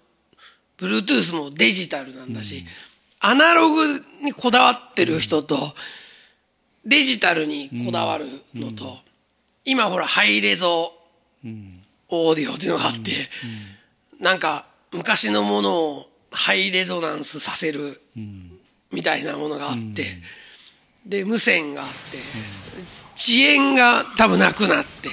[0.79, 2.65] Bluetooth もデジタルなんだし、
[3.21, 3.83] アナログ
[4.23, 5.75] にこだわってる人と、
[6.85, 8.99] デジタルにこだわるのと、
[9.65, 10.93] 今ほらハイレゾ
[12.09, 13.11] オーディオっていうのがあって、
[14.21, 18.01] なんか昔のものをハイレゾナンスさせる
[18.93, 20.05] みたいなものがあって、
[21.05, 22.19] で、無線があって、
[23.17, 25.09] 遅延が多分なくなって、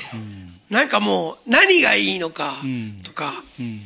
[0.69, 3.81] なんかもう何がいいのかんとか、うん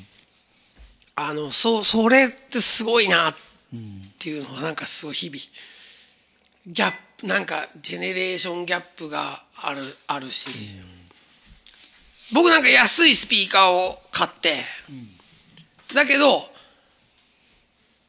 [1.22, 3.36] あの、そう、それってすごいなっ
[4.20, 5.38] ていうのはなんかすごい日々、
[6.66, 10.50] ギャップ、なんかジェネレーションギャップがある、あるし、
[12.32, 14.56] 僕なんか安いスピーカーを買って、
[15.94, 16.50] だけど、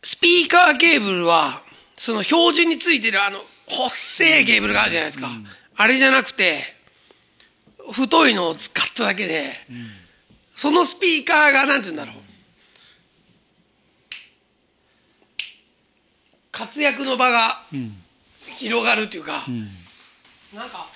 [0.05, 1.63] スピーカーケーブルは、
[1.97, 5.29] その標準についてるあの、細いケーブルがあるじゃないですか。
[5.77, 6.63] あれじゃなくて、
[7.93, 9.53] 太いのを使っただけで、
[10.55, 12.20] そのスピーカーが、なんて言うんだろう。
[16.61, 17.63] 活躍の場が
[18.53, 19.45] 広がるっていうか、
[20.55, 20.87] なんか、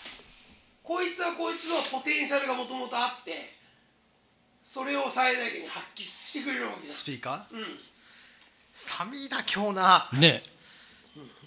[0.83, 3.55] こいつはこいつのポテンシャルがもともとあって、
[4.63, 7.57] それを最大限に発揮してくれるわけじスピーカー？
[7.57, 7.65] うん。
[8.73, 10.09] 寒いな今日な。
[10.13, 10.43] めっね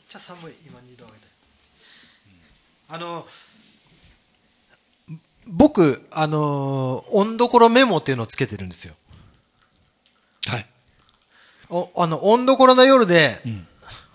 [0.07, 0.53] ちゃ寒い。
[0.65, 1.27] 今2度上げて
[2.89, 3.27] あの
[5.47, 8.95] 僕あのー温どころメモっていうのをつけてるんですよ。
[10.47, 10.65] はい。
[11.69, 13.41] おあの温どころの夜で、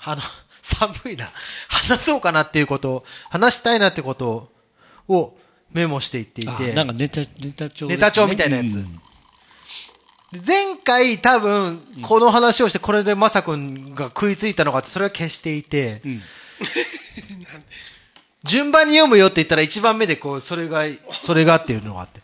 [0.04, 0.22] あの
[0.62, 1.30] 寒いな。
[1.68, 4.52] 話そうかなっていうことを話したいなってこと
[5.08, 5.36] を
[5.72, 8.76] メモしていっていあてなんかネタ、ネタ帳ね、ネタ帳みたいなやつ。
[8.76, 9.00] うん。
[10.32, 16.00] で前回多分この話をしてこれでまさくんが食いついたのかってそれは消していて、
[18.44, 22.20] 順番に読むよって言ったら一番目でこうそれがそれがっていうのがあって、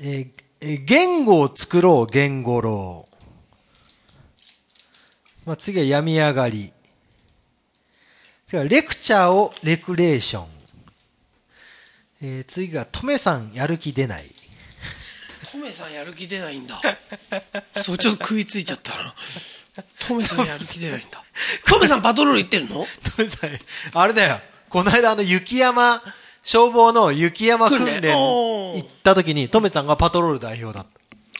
[0.00, 0.28] えー
[0.60, 3.04] えー言語を作ろう言語論
[5.44, 6.72] まあ、次は病み上がり
[8.46, 10.46] 次はレクチャーをレクレーション
[12.24, 14.24] えー次が、トメさんやる気出ない。
[15.50, 16.80] トメさんやる気出ないんだ。
[17.74, 19.14] そう、ちょっと食いついちゃったな。
[20.06, 21.20] トメさんやる気出ないんだ。
[21.66, 22.76] トメさんパトロール行ってるの？
[22.76, 22.86] ト
[23.18, 23.50] メさん、
[23.94, 24.38] あれだよ。
[24.68, 26.00] この間あの雪山、
[26.44, 30.91] 消防の雪山訓訓練行った時に、トメさんがパトロール代表だった。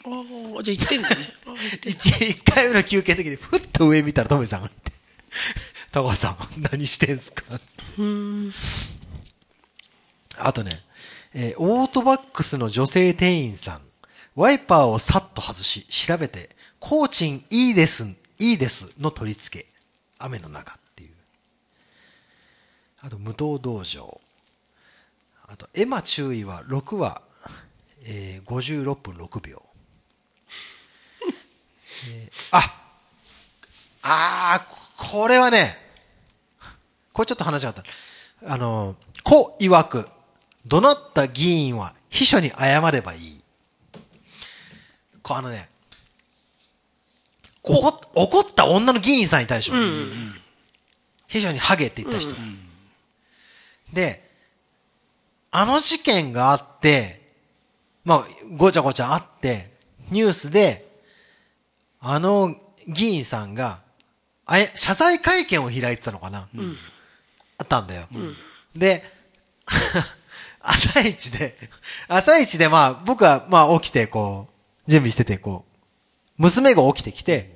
[0.04, 1.16] ああ、じゃあ行ってんだね。
[1.86, 4.92] 一一回目の休憩の時に、ふっと上見たらトメさんがいて、
[5.92, 6.36] 高橋さん、
[6.72, 7.44] 何してんすか？
[10.38, 10.82] あとね、
[11.34, 13.82] えーオートバックスの女性店員さん、
[14.34, 16.50] ワイパーをさっと外し、調べて、
[16.80, 18.04] コーチンいいです、
[18.38, 19.66] いいですの取り付け、
[20.18, 21.10] 雨の中っていう。
[23.02, 24.20] あと、無糖道場。
[25.48, 27.20] あと、エマ注意は6話、
[28.04, 29.62] えー56分6秒。
[32.10, 32.78] えーあ
[34.04, 35.76] あー、これはね、
[37.12, 37.82] これちょっと話があった。
[38.52, 40.08] あの、子曰く、
[40.66, 43.42] 怒鳴った議員は秘書に謝ればいい。
[45.22, 45.68] こうあのね、
[47.62, 49.74] 怒っ怒った女の議員さんいたでしょ。
[51.28, 52.34] 秘書にハゲって言った人。
[53.92, 54.28] で、
[55.52, 57.22] あの事件があって、
[58.04, 58.26] まあ、
[58.56, 59.70] ごちゃごちゃあって、
[60.10, 60.91] ニュースで、
[62.04, 62.54] あの
[62.88, 63.80] 議員さんが、
[64.44, 66.48] あえ、謝罪会見を開いてたのかな、
[67.58, 68.08] あったんだよ。
[68.74, 69.04] で、
[70.60, 71.56] 朝一で、
[72.08, 74.48] 朝一でまあ、僕はまあ起きてこ
[74.86, 75.78] う、準備しててこう、
[76.38, 77.54] 娘が起きてきて、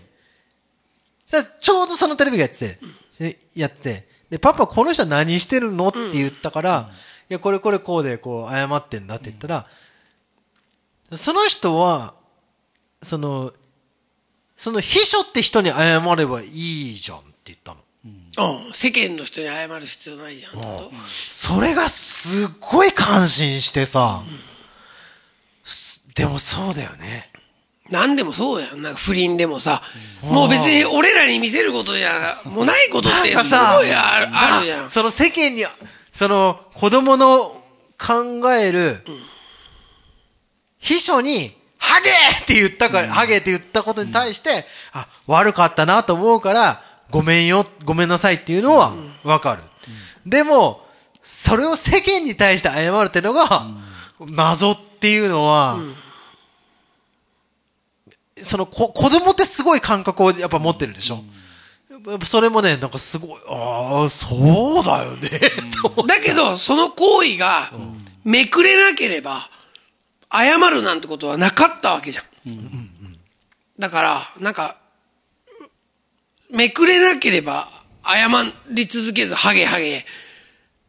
[1.27, 2.81] そしたらちょうどそのテレビがやってて、
[3.19, 6.91] でやってて、で、パパこの人は何してるのって言ったから、
[7.29, 9.67] いや、これこれこうでこう謝ってんだって言ったら、
[11.17, 12.15] その人は、
[13.03, 13.53] その、
[14.57, 17.81] その秘書って人に謝ればいいじゃんって言ったの。
[18.39, 18.73] うん。
[18.73, 20.91] 世間の人に謝る必要ないじゃんってこと。
[21.07, 24.23] それがすっごい感心してさ、
[25.63, 27.31] すでもそうだよね。
[27.91, 28.77] 何でもそうだよ。
[28.77, 29.83] なんか不倫でもさ、
[30.23, 34.91] もう別に俺らに見せることじゃ、もうないことってすごいあるじゃん。
[34.91, 35.65] その世間に、
[36.11, 37.39] その子供の
[37.99, 39.05] 考える、
[40.79, 42.11] 秘書に、ハゲ！
[42.11, 48.93] って言ったから、ハゲって言ったことに対して、あ、悪かったなと思うから、ごめんよ、ごめんなさいっていうのは
[49.23, 49.63] わかる。
[50.27, 50.85] でも、
[51.23, 53.67] それを世間に対して謝るっていうのが、
[54.21, 55.79] 謎っていうのは、
[58.43, 61.23] そのこ子供ってすごい感覚をやっぱ持ってるでしょ。
[62.25, 65.29] それもね、なんかすごい、ああ、そうだよね、
[66.07, 67.71] だけど、その行為が、
[68.25, 69.49] めくれなければ、
[70.31, 72.27] 謝るなんてことはなかったわけじゃん。
[73.79, 74.77] だから、なんか、
[76.51, 77.69] めくれなければ、
[78.05, 78.29] 謝
[78.71, 80.05] り続けず、ハゲハゲ、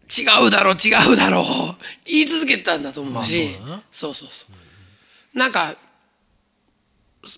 [0.07, 1.45] 違うだろう、違うだろう、
[2.05, 4.45] 言い続けたんだと思うし、まあそうそうそ
[5.35, 5.37] う。
[5.37, 5.75] なんか、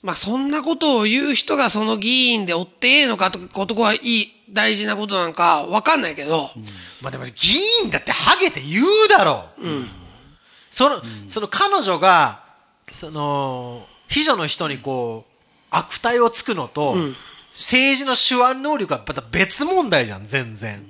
[0.03, 6.51] まあ、そんなことを言う人がその議員で追ってええのかとことこはいい、大事なことなんかわかんないけど、
[7.01, 7.31] まあでも議
[7.83, 9.65] 員だってハゲて言うだろう。
[10.69, 10.95] その、
[11.27, 12.43] その彼女が、
[12.89, 15.33] その、秘書の人にこう、
[15.71, 16.95] 悪態をつくのと、
[17.53, 20.87] 政治の手腕能力はまた別問題じゃん、全然。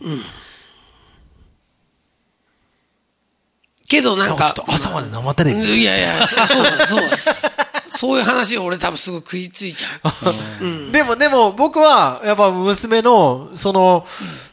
[3.89, 5.81] けどなんか朝まで生テレビ。
[5.81, 7.18] いやいや、そうそうだ、そうだ。
[7.89, 10.14] そういう話を俺多分すぐ食いついちゃ
[10.61, 10.91] う。
[10.91, 14.06] でも、でも、僕は、やっぱ娘の、その、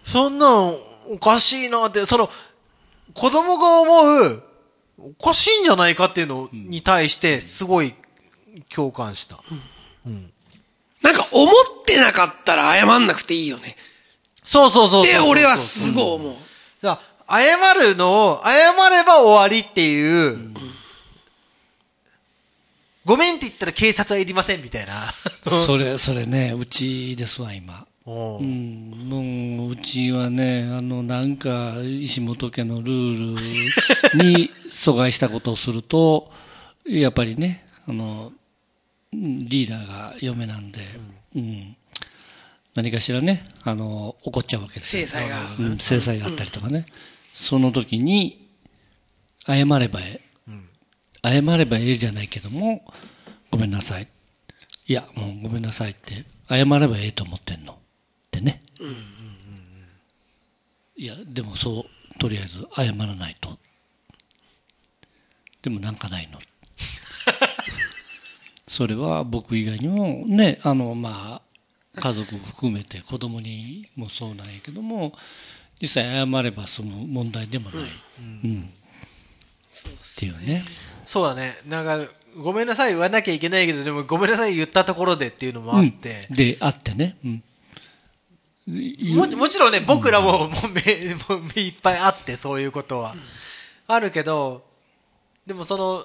[0.05, 0.75] そんなん、
[1.11, 2.31] おかしいなって、その、
[3.13, 4.43] 子供が思う、
[4.99, 7.95] おかしいんじゃないかっていうのに対して、すごい
[8.75, 9.39] 共感した。
[11.03, 13.77] なんか思ってなかったら謝んなくていいよね。
[14.43, 16.35] そうそうそうそうで、俺はすごい思う。
[16.83, 20.55] だ謝るのを、謝れば終わりっていう、
[23.05, 24.93] ごめんって言ったら警察はいりませんみたいな。
[25.51, 27.86] それ、それね、うちですわ、今。
[28.09, 36.31] おううん、もう、うちはね、あの、なんか、石本家のルールに阻害したことをすると、
[36.87, 38.33] やっぱりね、あの、
[39.13, 40.81] うんリーダーが嫁なんで、
[41.35, 41.77] うん、
[42.75, 45.37] 何かしらね、あの、怒っちゃうわけですよ制裁が。
[45.59, 46.87] うん、制裁があったりとかね。
[47.33, 48.49] その時に、
[49.47, 50.27] 謝ればええ。
[51.23, 52.85] 謝ればええじゃないけども、
[53.51, 54.09] ごめんなさい。
[54.87, 57.79] いや、もうごめんなさいって、謝ればええと思ってんの。
[58.37, 58.61] ってね。
[60.97, 63.59] いや、でもそう、とりあえず謝らないと。
[65.63, 66.39] でもなんかないの。
[68.69, 71.43] それは僕以外にも、ね、あの、ま
[71.95, 75.17] あ、家族含めて子供にもそうなんやけども、
[75.81, 77.85] 実際謝れば済む問題でもない。
[78.45, 78.63] うん。
[78.63, 80.65] っていうね。
[81.05, 81.55] そうだね。
[81.69, 86.27] なんか、ごめんなさい言わなきゃいけないけど、でもごめんなさい言ったところでっていうのもあって。
[86.31, 87.17] で、あってね。
[87.25, 87.43] うん。
[88.67, 93.15] ももちろんね、僕らも、もう目、もう目いっぱいあって、そういうことは。
[93.87, 94.65] あるけど、
[95.47, 96.05] でもその、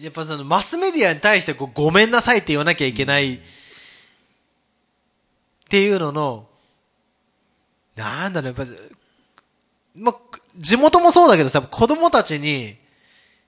[0.00, 3.40] やっぱそのマスメディアに対してこうごめんなさいって言わなきゃいけないっ
[5.68, 6.46] ていうのの、
[7.96, 8.72] なんだろう、やっぱ、
[9.96, 10.14] ま、
[10.56, 12.76] 地元もそうだけどさ、子供たちに、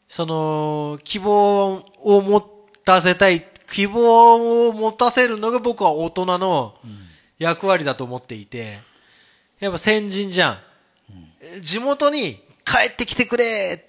[0.08, 2.40] その、希望を持
[2.84, 6.74] たせたい、希望を持たせるのが僕は大人の
[7.38, 8.78] 役割だと思っていて、
[9.60, 10.58] やっぱ先人じゃん。
[11.62, 12.34] 地元に
[12.64, 13.86] 帰ってきてくれ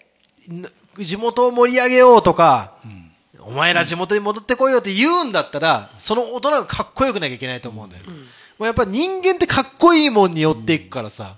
[0.96, 2.76] 地元を盛り上げようとか、
[3.42, 8.04] お前ら地元に戻ってこいよって言うんだったら、その大人がかっこよくなきゃいけないと思うんだよ。
[8.58, 11.36] もうやっぱ人間ってかっこいいもんに寄っていくからさ。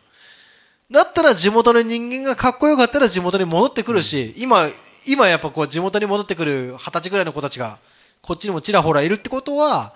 [0.90, 4.68] だったら地元の人間がかっこよかったら地元に戻ってくるし、今、
[5.08, 7.80] 今やっぱこう地元に戻ってくる二十歳ぐらいの子たちが、
[8.22, 9.94] こっちにもちらほらいるってことは、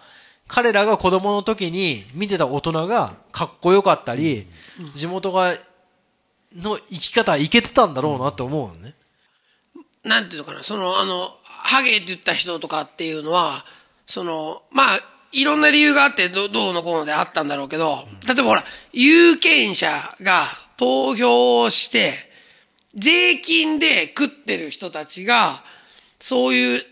[0.48, 4.48] 彼らが子供の時に見てた大人がかっこよかったり、
[4.94, 5.54] 地元が、
[6.56, 8.94] の生き方いけてたんだろうなって思うのね。
[10.04, 13.66] なんていうのかな、その、あの、ハゲって言った人とかっていうのは、
[14.06, 15.00] その、まあ、
[15.32, 18.64] いろんな理由があってど、どうのこうのであったんだろうけど、例えばほら、
[18.94, 19.90] 有権者
[20.22, 20.46] が
[20.78, 22.14] 投票をして、
[22.96, 25.62] 税金で食ってる人たちが、
[26.20, 26.84] そういう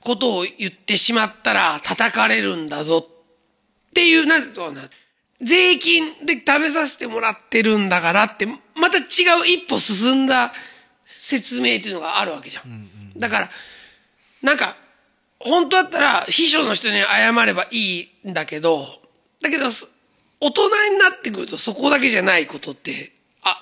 [0.00, 4.88] ことを言ってしまったら叩かれるんだぞっていう、なんていうのかな、
[5.40, 9.00] 税金で食べさせてもらってるんだからって、また違
[9.40, 10.52] う一歩進んだ
[11.06, 13.18] 説明っていうのがあるわけじゃん。
[13.18, 13.50] だから、
[14.42, 14.76] なんか、
[15.38, 18.86] 本当だったら秘書の人に謝ればいいんだけど、
[19.42, 19.92] だけど、す
[20.40, 20.62] 大人
[20.92, 23.12] になってくるとそこだけじゃないことって、
[23.42, 23.60] あ、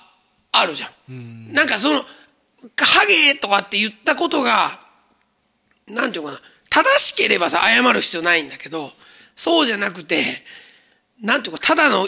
[0.51, 1.53] あるじゃん。
[1.53, 2.01] なんかその、
[2.77, 4.79] ハゲとかって言ったことが、
[5.89, 8.91] なんていうかな、正しければさ、謝る必要ないんだけど、
[9.35, 10.43] そうじゃなくて、
[11.21, 12.07] なんていうか、ただの、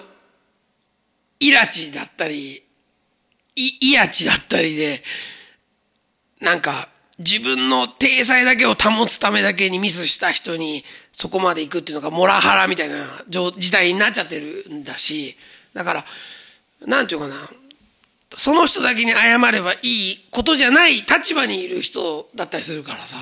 [1.39, 2.63] イラチだったり、
[3.55, 5.03] い、イヤチだったりで、
[6.39, 6.89] なんか、
[7.19, 12.95] 自分の体裁だけを保つためだけにミスした人に、そこまで行くっていうのがモラハラみたいな
[13.27, 15.35] 状時代になっちゃってるんだし、
[15.73, 16.05] だから、
[16.85, 17.35] なんていうかな、
[18.33, 23.17] その人だけに謝ればいいことじゃない立場にいる人だったりするからさ、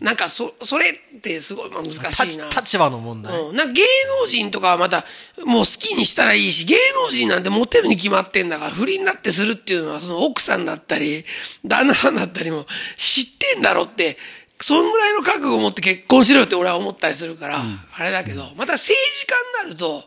[0.00, 2.48] なんかそ、それってすごいまあ難しいな。
[2.48, 3.40] 立立場の問題。
[3.40, 3.82] うん、なんか芸
[4.20, 5.04] 能人とかはまた
[5.44, 11.24] もう好きにしたらいいし芸能人なんてモテるに決まってんだから不倫だってするっていうのはその奥さんだったり
[11.64, 12.64] 旦那さんだったりも
[12.96, 14.16] 知ってんだろって
[14.60, 17.62] そんぐらいの覚悟を持って結婚しろよって俺は思ったりするから、
[17.96, 20.02] あれだけどまた政治家になると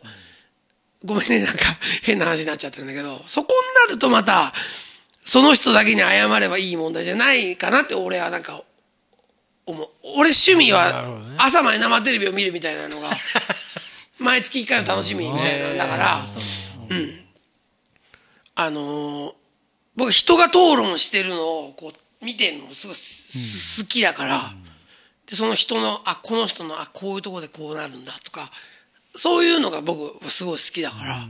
[1.04, 1.58] ごめんねなんか
[2.02, 3.54] 変な話になっちゃってるんだけどそこ
[3.86, 4.52] になるとまた
[5.24, 8.62] その人だけに謝ればいい問題じゃないかなって俺はなんか
[10.02, 13.10] 俺趣味は朝まで生テレビを見るみたいなのが
[14.18, 15.76] 毎月1回の楽しみみたいなん。
[15.78, 16.26] だから
[16.90, 17.24] うん
[18.54, 19.32] あのー
[19.94, 24.54] 僕人が討論してるのをこう見てるのすごいす好きだから
[25.26, 28.50] でその人のあこの人のあこういうところでこうなるんだとか
[29.14, 31.26] そういうのが僕すごい好きだから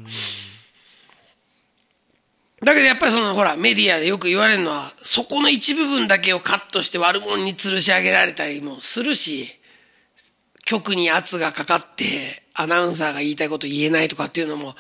[2.64, 9.48] だけどやっぱりそのほらメディアでよく言われるのはそこの一部分だけをカットして悪者に吊るし上げられたりもするし
[10.64, 14.74] 局に圧がかかってアナウンサーが言いたいこと言えないとかっていうのも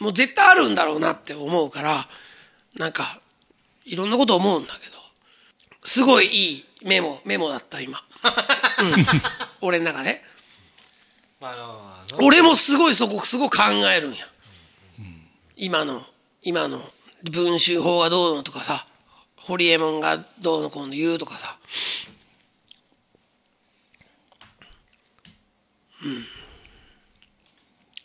[0.00, 2.06] もう絶対あるんだろうなって思うから
[2.78, 3.20] なんか
[3.84, 4.98] いろんなこと思うんだけど
[5.82, 7.98] すごいいいメモメモだった今、
[8.82, 10.22] うん、俺の中で。
[12.20, 13.56] 俺もすごいそこすごい考
[13.96, 14.18] えるんや、
[15.56, 16.02] 今の
[16.42, 16.80] 今の
[17.30, 18.86] 文集法がどうのとかさ
[19.36, 21.58] ホリエモンがどうのこうの言うとかさ。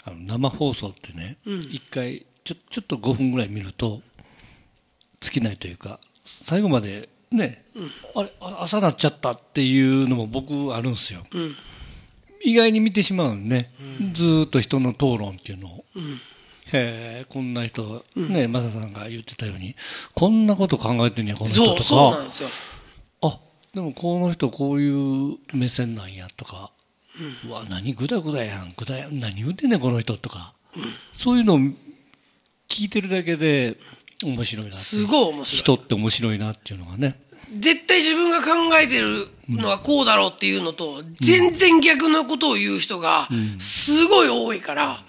[0.04, 4.02] あの生放送ってね、一回ちょちょっと5分ぐらい見ると
[5.20, 7.66] 尽きないというか最後までね、
[8.16, 11.24] あれあ朝なっちゃったっていうのも僕あるんですよ、
[12.44, 13.74] 意外に見てしまうね、
[14.14, 16.00] ずーっと人の討論っていうのを、へ
[16.74, 19.76] えこんな人、ねマサさんが言ってたように
[20.14, 21.82] こんなこと考えてんねやこの人とか。
[21.82, 22.50] そうそうなんですよ。
[23.24, 23.40] あ
[23.74, 26.72] でもこの人こういう目線なんやとか、
[27.48, 28.74] うわ何グダグダやん。
[28.76, 29.20] グダやん。
[29.20, 30.54] 何言うてんねんこの人とか、
[31.14, 31.60] そういうのを
[32.68, 33.78] 聞いてるだけで
[34.24, 35.46] 面白いなすごい面白い。
[35.46, 37.20] 人って面白いなっていうのがね。
[37.50, 45.00] 絶対自分が考えてるのはこうだろうっていうのと、全然逆のことを言う人がすごい多いから、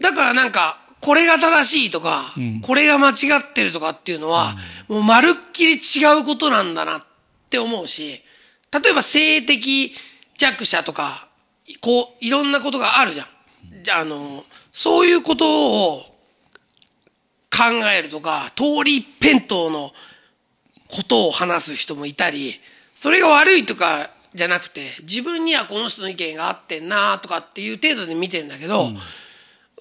[0.00, 4.56] だからなんか、これが正しいとか、これが間違ってるとかっていうのは、
[4.88, 7.02] もうまるっきり違うことなんだなっ
[7.48, 8.22] て思うし、
[8.72, 9.92] 例えば性的
[10.36, 11.28] 弱者とか、
[11.80, 13.26] こう、いろんなことがあるじゃん。
[13.82, 16.00] じゃあ、あの、そういうことを
[17.50, 17.64] 考
[17.96, 19.92] えるとか、通り一辺倒の
[20.88, 22.60] ことを話す人もいたり、
[22.94, 28.90] それが悪いとかじゃなくて、自分にはこの人の意見があってんなとかっていう程度で見てんだけど、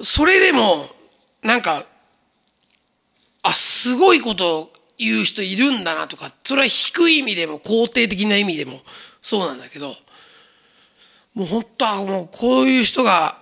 [0.01, 0.89] それでも、
[1.41, 1.85] なんか、
[3.43, 8.81] あ、すごいこと言う人いるんだなとか、それは低い意味でも肯定的な意味でも
[9.22, 9.95] そうなんだけど、
[11.34, 13.38] もう本当はもうこういう人が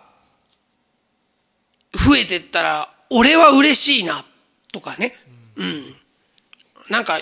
[1.93, 4.25] 増えてったら、俺は嬉しいな、
[4.71, 5.15] とかね。
[5.55, 5.95] うん。
[6.89, 7.19] なんか、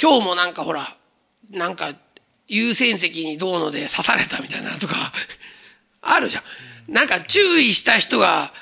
[0.00, 0.96] 今日もなんかほら、
[1.50, 1.92] なんか、
[2.48, 4.94] 優先席にどうので刺されたみたいなとか、
[6.00, 6.42] あるじゃん。
[6.88, 8.52] なんか注意した人が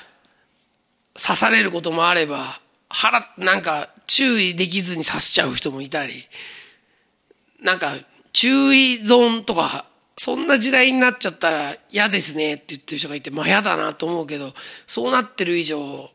[1.13, 6.13] 刺されることもあれば、腹、なんか注意できずに刺しちゃう人もいたり、
[7.61, 7.93] なんか
[8.33, 9.85] 注意ゾーンとか、
[10.17, 14.53] そんな時代になっちゃったら嫌ですねって言ってる人がいて、まあ嫌だなと思うけど、
[14.85, 16.09] そうなってる以上、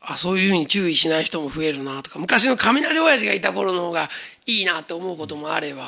[0.00, 4.08] あ、そういうふうに注意しない人も増えるなとか、昔の雷親父がいた頃の方が
[4.46, 5.86] いいなって思うこともあれば、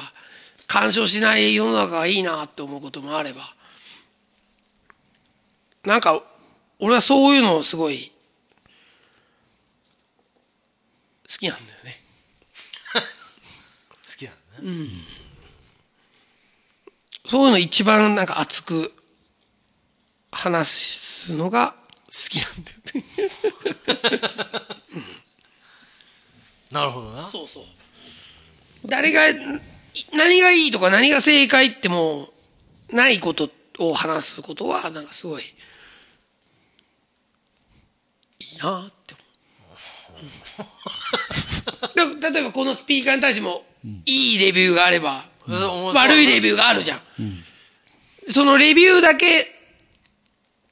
[0.67, 3.43] 干渉しない世の中がいいなって思うこともあれば、
[5.85, 6.23] なんか、
[6.79, 8.13] 俺はそういうのをすごい、
[11.29, 12.03] 好きなんだよね。
[12.93, 13.01] 好
[14.19, 15.21] きなんだね。
[17.29, 18.93] そういうの一番なんか熱く
[20.33, 21.77] 話すのが
[22.07, 23.05] 好きなんだよね。
[26.73, 27.25] なるほどな。
[27.25, 27.65] そうそう。
[28.87, 29.35] 誰が、い
[30.13, 32.29] 何がいいとか何が正解っても
[32.91, 35.43] う、ないことを話すことは、なんかすごい、
[38.53, 39.15] いいなって
[41.95, 42.21] 思う。
[42.21, 43.65] で例えばこのスピーカーに対しても、
[44.05, 45.25] いいレビューがあれば、
[45.95, 47.01] 悪いレビューがあるじゃん。
[48.27, 49.27] そのレビューだけ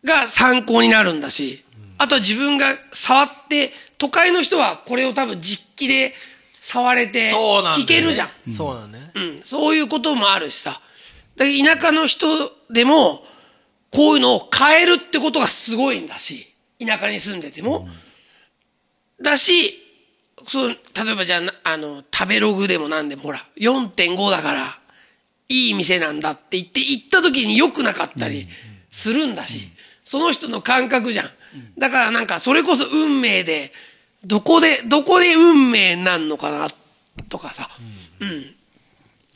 [0.05, 1.65] が参考になるんだし、
[1.99, 6.13] あとは自分が触って、都会の人はこれを多分実機で
[6.61, 8.53] 触れて聞けるじゃん。
[8.53, 9.11] そうなんだね。
[9.15, 10.81] うん、そういうこともあるしさ。
[11.37, 12.27] だけど田舎の人
[12.71, 13.25] でも、
[13.91, 16.48] こういうのを変えるってことがすごいんだし、
[16.79, 17.89] 田舎に住んでても。
[19.21, 19.75] だし、
[20.47, 24.79] そう、例えばじゃあ、あの、食べログでもなんでも、ほら、4.5だから、
[25.49, 28.47] いい店なんだって言って、行った時に良くなかったり
[28.91, 29.69] するんだし、
[30.05, 31.27] その人の感覚じゃん。
[31.79, 33.73] だからなんか、それこそ運命で、
[34.25, 36.69] どこで、どこで運命なんのかな、
[37.29, 37.69] とかさ。
[38.21, 38.55] うん。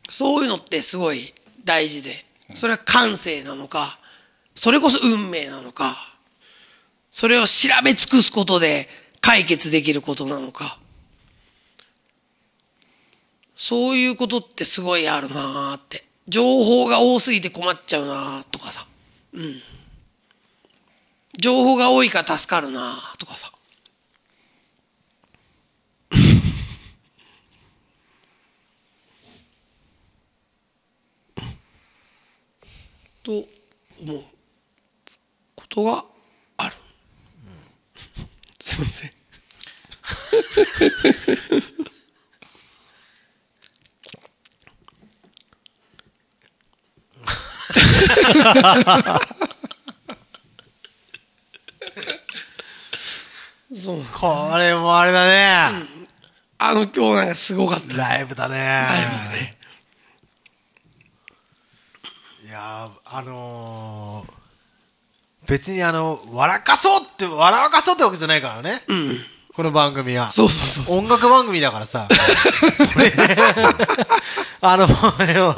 [0.08, 1.32] そういうのってすごい
[1.64, 2.24] 大事で、
[2.54, 3.98] それは感性なのか、
[4.54, 6.11] それこそ運命なのか、
[7.12, 8.88] それを調べ尽くすことで
[9.20, 10.78] 解決できることなのか。
[13.54, 16.06] そういうことってすごいあるなーって。
[16.26, 18.86] 情報が多すぎて困っちゃうなーとかさ。
[19.34, 19.60] うん。
[21.38, 23.52] 情報が多いから助かるなーとかさ。
[33.22, 33.32] と
[34.00, 34.24] 思う
[35.54, 36.11] ことが。
[38.64, 39.12] すいません。
[53.74, 54.04] そう。
[54.14, 55.88] これもあれだね。
[56.58, 57.96] あの今日なんかすごかった。
[57.96, 58.56] ライブだね。
[58.56, 59.58] ライブだね。
[62.44, 64.41] いやー、あのー、
[65.52, 68.80] 別にあの、笑かそうって、笑わかそうってわけじゃないからね。
[69.54, 70.26] この番組は。
[70.26, 72.08] そうそうそう音楽番組だからさ。
[74.62, 74.88] あの、あ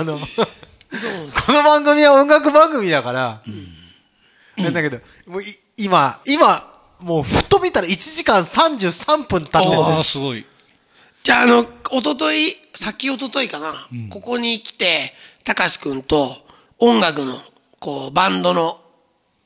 [0.03, 0.27] の、こ
[1.53, 3.41] の番組は音楽番組だから。
[4.57, 4.99] なんだけど、
[5.29, 10.45] もうい今、今、もうふと見たら1時間33分経ってるああ、すごい。
[11.23, 13.73] じゃあ、あの、おととい、先おとといかな、
[14.11, 15.15] ここに来て、
[15.45, 16.45] たかしくんと
[16.81, 17.41] 音楽の、
[17.79, 18.81] こう、バンドの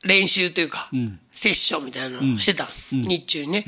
[0.08, 0.88] 練習というか、
[1.30, 2.64] セッションみたいなのをしてた。
[2.64, 2.70] の、
[3.08, 3.64] 日中にね。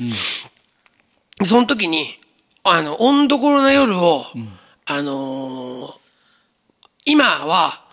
[1.45, 2.17] その時に、
[2.63, 4.25] あの、温どころな夜を、
[4.85, 6.01] あのー
[7.05, 7.83] 今は、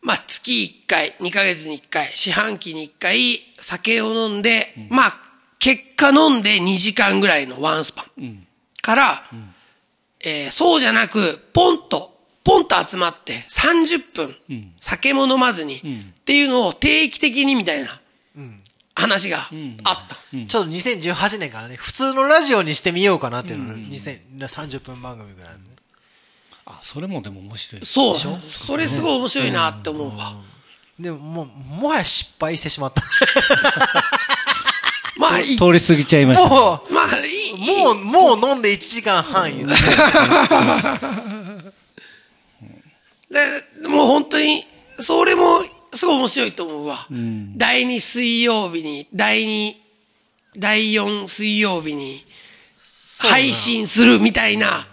[0.00, 0.50] まあ、月
[0.86, 5.18] 1回、2ヶ月に1回、四半期に1回、酒を飲んで、まあ、
[5.60, 8.46] 結果飲んで2時間ぐらいのワンスパン。
[8.82, 9.22] から、
[10.24, 14.12] えーそうじゃなく、ポンと、ポンと集まって30
[14.48, 15.80] 分、酒も飲まずに、
[16.32, 18.00] っていうのを定期的にみたいな
[18.94, 19.48] 話があっ
[20.08, 20.16] た。
[20.46, 25.50] ちょっと2018年からね、普通のラジオにしてみようかなっていうのを、2000 30分番組ぐらい。
[26.64, 27.84] あ、それもでも面白い。
[27.84, 28.14] そう。
[28.16, 30.32] それすごい面白いなって思うわ。
[30.98, 31.46] でも、もう、
[31.82, 33.02] もはや失敗してしまった。
[35.20, 35.56] まあ、いい。
[35.58, 36.48] 通り過ぎちゃいました。
[36.48, 37.52] もまあ、いい。
[37.52, 37.94] う、もう、
[38.38, 39.74] もう飲んで1時間半言うて
[43.82, 44.66] でもう本当に、
[44.98, 45.62] それも
[45.94, 47.06] すごい面白いと思うわ。
[47.56, 49.74] 第2水曜日に、第2、
[50.58, 52.24] 第4水曜日に
[53.20, 54.86] 配信するみたいな、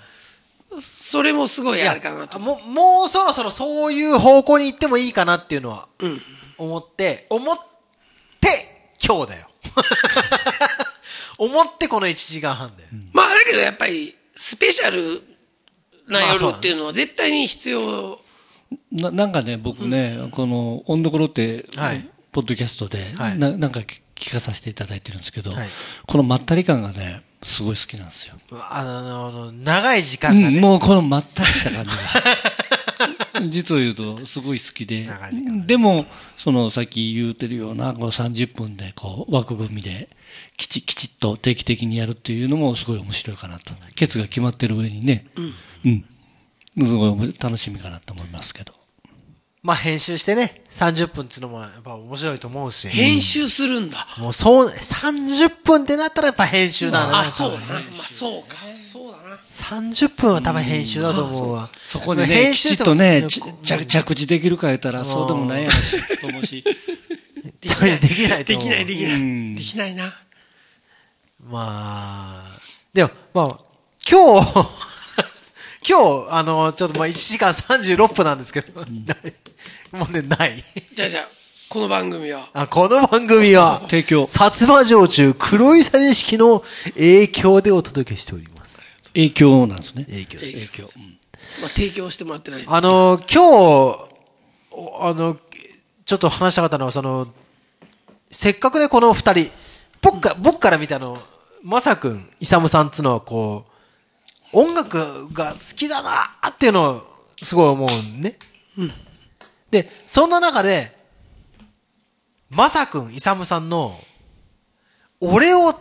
[0.79, 2.39] それもすごいあれかなと。
[2.39, 5.87] もう、もうそろそろそういう方向に行ってもいいかなっていうのは、
[6.57, 7.57] 思って、思っ
[8.39, 9.49] て、今日だよ。
[11.37, 12.89] 思ってこの1時間半だよ。
[13.13, 15.23] まあだけどやっぱり、スペシャル
[16.07, 18.21] な夜っていうのは絶対に必要。
[18.91, 25.67] ななんかね、僕ね、この、温どころって、はいポッドキャストで、はいななんか聞聞かさせていただいてるんですけど、はい
[26.05, 28.35] このまったり感がね、すごい好きなんですよ。
[28.69, 30.59] あの、長い時うん、間がね。
[30.61, 31.95] もうこのまったりした感じが。
[33.49, 35.65] 実を言うと、すごい好きで長い時間。
[35.65, 36.05] でも、
[36.37, 40.09] その、さっき言うてるような、この30分で、こう、枠組みで、
[40.57, 43.73] きち、きちっと定期的にやるっていうのもすごい面白いかなと。
[43.95, 45.27] ケツが決まってる上にね、
[45.85, 46.05] うん。
[46.85, 48.73] すごい楽しみかなと思いますけど。
[49.61, 52.87] まあ編集してね、30分っていうのもやっぱ面白いと思うし。
[52.87, 54.07] 編集するんだ。
[54.17, 57.19] もうそう、30分ってなったらやっぱ編集だな。
[57.19, 57.65] あ、そうだな。
[57.73, 58.55] まあそうか。
[58.73, 59.37] そうだな。
[59.49, 61.69] 30分は多分編集だと思うわ。
[61.75, 66.63] そこでね、編きち集してもっとね、着着地できるか言ったら、そうでもないやろし、と思うし。
[67.59, 68.45] できない、できない。
[68.45, 69.55] できない、できなうんい。
[69.57, 70.13] できないな。
[71.43, 72.59] まあ、
[72.93, 73.59] でも、まあ、
[74.09, 74.88] 今日、
[75.87, 78.81] 今日、あの、ちょっとまあ1時間36分なんですけど、
[79.97, 80.63] もうね、ない。
[80.93, 81.27] じゃあじゃあ、
[81.69, 86.63] この番組は、あこの番組は、提供薩摩焼酎黒いさ式の
[86.95, 88.95] 影響でお届けしております。
[89.13, 90.05] 影響なんですね。
[90.05, 90.89] 影響影響。
[90.95, 91.19] うん
[91.61, 92.63] まあ、提供してもらってない。
[92.65, 94.09] あの、今日、
[94.71, 95.37] おあの、
[96.05, 97.27] ちょっと話したかったのは、その、
[98.31, 99.51] せっかくね、この二人、
[100.01, 101.17] 僕か、僕から見たの、
[101.63, 103.68] まさくん、いさむさんっつうのは、こう、
[104.53, 106.09] 音楽が好きだな
[106.49, 107.03] っていうのを、
[107.41, 108.37] すごい思うね。
[109.71, 110.97] で、そんな中で、
[112.49, 113.99] まさくん、いさむさんの、
[115.19, 115.73] 俺を、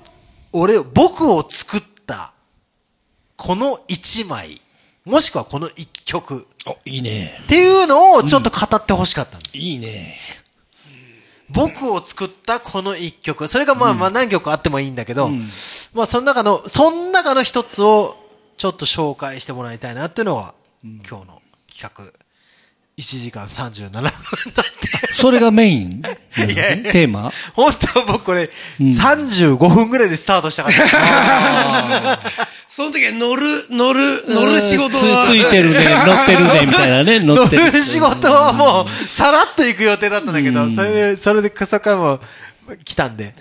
[0.52, 2.32] 俺を、僕を作った、
[3.36, 4.60] この一枚、
[5.04, 7.40] もしくはこの一曲、お、いいね。
[7.44, 10.18] っていうのをちょっと語ってほしかったの、いいね。
[11.50, 13.48] 僕を作ったこの一曲。
[13.48, 15.30] それがまあまあ何曲あってもいいんだけど、
[15.94, 18.27] まあその中の、その中の一つを
[18.58, 22.12] ちょっと紹介してもらいたいなっていうのは、今日の企画。
[22.98, 25.12] 1時間37分だって。
[25.12, 26.00] それがメイン？
[26.00, 27.30] いやいやテーマ？
[27.54, 32.18] 本当僕これ、35分ぐらいでスタートしたから。
[32.66, 37.70] その時は乗る、乗る、乗る仕事つは、ついてるね、乗ってるね、 みたいなね、乗乗ってる。
[37.70, 42.20] る仕事はもう、さらっと行く予定だったんだけど、それで、それで、そこからも
[42.84, 43.32] 来たんで。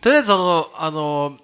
[0.00, 1.36] とりあえずその、あの、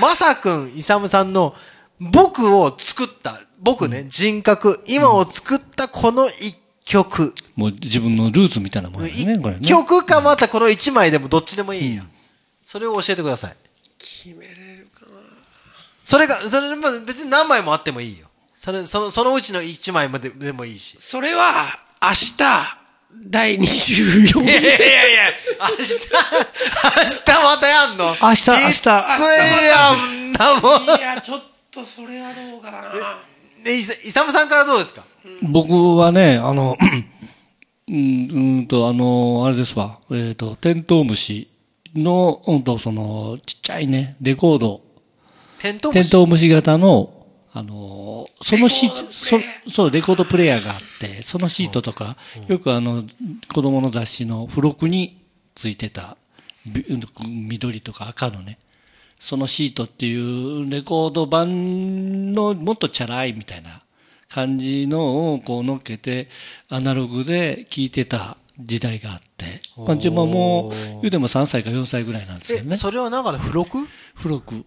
[0.00, 1.54] まさくん、いさむさんの、
[2.00, 7.34] 僕を作った、僕ね、人格、今を作ったこの一曲。
[7.54, 9.10] もう自分のルーツみたいなもんね、
[9.42, 9.58] これね。
[9.62, 12.04] 一曲かまたこの一枚でもどっちでもいいや。
[12.64, 13.56] それを教えてください。
[13.98, 15.06] 決めれるかな。
[16.04, 18.26] それが、それ、まあ別に何枚もあってもいいよ。
[18.54, 20.96] それ、その、そのうちの1枚まででもいいし。
[20.98, 22.78] それは、明日、
[23.28, 24.74] 第24いやいやい
[25.14, 25.32] や、
[25.70, 26.10] 明日、
[26.96, 28.14] 明日またやんの？
[28.20, 28.90] 明日明日きつい
[29.64, 30.82] やんなもん。
[30.84, 31.46] いや、ちょっと
[31.84, 32.78] それはどうかな。
[33.66, 35.04] え、いさ、いさむさんからどうですか？
[35.42, 36.76] 僕はね、あの、
[37.88, 41.48] うん、うんと、あの、あれですわ、えっ、と、テントウムシ
[41.94, 44.82] の、うんと、その、ちっちゃいね、レコード、
[45.58, 46.10] テントウムシ？
[46.10, 52.16] テントウムシ型の、あの、そのシート、レコードプレそそう、レコードプレイヤーがあって、そのシートとか、
[52.48, 53.02] よくあの、
[53.54, 55.22] 子供の雑誌の付録に
[55.54, 56.16] ついてた、
[56.66, 56.84] び
[57.26, 58.58] 緑とか赤のね、
[59.26, 63.82] そのシートっていうレコード版のもっとチャラいみたいな
[64.28, 66.28] 感じのをこう乗っけて
[66.68, 70.70] アナログで聴いてた時代があって、まあ、自分はもう
[71.00, 72.76] 言うても3歳か4歳ぐらいなんですえよ、ね。
[72.76, 73.78] それはなんかね、付録
[74.16, 74.64] 付録。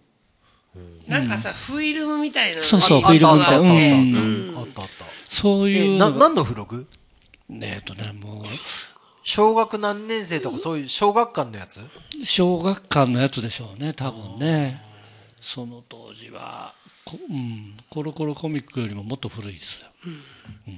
[1.08, 5.06] なんかさ、フィルムみたいなのそうそうあフィルムみたいあなあったあった。
[5.26, 6.86] そういえ、な、う何の付録
[7.62, 8.44] えっとね、もう、
[9.32, 11.78] 小学何年生とかそういう小学館のやつ？
[12.20, 14.82] 小学館のやつでしょうね、多分ね。
[15.40, 16.74] その当時は、
[17.04, 19.88] こうん、コロコロコミックよりももっと古いですよ。
[20.66, 20.74] うん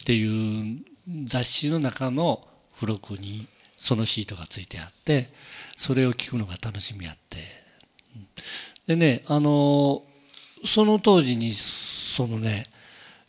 [0.00, 0.84] っていう
[1.24, 2.46] 雑誌の中の
[2.78, 5.26] 付録にそのシートがついてあって、
[5.76, 7.38] それを聞くのが楽しみあって。
[8.14, 8.26] うん
[8.86, 10.04] でね、あの
[10.64, 12.66] その当時に、そのね、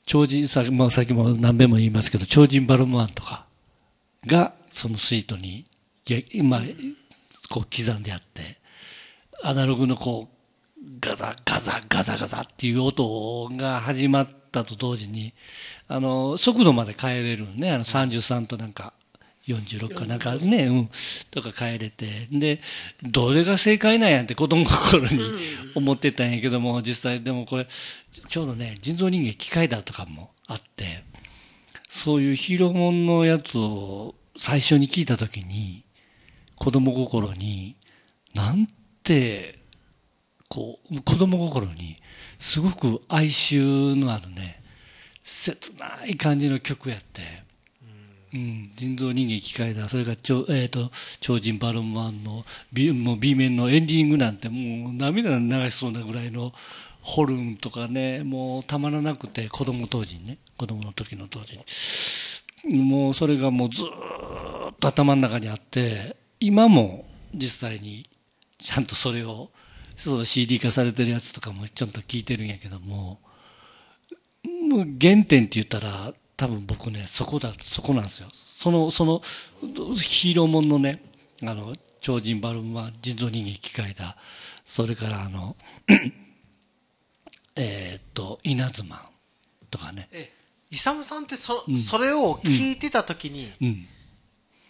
[0.05, 3.47] 超人、さ,、まあ、さっきも何遍も言いますけど、超人バルムワンとか
[4.25, 5.65] が、そのシートに、
[6.31, 6.61] 今、
[7.49, 8.57] こう刻んであって、
[9.43, 10.33] アナログのこう、
[10.99, 15.33] ガザガザガザガザっていう音が始まったと同時に、
[15.87, 18.93] あの、速度まで変えれるね、あの33となんか、
[19.47, 20.89] 46かなんかね、うん、
[21.31, 22.05] とか変えれて。
[22.31, 22.61] で、
[23.03, 25.19] どれが正解なんやって子供心に
[25.75, 27.67] 思ってたんやけども、実際でもこれ、
[28.29, 31.03] ちょうどね、人造人間機械だとかもあって、
[31.95, 35.85] そういうヒーローもんのやつを最初に聞いたときに、
[36.55, 37.75] 子供心に、
[38.33, 38.65] なん
[39.03, 39.59] て、
[40.49, 41.97] こう、子供心に、
[42.39, 44.63] すごく哀愁のあるね、
[45.23, 47.21] 切ない感じの曲やって、
[48.33, 50.89] うん、人造人間機械だ、それから超、えー、と
[51.21, 52.39] 超人バルマンの
[52.73, 56.53] B, もう B 面のエンディングなんて、もう涙流しそうなぐらいの
[57.01, 61.59] ホルンとかね、もうたまらなくて、子供当時にね、子供の時の当時
[62.65, 62.81] に。
[62.81, 63.85] もうそれがもうずっ
[64.79, 68.09] と頭の中にあって、今も実際に
[68.57, 69.51] ちゃんとそれを、
[69.97, 73.19] その CD 化されてるやつとかもちょっと聞いてるんやけども、
[74.69, 78.29] もう原点って言ったら、多分僕ね、そこだ、そこなんですよ。
[78.31, 81.03] その、その、ヒーローもんのね、
[81.41, 84.15] あの、超人バルマン、人造人間機械だ。
[84.63, 85.57] それからあの、
[87.57, 88.99] えっと、稲妻
[89.73, 90.07] とかね。
[90.11, 90.31] え、
[90.73, 93.87] イサムさんってそ、それを聞いてた時に、うん。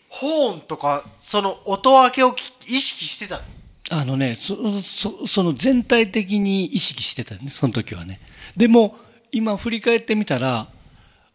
[0.10, 4.02] ホーンとか、その音分けをき意識してたの？
[4.02, 8.20] あのね、そ、そ、その全体的に意識してたよね、その時はね。
[8.58, 8.98] でも、
[9.32, 10.68] 今振り返ってみたら、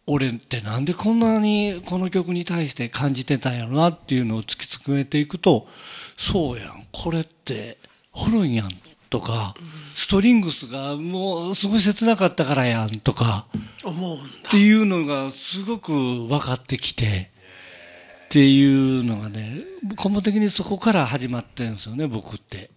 [0.05, 5.67] 俺ってなんでこんなにこの曲に対して感じてたんやろなっていうのを突き詰めていくと、
[6.15, 7.77] そうやん、これって
[8.11, 8.71] ホルンやん
[9.09, 9.55] とか、
[9.99, 13.47] ストリングスがもうすごい切なかったからやんとか、
[13.83, 17.29] 思うんだっていうのがすごく分かってきて、
[18.23, 22.69] っていうのがね、根本的にそこから始まってるんですよね、僕って。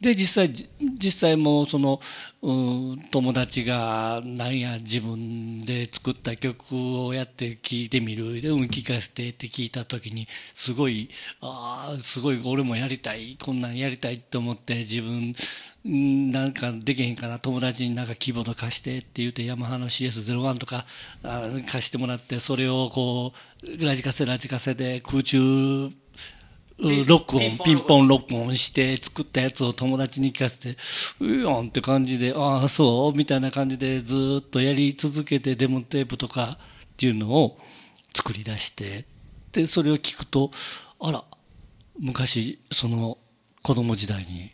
[0.00, 2.00] で、実際、じ実際もうその、
[2.40, 11.10] うん、友達が、なんや、自分で作った曲をやって聴いてみる、で、うん、聴かせてって聞いたときに、すごい、
[11.42, 15.34] ああ、すごい、俺もやりたい、こんなんやりたいって思って、自分、うん
[15.88, 20.84] なんかできへんかな、友達になんかキーボード貸してって言って、ヤマハの CS01 とか
[21.22, 23.32] あ貸してもらって、それをこ
[23.62, 25.90] う、ラジカセラジカセで空中、
[27.06, 30.76] 録音、ピンポン録音して作ったやつを友達に聞かせて、
[31.20, 33.16] うやんって感じで、ああ、そう？
[33.16, 37.58] みたいな感じでずーっとやり続けてデモテープとかっていうのを
[38.14, 39.06] 作り出して、
[39.52, 40.50] で、それを聞くと、
[41.00, 41.24] あら、
[41.98, 43.18] 昔、その
[43.62, 44.50] 子供時代に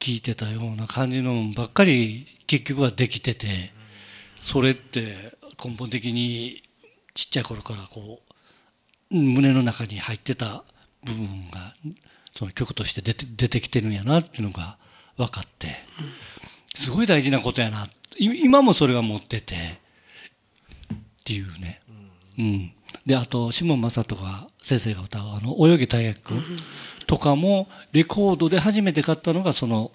[0.00, 3.46] 聞いてたような感じのばっかり結局はできてて、
[4.40, 5.14] それって
[5.62, 6.62] 根本的に
[7.14, 8.20] ちっちゃい頃からこ
[9.10, 10.64] う、胸の中に入ってた
[11.04, 11.74] 部分が
[12.32, 14.78] その曲として出て出てきてるんやなっていうのが
[15.16, 15.68] 分かって
[16.74, 17.86] すごい大事なことやな。
[18.18, 19.54] 今もそれは持ってて
[20.94, 21.80] っていうね、
[22.38, 22.72] うん、
[23.06, 26.34] であと下正人が先生が歌う「あの泳げたい役」
[27.06, 29.90] とかもレコードで初めて買ったのがその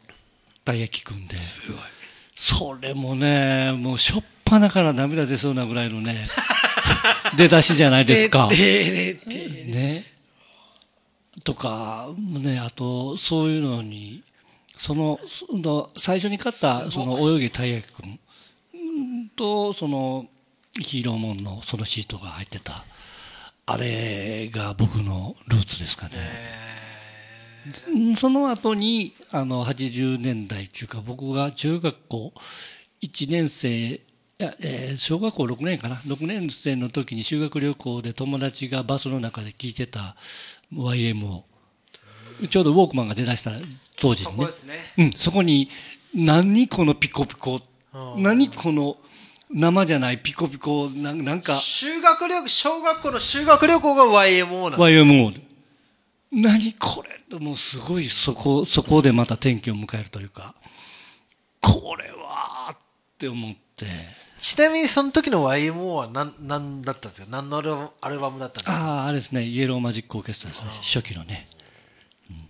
[0.65, 1.37] たい焼きくんで。
[1.37, 1.81] すごい。
[2.35, 6.27] それもね、もうしょっぱなから涙出そうなぐらいのね、
[7.37, 8.49] 出だしじゃないですか。
[8.51, 10.03] ね。
[11.43, 14.21] とか、ね、あと、そういうのに、
[14.77, 18.19] その、その最初に買った、その、泳げたい焼きくん
[19.35, 20.27] と、その、
[20.79, 22.83] ヒーローモンのそのシートが入ってた、
[23.67, 26.13] あれが僕のルーツですかね。
[27.89, 32.33] うんその後に、あの、80年代っていうか、僕が中学校
[33.01, 34.01] 1年生、い
[34.37, 35.95] やえー小学校6年かな。
[35.95, 40.15] 6年生の時に修学旅行で友達がバスの中で聴いてた
[40.71, 41.43] YMO。
[42.49, 43.51] ちょうどウォークマンが出だした
[43.99, 44.47] 当時にね。
[44.47, 44.73] すね。
[44.97, 45.69] うん、そこに、
[46.13, 47.61] 何このピコピコ。
[48.17, 48.97] 何この
[49.57, 50.89] 生じゃないピコピコ。
[50.89, 55.41] なんなんか、修学旅行、小学校の修学旅行が YMO なの？YMO で。
[56.33, 57.01] 何こ
[57.31, 57.39] れ？
[57.39, 60.53] もうすごいそこ、そこでまた転機を迎えるというか、
[61.61, 62.77] これはっ
[63.17, 63.85] て思って、
[64.37, 67.27] ちなみにその時の YMO は何、何だったんですか？
[67.29, 68.73] 何のアルバムアルバムだったんですか？
[68.73, 71.47] ああ、あれですね、イエローマジックオーケストラですね、初期のね。
[72.29, 72.49] うん。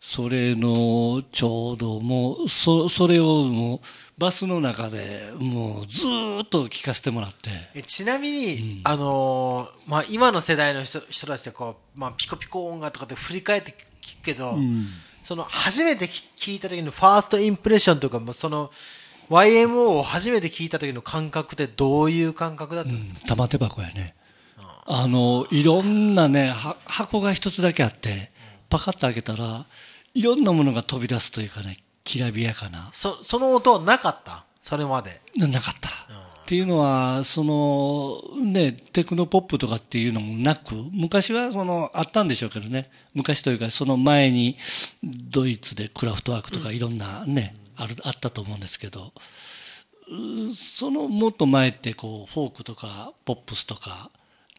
[0.00, 3.80] それの、ちょうどもう、そ、それをもう、
[4.22, 14.52] バスの中でもうずーっと聞かせてもらって、えちなみに、あのーまあ、今の世代の人人たちでこう、まあ、ピコピコ音楽とかって振り返って聞くけど、
[15.24, 18.70] その初めてき聞いた時のファーストインプレッションとか、まあその
[19.28, 24.14] YMO を初めて聞いた時の感覚ってどういう感覚だったんですか、玉手箱やね。
[24.86, 28.30] あの、いろんなね、は箱が一つだけあって、
[28.68, 29.64] パカッと開けたら、
[30.14, 32.88] いろんなものが飛び出すというかね、きらびやかな。
[32.92, 34.44] そその音はなかった？
[34.60, 35.20] それまで。
[35.36, 35.88] ななかった。
[35.88, 42.90] っていうのは、その、ね、テクノポップとかっていうのもなく、昔はその、あったんでしょうけどね。
[43.14, 44.56] 昔というか、その前に、
[45.02, 49.12] ドイツでクラフトワークとかいろんなね、ある、あったと思うんですけど、
[50.10, 54.10] うそのもっと前って、こう、フォークとか、ポップスとか、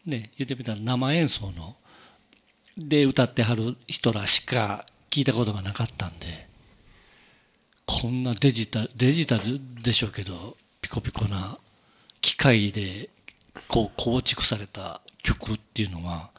[0.06, 1.76] ね、言ってみたら生演奏の、
[2.76, 6.48] で歌ってはる人らしか聞いたことがなかったんで、
[7.86, 11.58] こんなデジタル、デジタルでしょうけど、ピコピコな
[12.20, 13.10] 機械で
[13.68, 16.30] こう構築された曲っていうのは、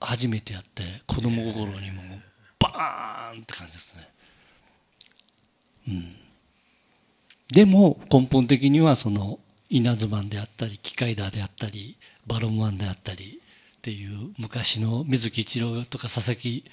[0.00, 2.02] 初めてやって、子供心にも
[2.58, 4.08] バーンって感じですね。
[5.88, 6.16] うん。
[7.52, 9.38] でも、根本的にはその、
[9.68, 11.96] 稲妻であったり、機械だであったり、
[12.26, 13.40] バロンマンであったり
[13.78, 16.64] っていう昔の水木一郎とか佐々木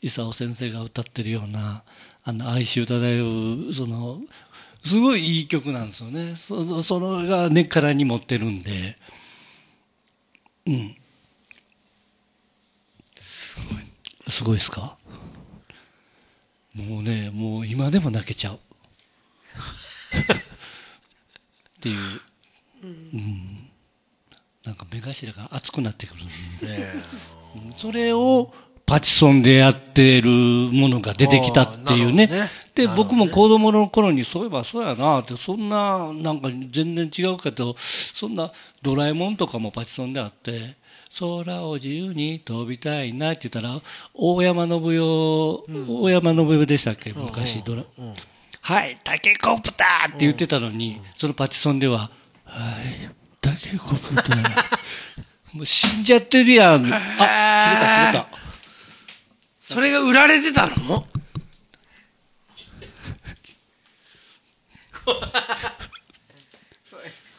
[0.00, 1.82] 勲先生が歌ってるような、
[2.24, 4.20] あの、哀愁漂う、その、
[4.82, 6.34] すごいいい曲なんですよね。
[6.36, 8.98] そそれが根っからに持ってるんで、
[10.66, 10.96] うん。
[13.14, 13.84] すごい。
[14.30, 14.96] すごいですか？
[16.74, 18.54] もうね、もう今でも泣けちゃう。
[18.54, 18.58] っ
[21.80, 21.98] ていう、
[22.82, 23.68] うん。
[24.64, 26.32] なんか目頭が熱くなってくるんで、
[27.68, 28.52] うんそれを
[28.86, 32.30] パチソンでやってるものが出てきたっていうね。
[32.74, 38.50] で、僕も子供の頃にそういえばそうやなって、そんな、なんか全然違うけど、そんな
[38.82, 40.74] ドラえもんとかもパチソンであって、
[41.18, 43.80] 空を自由に飛びたいなって言ったら、
[44.12, 44.98] 大山信代、
[45.88, 47.12] 大山信代でしたっけ？
[47.12, 47.84] 昔ドラ、
[48.60, 52.08] はい、タケコプターって言ってたのに、そのパチソンでは、は
[52.82, 54.64] い、タケコプター。
[55.54, 56.74] もう死んじゃってるやん。
[56.74, 58.43] あ、切れた切れた。
[59.66, 60.74] それが売られてたの？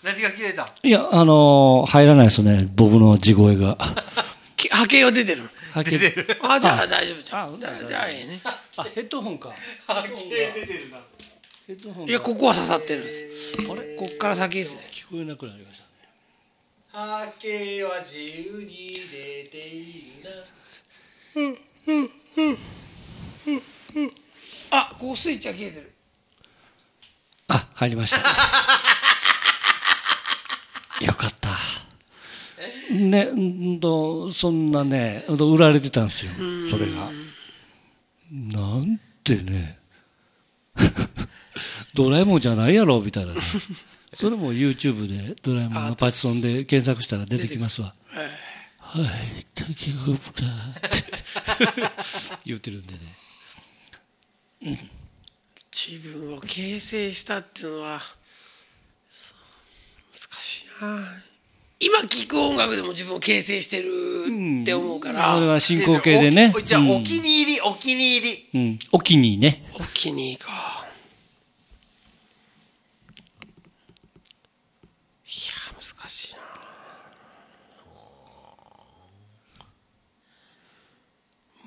[0.03, 0.67] 何が切れた？
[0.81, 3.77] いや、あのー入らないですね、ボブの地声が。
[4.57, 5.97] き 波形は出てるはけ
[6.41, 7.59] あ、じゃあ大丈夫じゃあん。
[7.59, 8.41] じゃあじゃあええね。
[8.77, 9.53] あ、ヘッドホンか。
[9.85, 10.97] 波形出てるな。
[11.67, 13.25] ヘッドホンいや、ここは刺さってるんです。
[13.59, 14.89] あれこっから先ですね。
[14.91, 15.89] 聞こえなくなりましたね。
[16.91, 21.57] 波形は自由に出ているな。
[24.71, 25.91] あ、ここスイッチが切れてる。
[27.47, 28.17] あ、入りました。
[31.05, 31.55] よかった。
[32.91, 33.35] ね、う
[33.75, 36.31] んと、そんなね、売られてたんですよ、
[36.69, 37.11] それが。
[38.31, 39.79] なんてね、
[41.93, 43.41] ドラえもんじゃないやろ、みたいなね。
[44.13, 47.93] それも YouTube でドラえもんのパチソンで検索したら出てきますわ。
[48.85, 49.73] はい、タケ
[50.05, 51.81] コプターって
[52.45, 54.89] 言ってるんでね。
[55.71, 57.99] 自分を形成したっていうのは、
[59.09, 59.37] そう
[60.13, 60.99] 難しいな
[61.79, 66.53] 今聴く音楽でも自分を形成してるって思うから、それは進行形でね。
[66.55, 68.49] おじゃあ、うんお気に入り、お気に入り。
[68.53, 68.79] うん。
[68.93, 69.69] お気に入りね。
[69.77, 70.64] お気に入りか。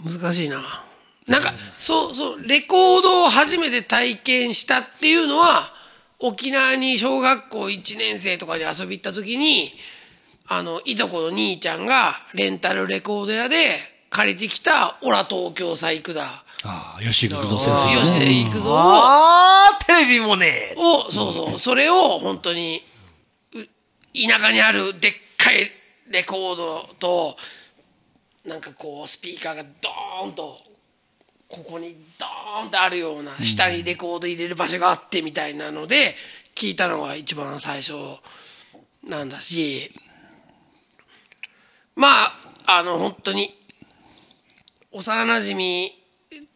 [0.05, 0.63] 難しいな。
[1.27, 5.73] なんか、そうそう、レコードを初めて体験したっていうのは、
[6.21, 9.73] 沖縄に小学校1年生とかに遊び行った時に、
[10.49, 13.57] あの、いとこの兄ちゃんがレンタルレコード屋で
[14.11, 16.25] 借りてきた、オラ東京さ行くだ。
[16.65, 17.97] ああ、吉幾三先生ね。
[18.03, 20.75] 吉で行くぞを、あー、テレビもね。
[20.77, 22.83] を、そうそう、それを本当に、
[23.55, 23.59] う
[24.15, 25.71] 田舎にあるでっかい
[26.11, 27.37] レコードと、
[28.49, 30.57] なんかこう、スピーカーがドーンと、
[31.49, 36.15] ここにドーンとあるような、下にレコード入れる場所があってみたいなので、
[36.55, 37.93] 聞いたのが一番最初
[39.07, 39.91] なんだし、
[41.95, 42.33] まあ、
[42.67, 43.55] あの、本当に、
[44.93, 45.91] 幼馴染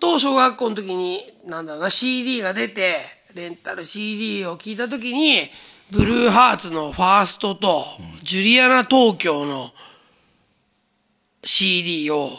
[0.01, 2.97] と小学校の時に、なんだろうな、CD が出て、
[3.35, 5.51] レンタル CD を聞いた時に、
[5.90, 7.85] ブルーハーツのファーストと、
[8.23, 9.73] ジュリアナ東京の
[11.44, 12.32] CD を、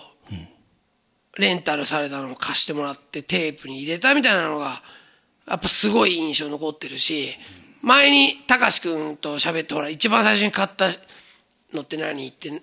[1.37, 4.83] レンタルされたのを貸してもらってテープに入れたみたいなのが、
[5.47, 7.29] やっぱすごい印象残ってるし、
[7.81, 10.87] 前にたかしくんと喋って、ほら、一番最初に買った
[11.73, 12.61] のって何って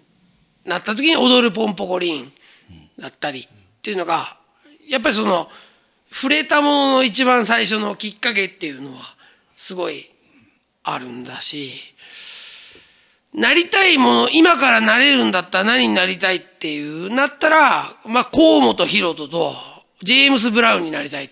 [0.65, 2.33] なった時に踊るポンポコリン
[2.99, 3.49] だったりっ
[3.83, 4.37] ていうのが、
[4.89, 5.51] やっぱりその、
[6.12, 9.15] 触れたものの一番最初のきっかけっていうのは、
[9.57, 10.11] すごい
[10.85, 11.73] あるんだし、
[13.35, 19.55] なりたいもの、今からなれるんだったら何になりたいっていう、なったら、まあ、河本ロ人と、
[20.02, 21.27] ジェームス・ブラウンになりたい。
[21.27, 21.31] っ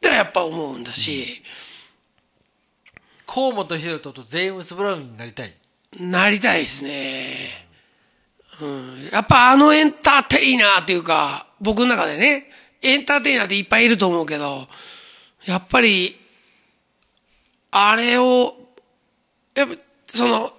[0.00, 1.42] てやっぱ思うんだし、
[3.26, 5.52] 河本ロ人とジェームス・ブラウンになりたい。
[5.98, 7.66] なりたいですね。
[8.60, 9.08] うん。
[9.12, 12.46] やっぱあのエンターテイナーっていうか、僕の中でね、
[12.80, 14.68] エンターテイナーっていっぱいいると思うけど、
[15.46, 16.16] やっぱり、
[17.72, 18.54] あれを、
[19.54, 19.74] やっぱ、
[20.14, 20.52] その、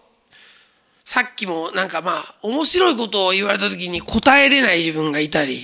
[1.05, 5.61] さっきもなんかまあ、面白いことを言われた時に答えれない自分がいたり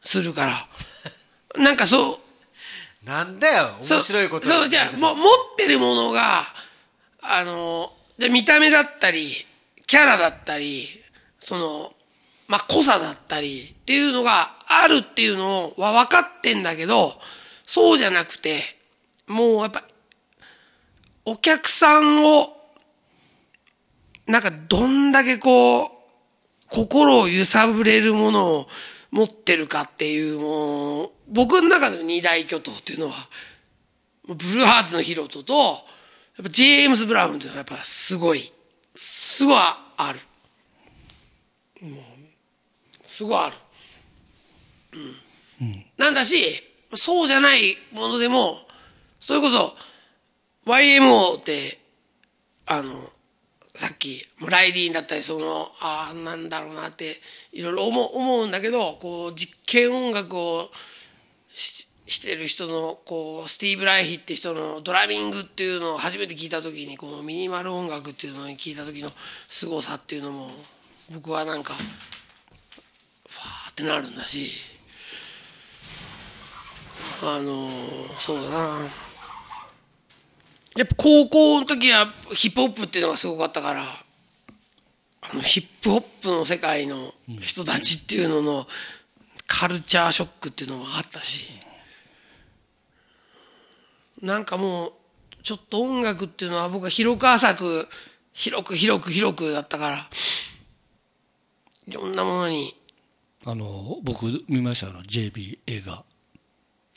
[0.00, 4.46] するから、なんかそう、なんだよ、面白いこと。
[4.46, 5.26] そう、じゃあ、もう持っ
[5.56, 6.42] てるものが、
[7.22, 9.46] あの、じゃあ見た目だったり、
[9.86, 10.88] キャラだったり、
[11.38, 11.94] その、
[12.48, 17.14] まあ、濃さだったりっていうのがあるっていうのは分かってんだけど、
[17.64, 18.60] そうじゃなくて、
[19.28, 19.84] もうやっぱ、
[21.24, 22.53] お客さんを、
[24.26, 25.88] なんかどんだけこう、
[26.68, 28.68] 心を揺さぶれるものを
[29.10, 33.14] 持ってるかっていう、もう、僕の中の二大巨頭っていうのは、
[34.26, 35.60] ブルーハーツのヒロトと、や
[36.42, 38.52] っぱジェームス・ブラウンっていうのはやっぱすごい、
[38.94, 39.56] すごい
[39.96, 40.20] ある。
[41.82, 42.02] もう
[43.02, 43.56] すごいある。
[45.60, 45.84] うん。
[45.96, 46.36] なんだし、
[46.94, 48.58] そうじゃないものでも、
[49.20, 49.76] それこそ、
[50.66, 51.78] YMO って、
[52.66, 53.10] あの、
[53.74, 57.16] さっき、ライディーンだったり、その、ああ、なんだろうなって、
[57.52, 60.70] いろいろ思う思うんだけど、こう、実験音楽を
[61.50, 69.08] ししてる人の、こう、スティーブ・ライヒって人のドラミングっていうのを初めて聞いた時に、このミニマル音楽っていうのに聞いた時の
[69.48, 70.50] 凄さっていうのも、
[71.12, 74.50] 僕はなんか、ファーってなるんだし、
[77.22, 77.70] あの
[78.18, 79.03] そうだな。
[80.76, 88.66] やっぱ高校の時はヒップホップっていうのがすごかったから、あのヒップホップの世界の人たちっていうのの
[89.46, 91.50] カルチャーショックっていうのもあったし、
[94.20, 94.92] なんかもう、
[95.42, 97.88] ちょっと音楽っていうのは僕は広く浅く、
[98.32, 100.08] 広く広く広くだったから、
[101.86, 102.74] いろんなものに、
[103.46, 106.02] あの、僕見ましたあの JB 映画。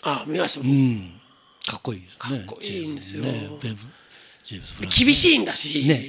[0.04, 0.66] あ、見ました。
[0.66, 1.20] うん。
[1.68, 2.38] かっこいいですね。
[2.40, 3.24] かっこいいんですよ。
[3.24, 3.50] ね、
[4.98, 6.04] 厳しいんだし、ね、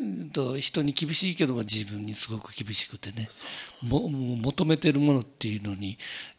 [0.00, 3.28] うんと人に厳しいけども自分にすごく厳しくてね。
[3.82, 5.96] も求めてるものっていうのに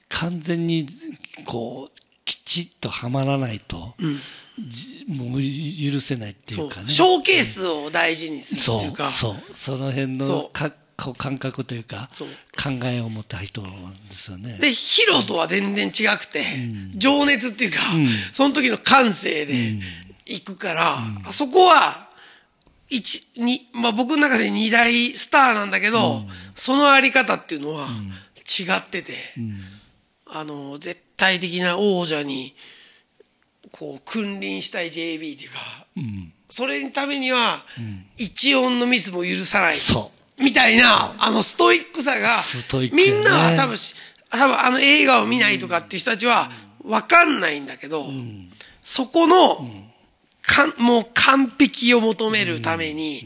[0.09, 0.85] 完全に
[1.45, 3.95] こうきちっとはまらないと、
[4.67, 6.89] じもう許せないっていそううかね。
[6.89, 12.07] ショーケースを大事にするっていうか、そうその辺のかこう感覚というか
[12.61, 14.57] 考えを持った人なんですよね。
[14.59, 16.41] で、ヒロとは全然違くて、
[16.95, 17.77] 情熱っていうか、
[18.31, 19.53] その時の感性で
[20.25, 22.05] 行くから、あそこは、
[22.89, 26.23] 一、に、まあ僕の中で二大スターなんだけど、
[26.55, 29.13] そのあり方っていうのは違ってて、
[30.27, 32.55] あの、絶対的な王者に、
[33.71, 35.85] こう、君臨したい JB っていうか、
[36.49, 37.63] それのためには、
[38.17, 39.73] 一音のミスも許さない。
[39.73, 42.27] そうみたいな、あのストイックさが、
[42.89, 42.91] ね。
[42.91, 43.95] みんなは多分し、
[44.29, 46.49] 多分あの映画を見ないとかっていう人たちは、
[46.83, 48.05] わかんないんだけど、
[48.81, 49.67] そこの、
[50.41, 53.25] かんもう完璧を求めるために、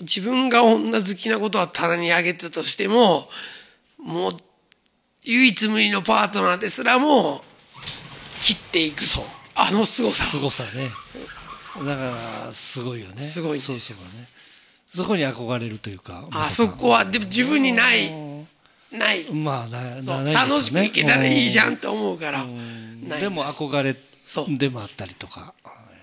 [0.00, 3.28] 自分が女好きなことは棚に上げてたとしても、
[3.98, 4.32] もう、
[5.24, 7.42] 唯一無二のパートナーですらも、
[8.40, 9.02] 切っていく。
[9.02, 9.24] そう。
[9.54, 10.24] あの凄さ。
[10.24, 10.90] すごさね。
[11.84, 12.02] だか
[12.46, 13.16] らすごいよね。
[13.16, 13.96] すごいですよ。
[13.98, 14.26] ね
[14.92, 18.10] そこに憧れるというかあそこは、でも自分にない、
[18.92, 19.32] ない。
[19.32, 20.22] まあなそう。
[20.22, 20.32] ね。
[20.32, 22.44] 楽しくいけたらいいじゃんと思うから。
[23.20, 23.94] でも憧れ
[24.24, 25.54] そうでもあったりとか。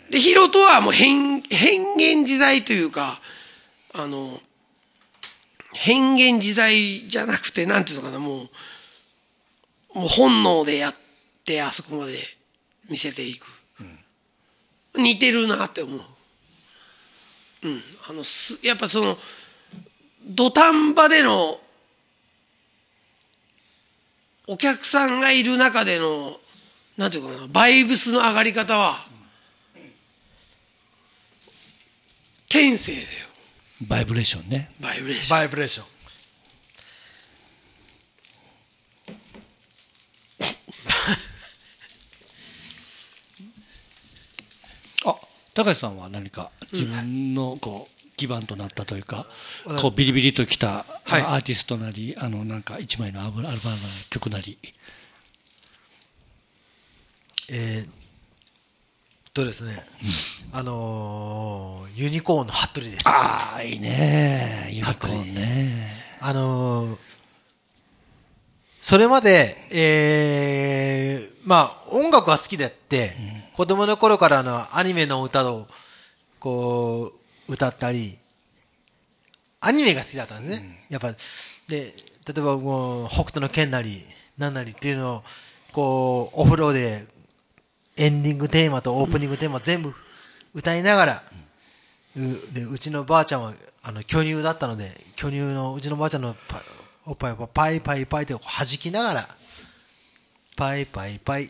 [0.09, 3.19] で、ヒロトはもう変、変幻自在というか、
[3.93, 4.39] あの、
[5.73, 6.75] 変幻自在
[7.07, 8.43] じゃなくて、なんていうのかな、も
[9.95, 10.95] う、もう本能でやっ
[11.45, 12.19] て、あそこまで
[12.89, 13.47] 見せていく。
[14.95, 16.01] 似てるなって思う。
[17.63, 17.81] うん。
[18.09, 19.17] あの、す、やっぱその、
[20.25, 21.59] 土壇場での、
[24.47, 26.39] お客さんがいる中での、
[26.95, 29.05] なんていうかな、バイブスの上がり方は、
[32.49, 33.05] 天性だよ、
[33.87, 35.37] バイブレーションねバイブレーション。
[35.37, 35.87] バイブレーション。
[45.05, 45.15] あ
[45.57, 49.25] 高橋さんは何か自分のこう基盤となったというか、
[49.81, 51.21] こうビリビリときたはい。
[51.23, 53.57] アーティストなり、あのなんか一枚のアルバムなり
[54.11, 54.59] 曲なり。
[57.49, 59.83] えー、とですね、
[60.51, 63.03] あのーユニコーンの服部です。
[63.07, 64.69] ああいいね。
[64.69, 65.91] ユニコーンね。
[66.21, 66.97] あのー
[68.79, 73.17] それまで、えー、まあ、音楽は好きであって、
[73.57, 75.67] 子供の頃からあの、アニメの歌を、
[76.39, 77.11] こ
[77.49, 78.15] う、歌ったり、
[79.61, 80.85] アニメが好きだったんですね。
[80.89, 81.11] やっぱ、
[81.67, 84.03] で、例えばもう、北斗の剣なり、
[84.37, 85.23] なんなりっていうのを、
[85.71, 87.07] こう、お風呂で、
[87.97, 89.91] エンディングテーマとオープニングテーマ全部
[90.53, 91.23] 歌いながら、
[92.15, 96.61] うでうちのばあちゃんはあの巨乳だったので巨乳のうちのばあちゃんのパ
[97.05, 98.41] おっぱいをパイパイパイって弾
[98.79, 99.27] きながら
[100.55, 101.49] パイパイパイ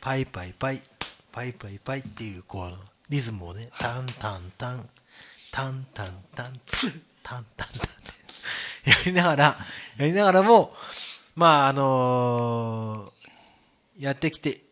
[0.00, 0.82] パイパイパイ
[1.32, 2.72] パイパイパイっていうこう
[3.08, 4.88] リズムをねタンタンタン
[5.52, 7.68] タンタンタンタンタンタンタン
[8.86, 9.66] やりながら
[9.98, 10.74] やりながらも
[11.34, 13.20] まああのー
[14.00, 14.62] やってきて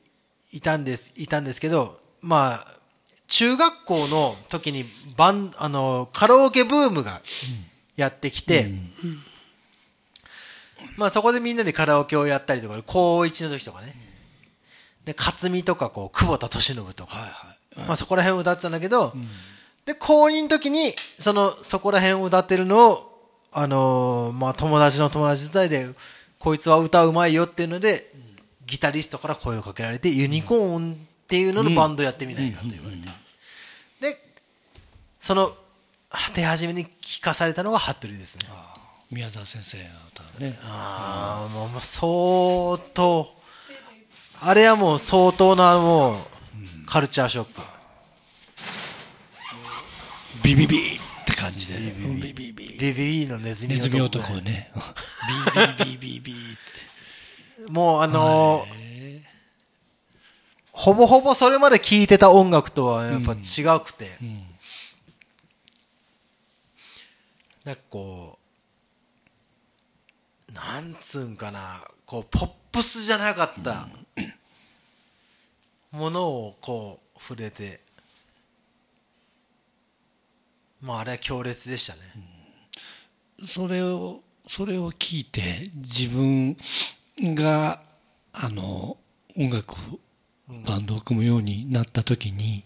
[0.52, 2.66] いたんです、いたんですけど、まあ、
[3.28, 4.85] 中学校の時に
[5.18, 7.20] バン、あの、カラオケブームが
[7.94, 8.70] やってきて、
[10.97, 13.94] まあそこでみんなでカラオケをやったりとか、高1の時とかね。
[15.09, 17.16] で、勝美とか、こう、久保田敏信とか、
[17.86, 19.14] まあそこら辺を歌ってたんだけど、
[19.86, 23.05] で、高2の時に、その、そこら辺を歌ってるのを、
[23.51, 25.89] あのーまあ友達の友達伝いで、
[26.39, 28.12] こいつは歌うまいよっていうので、
[28.66, 33.09] ギタリストから声をかけられて、ユニコーンっていうののバンドやってみないかと言われて。
[34.01, 34.22] で、
[35.18, 35.56] その、
[36.35, 38.43] 手始めに聞かされたのが服部ですね。
[39.10, 40.59] 宮沢先生の歌ね。
[40.64, 43.38] ああ、もう相当、
[44.40, 47.60] あれはもう相当なもう、カルチャーショック。
[50.43, 54.43] ビビビって感じでビビビビビビビのネズミネズミ男男ね。
[54.43, 54.73] ね
[55.85, 58.89] ビビビビビってもうあのー
[60.78, 64.06] ほぼほぼそれまで聴いてた音楽とはやっぱ違くて、
[67.65, 68.39] なんかこ
[70.48, 73.89] う、なんつうんかな、こう、ポップスじゃなかった。
[75.90, 77.81] ものをこう、触れて、
[80.81, 82.01] まああれは強烈でしたね。
[83.45, 86.57] それをそれを聞いて自分
[87.35, 87.81] が
[88.32, 88.97] あの
[89.36, 89.77] 音楽
[90.66, 92.65] バンドを組むようになった時に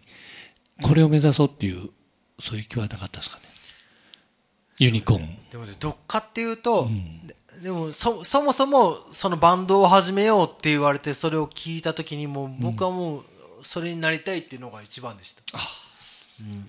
[0.80, 1.90] これを目指そうっていう
[2.38, 3.51] そういう気はなかったですかね
[4.78, 5.38] ユニコーン。
[5.50, 6.88] でもね、どっかっていうと、
[7.26, 7.34] で
[7.64, 13.24] でもそ、そもそもそのバンドを始めようって言われて、それを聞いたときにもう、僕はもう、
[13.62, 15.42] それになりたいっていうのが一番でした。
[16.40, 16.64] うん。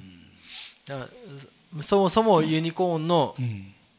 [0.85, 1.11] だか
[1.75, 3.35] らそもそもユニコーンの、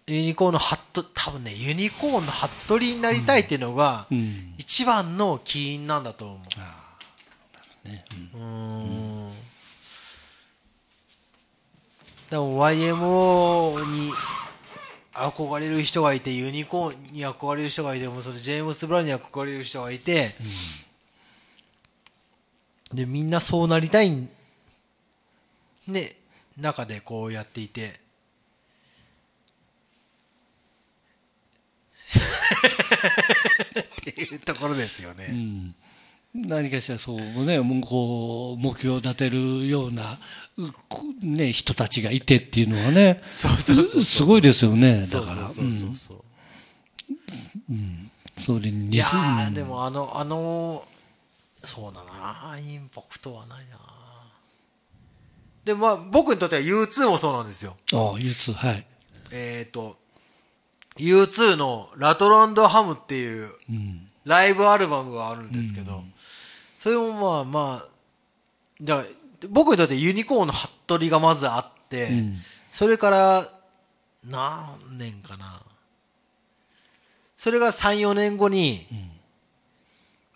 [0.06, 4.55] ユニコーンのハット、多分ね、ユニコーンのハットリになりたいっていうのが、ん。
[4.59, 7.89] 一番の起因なんだと思う。
[7.89, 8.05] ね。
[8.35, 9.23] うーん。
[12.30, 14.10] でも YMO に
[15.12, 20.34] 憧れる人がいて、ユニコーンに憧れる人がいて、もそのジェームス・ブラウンに憧れる人がいて、
[22.92, 24.28] で、みんなそうなりたい、ね、
[26.59, 28.01] 中でこうやっていて、
[34.01, 35.26] っていうところですよね。
[35.30, 35.74] うん
[36.35, 40.19] 何かしらそうね、もうこう、目標を立てるような、
[41.23, 45.48] ね、人たちがいてっていうのはね、すごいですよね、だから。
[48.36, 49.06] それにいや
[49.55, 50.85] でもあの、あの、
[51.65, 53.78] そうだな、インパクトはないな。
[55.65, 57.77] でもまあ、僕にとっては U2 もそうなんですよ。
[57.93, 58.85] ああ、U2、はい。
[59.31, 59.97] えっ、ー、と、
[60.98, 64.09] U2 のラトランドハムっていううん。
[64.24, 66.02] ライブアルバムがあるんですけど、
[66.85, 67.89] それもまあまあ、
[68.78, 69.05] じゃあ
[69.48, 72.36] 僕にとってユニコーンの服部がまずあって、うん
[72.70, 73.48] それから
[74.28, 75.62] 何年かな。
[77.36, 78.85] それが3、4年後に、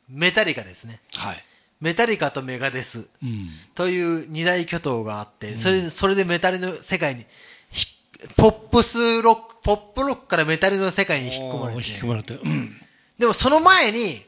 [0.09, 1.01] メタリカですね。
[1.17, 1.45] はい。
[1.81, 3.49] メタリカとメガデスうん。
[3.75, 7.27] という二大巨頭があって、それそれでメタルの世界に
[7.71, 7.89] ひ、
[8.37, 12.35] ポップスロック、ポップロックからメタルの世界に引っ込まれて引き込まれて。
[12.35, 12.71] うん。
[13.19, 14.23] でもその前に、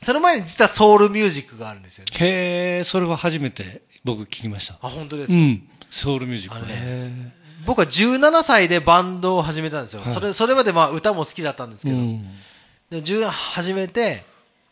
[0.00, 2.10] その前に実はソウルミュージックがあるんですよね。
[2.18, 4.78] へえ、それは初めて僕聞きました。
[4.80, 5.68] あ、本当ですか、うん。
[5.90, 7.32] ソウルミュージックねね。
[7.66, 10.02] 僕は17歳でバンドを始めたんですよ。
[10.04, 12.22] それ、それまでまあ歌も好きだったんですけど、うん。
[12.90, 14.22] でも10始めて、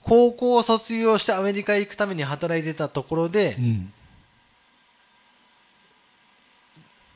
[0.03, 3.93] 高校を卒業してアメリカ行くために働いてたところで、うん。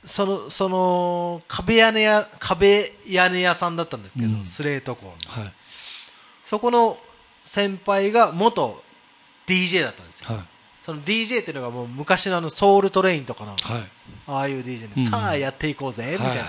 [0.03, 5.09] その、その、壁屋根屋、壁屋根屋さんだったんですけど、うんスレートコー
[5.39, 5.45] ンの。
[5.45, 5.53] はい。
[6.45, 6.99] そこの
[7.43, 8.83] 先輩が元
[9.47, 10.35] DJ だったんですよ。
[10.35, 10.45] はい。
[10.83, 13.59] その DJ っていうのがもう昔のあのソウルトレインとかの、はい。
[14.27, 16.45] ああいう DJ で、うんさあやっていこうぜ、みたいな。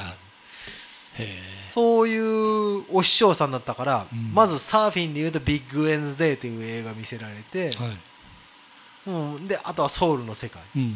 [1.73, 7.97] そういうお師匠さんだったから、まずサーフィンで言うとビッグウェンズデーという映画見せられてえ。、はい。
[9.07, 10.61] うん、で、あとはソウルの世界。
[10.75, 10.95] うん。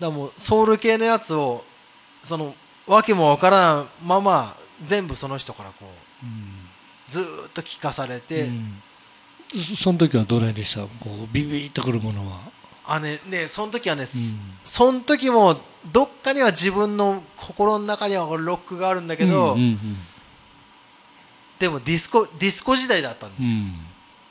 [0.00, 1.64] だもうソウル系のやつを、
[2.22, 2.54] その、
[2.86, 5.84] わけもわからんまま、全部その人からこ
[6.22, 6.26] う、
[7.10, 8.82] ずーっと聞かされて、うん
[9.52, 10.82] そその時はどれでした？
[10.82, 10.88] こ
[11.24, 12.38] うビビッとくるものは。
[12.86, 14.04] あね、ね、その時はね、
[14.62, 15.56] その時も、
[15.92, 19.78] どっかには自分の心の中にはロックがあるんだけど、うんうん
[21.58, 23.58] でもディスコ、ディスコ時代だったんですよ。
[23.58, 23.74] うん。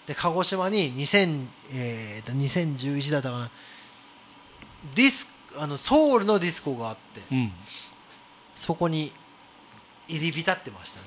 [0.07, 3.51] で、鹿児島に2000、えーと、2011だったかな。
[4.95, 7.51] ディス、あの、ソウルのディスコがあって、うん。
[8.53, 9.11] そこに
[10.07, 11.05] 入り浸ってましたね。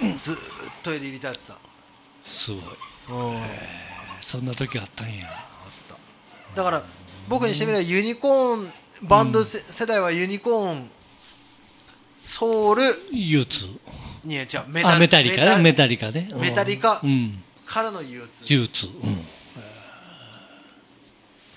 [0.00, 0.36] っ
[0.82, 1.56] と入り浸ってた。
[2.24, 2.60] すごい。
[3.10, 3.42] うん
[4.20, 5.26] そんな時あったんや。
[6.54, 6.82] だから、
[7.28, 8.72] 僕にしてみればユニコーン、
[9.08, 10.90] バンドせ、世代はユニコーン、
[12.14, 13.66] ソウル、憂鬱。
[14.24, 15.56] いや違う、メタリカね。
[15.56, 16.28] メメタリカね。
[16.32, 17.42] うんメタリカうん。
[17.66, 18.52] からの憂鬱。
[18.52, 18.68] 憂。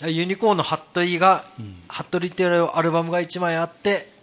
[0.08, 1.46] ユニコーンのハットリが、
[1.88, 4.15] ハットリっていうアルバムが1枚あって、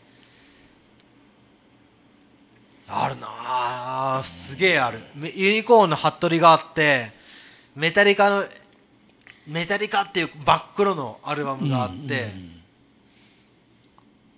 [2.94, 3.28] あるな
[4.19, 4.98] あすげえある。
[5.35, 7.10] ユニコーンのハットリがあって、
[7.74, 8.44] メタリカの、
[9.47, 12.28] メタリカっていう真っ黒のアルバムがあって、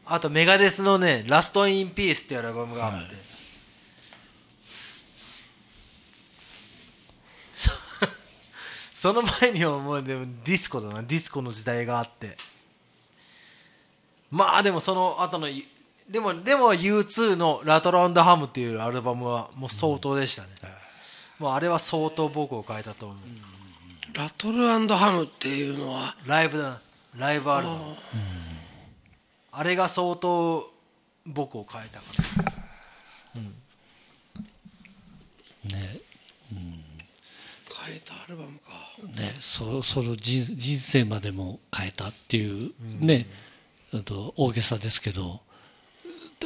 [0.07, 3.15] あとメガデスのね、ラストインピースっていうアルバムがあって、は い
[8.93, 12.37] その前にはもうでもディスコだな、ディスコの時代があって。
[14.31, 15.49] まあでもその後の、
[16.09, 20.49] でも、でも U2 のラトランドハムっていうアルバムはもう相当でしたね。
[21.39, 23.19] もうあれは相当僕を変えたと思う。
[24.17, 26.81] ラトルハムっていうのはライブだな。
[27.17, 27.79] ライブアルバム。
[29.53, 30.71] あれが相当
[31.27, 32.07] 僕を変えたか
[33.35, 33.41] な。
[35.79, 36.01] ね。
[37.87, 38.71] 変えたアルバムか
[39.21, 43.27] ね、そその人人生までも変えたっていう、ね、
[43.93, 45.41] あと大げさですけど、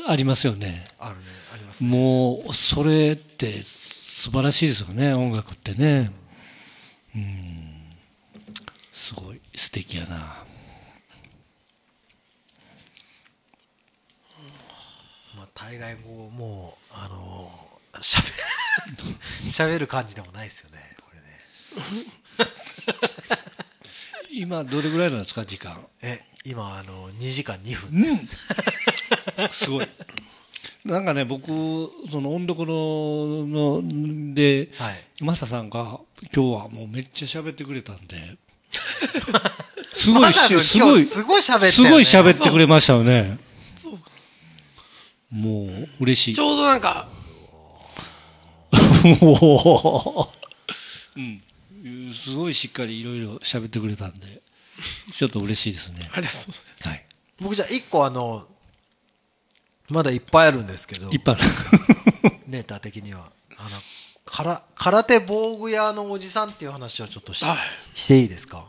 [0.08, 0.84] ありますよね。
[0.98, 1.90] あるね、ありますね。
[1.90, 6.10] もう、それって素晴らしいですよね、音楽ってね。
[7.14, 7.94] うん。
[8.92, 10.16] すごい素敵やな。
[15.36, 18.20] まあ大概こう、もう、あのー、しゃ
[19.44, 21.26] べ、しゃべる感じでもないですよね、これね。
[24.30, 25.76] 今、どれぐらいなんですか、時間？
[26.02, 28.48] え、今、あの、2時間2分です。
[29.50, 29.86] すごい。
[30.84, 31.46] なんかね、僕、
[32.10, 35.24] その、音読の、の、で、はい。
[35.24, 36.00] マサさんが、
[36.32, 38.36] 今日はもうめっちゃ喋ってくれたんで、
[39.92, 43.38] すごいすごい、すごい喋ったよねすごい喋ってくれましたよね。
[45.30, 46.40] もう、嬉しいち。
[46.40, 47.08] ょうどなんか
[51.16, 51.42] うん。
[52.14, 54.42] すごいしっかりいろいろ喋ってくれたんで、
[55.16, 55.98] ちょっと嬉しいですね。
[56.12, 57.04] ありがとうございますはい。
[57.40, 58.46] 僕じゃあ1個あの、
[59.88, 61.44] まだいっぱいあるんですけどいっ、ぱいある。
[62.46, 63.30] ネタ的には。
[63.56, 63.70] あの、
[64.24, 68.64] から空手防具屋のおじさんっていう話をちょっとし,、はいしていいですか？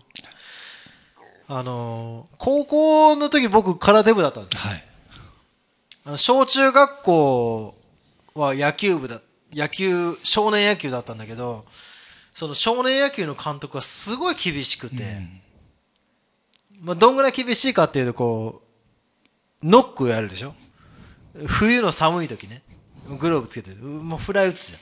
[1.47, 4.71] あのー高校の時僕空手部だったんですよ。
[4.71, 4.85] はい。
[6.05, 7.77] あの小中学校
[8.35, 9.19] は野球部だ、
[9.53, 11.65] 野球、少年野球だったんだけど、
[12.39, 15.03] その少年野球の監督はすごい厳しくて、
[16.79, 18.61] まあ、どんぐらい厳しいかっていうと、こ
[19.61, 20.55] う、ノックをやるでしょ？
[21.47, 22.61] 冬の寒い時ね、
[23.19, 24.79] グローブつけて、うもうフライ打つじゃん。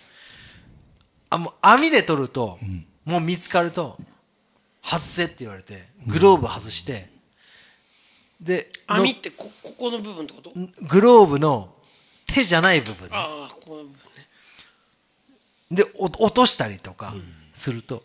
[1.31, 2.59] あ、もう網で取ると、
[3.05, 3.97] もう見つかると、
[4.83, 7.09] 外せって言われて、グローブ外して、
[8.39, 10.51] で、の網ってこここの部分ってこと？
[10.87, 11.73] グローブの
[12.27, 13.15] 手じゃない部分ね。
[13.15, 13.97] ああここの部分ね。
[15.71, 17.15] でお落としたりとか
[17.57, 18.03] すると、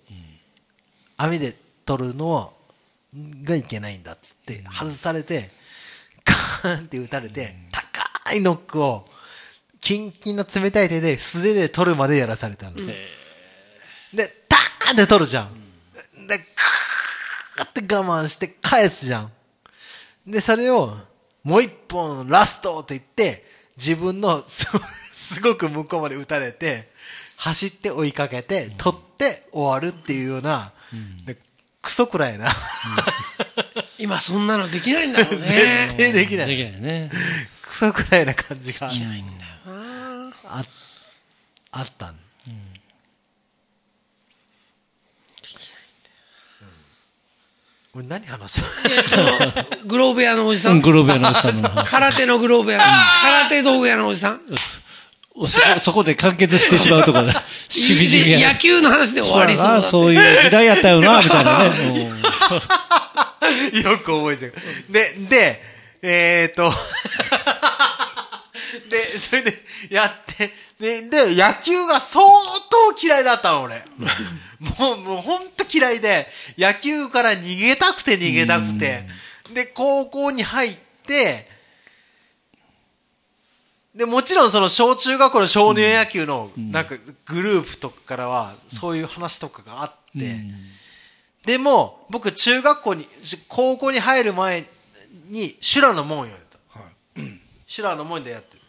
[1.17, 1.55] 網で
[1.85, 2.51] 取るのは
[3.45, 5.51] がいけないんだっつって外されて
[6.25, 9.07] カーンって打たれて高いノックを
[9.81, 12.95] キンキンの冷たい手で素手で取るまでやらされたの、で
[14.49, 15.53] ターンって取るじゃん、
[16.27, 19.33] でクーって我慢して返すじゃん。
[20.27, 20.97] でそれを
[21.45, 23.45] もう一本ラストって言って
[23.77, 24.67] 自分のす
[25.13, 26.91] すごく向こうまで打たれて
[27.37, 29.12] 走って追いかけて取って
[29.53, 30.73] 終わるっていうような、
[31.25, 31.37] で
[31.81, 32.53] クソくらいな、
[33.99, 35.47] 今そんなのできないんだろうね
[35.89, 37.11] 絶対できないできないね。
[37.63, 39.03] クソくらいな感じがないん
[39.39, 39.51] だよ
[40.45, 40.63] あ
[41.73, 42.17] あったん、
[47.95, 49.25] 俺何話したいやその
[49.87, 51.53] グローブ屋のおじさん、グローブ屋のおじさん。
[51.87, 54.41] 空手のグローブ屋空手道具屋のおじさん
[55.35, 57.25] そこ、そこで完結してしまうとか、
[57.69, 58.39] しみじみや。
[58.39, 59.89] で野球の話で終わりそうだって。
[59.89, 61.71] そういう時代やったよな、みたいなね。
[63.83, 64.55] よく覚えてる。
[64.91, 65.63] で、で、
[66.03, 66.73] えー、っと、
[68.91, 73.83] で、それで、やって、で、で、野球が相当嫌いだったの、俺。
[74.79, 76.29] もう、もうほんと嫌いで、
[76.59, 79.05] 野球から逃げたくて逃げたくて、
[79.53, 80.77] で、高校に入っ
[81.07, 81.47] て、
[83.95, 86.95] で、もちろんその小中学校の少年野球の、なんか
[87.27, 90.41] グループとかからは、そういう話とかがあって、
[91.45, 94.65] でも、僕、中学校に、し高校に入る前
[95.29, 96.59] に、修羅の門をやった。
[97.67, 98.63] 修羅の門でやってる。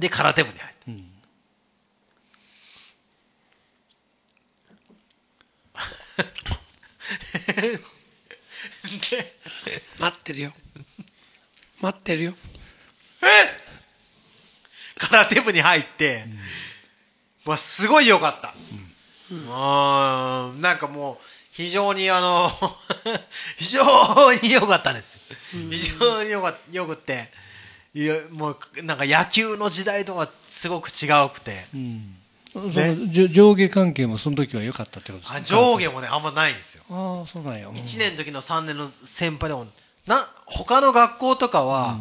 [0.00, 0.82] で、空手部に入った。
[10.00, 10.52] 待ってるよ。
[11.80, 12.34] 待ってるよ
[14.98, 16.24] 空手部に入って、
[17.44, 18.54] まあ、すごい良かった。
[19.30, 21.18] うん、なんかもう、
[21.52, 22.50] 非常にあの、
[23.58, 25.18] 非常に良かったです。
[25.70, 27.28] 非常に良か良くって、
[27.94, 31.66] いや、もう、なんか野球の時代とはすごく違うくて、
[32.52, 32.70] その
[33.10, 35.36] じょ上下関係もその時は良かったってことですか？
[35.38, 36.82] あ上下もね、あんまないんですよ。
[36.90, 37.68] ああ、そうなんや。
[37.68, 37.74] うん。
[37.74, 39.66] 1年の時の3年の先輩でも、
[40.06, 40.16] な、
[40.46, 41.98] 他の学校とかは、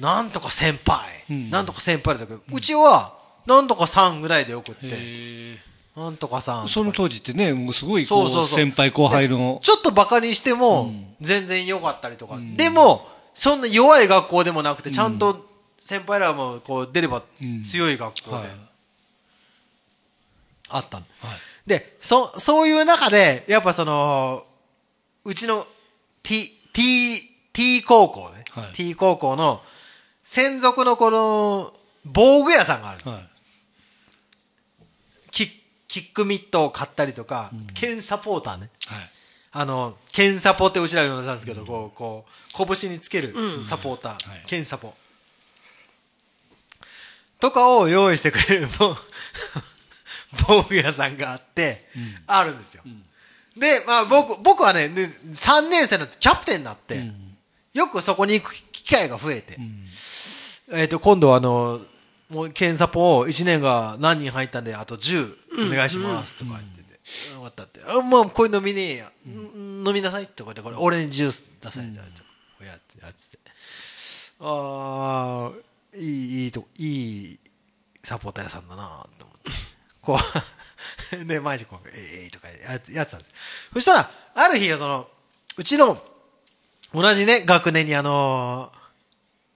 [0.00, 1.06] なんとか先輩、
[1.50, 3.16] なんとか先輩だけど、うちは、
[3.46, 5.58] なんとか3ぐらいでよくって、へ
[5.96, 8.58] なんとかさんーその当時ってね、もうすごいこそうそううそう。
[8.58, 9.60] 先輩後輩の。
[9.62, 12.38] ちょっとバカにしても、全然良かったりとか。
[12.56, 17.22] でも、そんな弱い学校でもなくて、ちゃんと先輩らもこう出れば
[17.64, 18.46] 強い学校で、はい。
[20.70, 21.04] あったの。
[21.66, 24.42] で、そ、そういう中で、やっぱその、
[25.24, 25.66] うちの
[26.22, 26.82] T、T、
[27.52, 28.41] T 高校ね。
[28.54, 28.72] はい。
[28.72, 29.62] T 高校の
[30.22, 31.72] 専属のこの、
[32.04, 33.04] 防具屋さんがある。
[33.04, 33.22] のはい。
[35.30, 35.50] キッ
[35.88, 38.70] キックミットを買ったりとか、剣サポーターね。
[38.86, 38.98] はい。
[39.54, 43.34] あの、剣サポってうちらが呼んでたんですけど、こう、こう、拳につける
[43.64, 44.42] サポーター、はい。
[44.46, 44.94] 剣サポ。
[47.40, 48.96] とかを用意してくれる防
[50.46, 51.86] 防具屋さんがあって、
[52.26, 52.84] あるんですよ。
[53.56, 57.12] で、まあ僕、僕はね、で3年生のキャプテンになって、
[57.74, 59.56] よくそこに行く機会が増えて、
[60.72, 61.80] えっ、と、今度はあの、
[62.30, 72.28] もう、剣サポを1年が何人入ったんで、あと10お願いしますとか言ってて、終わったって、あ、もうこれ飲みねえや、ん飲みなさいってこうやって、これ俺にジュース出されたりとか、
[72.58, 73.38] こうやって、やってて、
[74.40, 77.40] ああ、いい、いいと、いい
[78.02, 79.50] サポーター屋さんだなと思って、
[80.00, 80.18] こ
[81.22, 83.70] う、で、毎日こう、ええとかやってたんです。
[83.72, 85.06] そしたら、ある日、その、
[85.58, 86.02] うちの、
[86.94, 88.82] 同じね、学年にあのー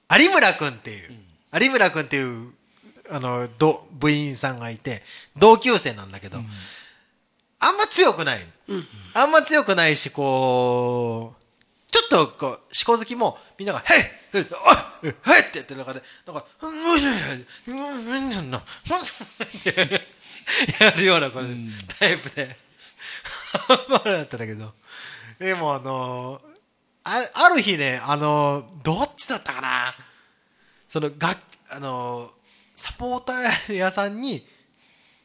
[0.09, 1.15] 有村くんっていう、
[1.61, 2.53] 有村くんっていう、
[3.11, 5.03] あの、ど、部員さんがいて、
[5.37, 6.39] 同級生なんだけど、
[7.59, 8.47] あんま強くない。
[9.15, 14.47] あんま強くないし、こう、ちょっっとこう、しこ好きも、みんなが、へいへい
[15.03, 15.13] おいへい!
[15.13, 16.97] ってやってる中で、なんか、うん、うん、うん、
[17.67, 18.51] うん、うん、うん、
[20.81, 21.47] やるようなこれ、
[21.99, 22.57] タイプで、
[23.89, 24.73] まだだったんだけど、
[25.41, 26.56] でもあのー
[27.09, 29.95] あ、ある日ね、あのーどっちだったかな？
[30.89, 31.29] その、が、
[31.71, 32.31] あのー
[32.75, 34.45] サポーター屋さんに、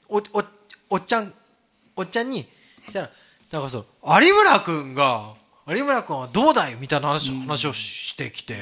[0.08, 0.22] お、お、
[0.92, 1.34] おっちゃん、
[1.96, 2.44] おっちゃんに、
[2.88, 3.10] したら、
[3.52, 3.86] なんかそう、
[4.24, 5.34] 有村くんが、
[5.68, 6.76] 有村くんはどうだい？
[6.76, 8.56] みたいな話,、話をしてきて、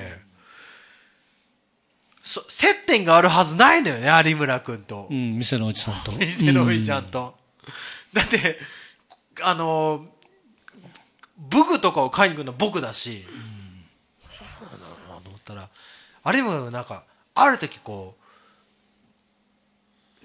[2.23, 5.07] そ、接点があるはずないのよね、有村くんと。
[5.09, 6.11] うん、店のおじさんと。
[6.17, 7.35] 店のおいちゃんと。
[8.13, 8.57] だって、
[9.43, 10.05] あの、
[11.39, 13.25] 武具とかを買いに行くのは僕だし、
[14.61, 15.69] なんだろうなと思ったら、
[16.25, 17.03] 有村がなんか、
[17.33, 18.15] ある時こ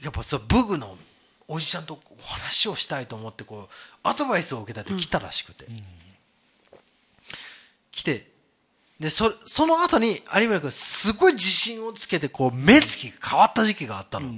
[0.01, 0.97] う、やっぱそう、武具の
[1.47, 5.67] おじちゃんとお話をしたいと思って、こう、アドバイスを受けたって来たらしくて。
[7.91, 8.29] 来て、
[8.99, 14.33] で、そ、その後に有村君すごい自信をつけて、こう、目つきが変わった時期があったの。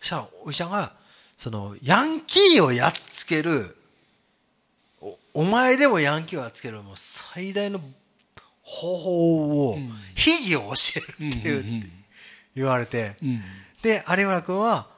[0.00, 0.92] そしたら、おじちゃんが、
[1.36, 3.76] その、ヤンキーをやっつける、
[5.34, 7.80] お、お前でもヤンキーをやっつける、もう最大の
[8.62, 9.78] 方法を、
[10.14, 10.74] 秘技を教
[11.20, 11.82] えるっていう、
[12.54, 13.40] 言われて、うん。
[13.82, 14.88] で、有村君は、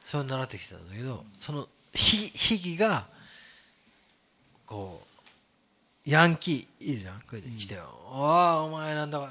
[0.00, 3.06] それを習ってきてたんだけど、その、秘秘技が、
[4.66, 5.02] こ
[6.06, 7.90] う、ヤンキー、いいじゃんこれで来てよ。
[8.12, 9.28] ああ、お前なんだか、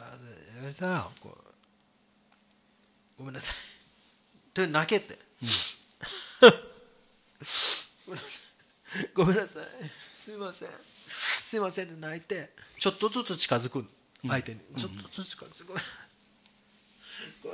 [0.56, 1.38] 言われたら、こ
[3.18, 3.56] う、ごめんなさい。
[4.60, 5.18] で、泣けって。
[8.06, 8.42] ごめんなさい。
[10.26, 10.70] すいません。
[11.10, 12.50] すいませんって泣いて、
[12.80, 13.86] ちょっとずつ近づくの
[14.30, 14.60] 相手に。
[14.78, 15.68] ちょっとずつ近づく。
[15.68, 15.84] ごめん
[17.44, 17.50] ご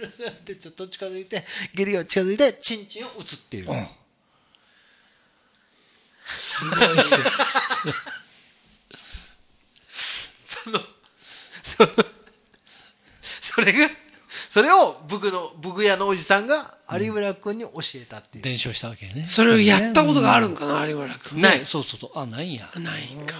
[0.00, 1.44] めんなさいってちょっと近づいて、
[1.74, 3.88] ゲリが近づいて、チンチンを打つっていう。
[6.26, 7.20] すごいですよ。
[10.62, 10.80] その、
[11.62, 11.90] その、
[13.22, 13.90] それが、
[14.50, 18.42] それを僕の、僕屋のおじさんが有村君に教えたっていう。
[18.42, 19.24] 伝承したわけね。
[19.24, 21.40] それをやったことがあるんかな、有村君。
[21.40, 21.64] ない。
[21.64, 22.18] そうそうそう。
[22.18, 22.68] あ、ないんや。
[22.74, 23.36] ないんか。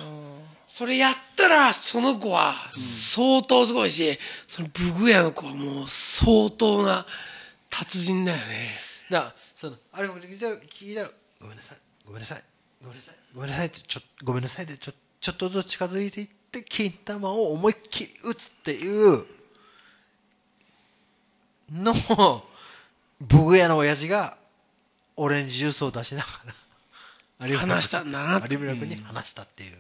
[0.69, 4.17] それやったら、その子は相当すごいし、
[4.47, 7.05] そのブグ屋の子はもう相当な
[7.69, 8.69] 達人だよね。
[9.11, 11.09] だから、その、あれも聞いたら、聞いたら、
[11.41, 12.43] ごめんなさい、ごめんなさい、
[12.81, 19.40] ごめんなさい、ごめんなさいって、ちょ、ごめんなさいで、ちょ、ちょっとずつ近づいていって、金玉を思いっきり打つっていう、
[21.73, 22.43] のを、
[23.21, 24.37] ブグ屋の親父が、
[25.17, 26.27] オレンジジュースを出しなが
[27.47, 29.77] ら、話したんだな有村君に話したっていう。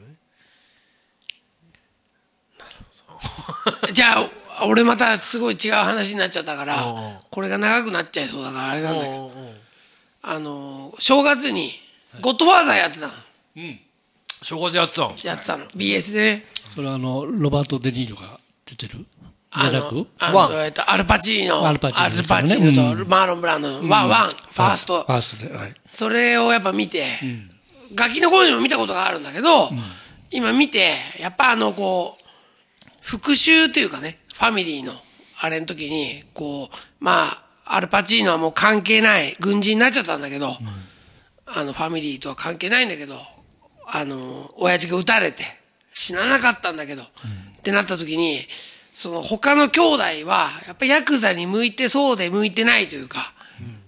[3.92, 4.30] じゃあ、
[4.66, 9.32] 俺またすごい違う話になっちゃったからこれが長くなっちゃいそうだからあれなんだけど、
[10.22, 11.70] あの、正月に、
[12.20, 13.12] ゴッドファーザーやってたの。
[14.42, 15.14] 正月やってたの。
[15.24, 15.64] やってたの。
[15.66, 16.44] BS でね。
[16.74, 19.06] それはあの、ロバート・デ・ニーロが出てる？
[19.52, 20.50] じゃあのなく、あワン。
[20.86, 22.96] アルパチーノ、アルパチーノ。
[23.04, 25.02] とマーロン・ブランドン、ワン、ファースト。
[25.02, 25.12] フ。
[25.12, 25.54] ァーストで。
[25.54, 25.74] はい。
[25.90, 27.04] それをやっぱ見て、
[27.94, 29.70] ガキの頃にも見たことがあるんだけど、
[30.30, 32.24] 今見て、やっぱあの、こう、
[33.00, 34.92] 復讐というかね、ファミリーの、
[35.40, 40.56] あれの時に、こう、まあ、アルパチーノはもう関係ない、軍人になっちゃったんだけど、
[41.46, 43.20] あの、ファミリーとは関係ないんだけど、
[43.86, 45.42] あの、親父が撃たれて、
[45.92, 47.06] 死ななかったんだけど、っ
[47.62, 48.38] てなった時に、
[49.00, 53.32] その他の兄弟は、やっぱヤクザに向いてそうで向いてないというか、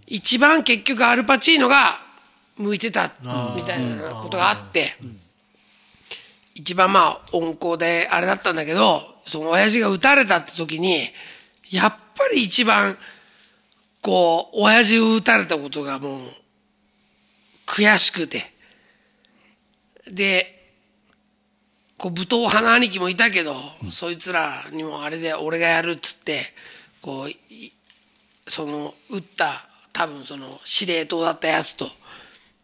[0.07, 2.01] 一番結局アルパチーノが
[2.57, 3.13] 向いてた、
[3.55, 4.87] みたいなことがあって、
[6.55, 11.03] 一番まあ温厚であれだったんだけど、その親父が撃たれたって時に、
[11.71, 12.97] やっぱり一番、
[14.01, 16.21] こう、親父を撃たれたことがもう、
[17.67, 18.51] 悔しくて。
[20.11, 20.62] で、
[22.03, 23.55] こう、武闘派の兄貴もいたけど、
[23.91, 26.41] そいつらにもあれで俺がやるっつって、
[27.01, 27.73] こう、い
[28.45, 31.87] その、撃った、多分その、司令塔だったやつと、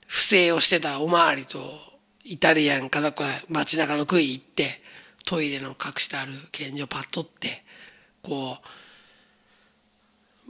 [0.09, 1.79] 不正をしてたおまわりと、
[2.25, 4.83] イタリアンかどっか街中の杭行って、
[5.25, 7.63] トイレの隠してある拳銃をパッとって、
[8.25, 8.59] こ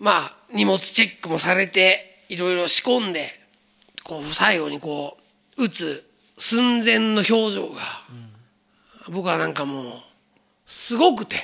[0.00, 3.28] う、まあ、荷物チェックもされて、いろいろ仕込んで、
[4.02, 5.18] こう、最後にこ
[5.58, 7.82] う、撃つ寸前の表情が、
[9.10, 9.84] 僕はなんかもう、
[10.66, 11.36] すごくて、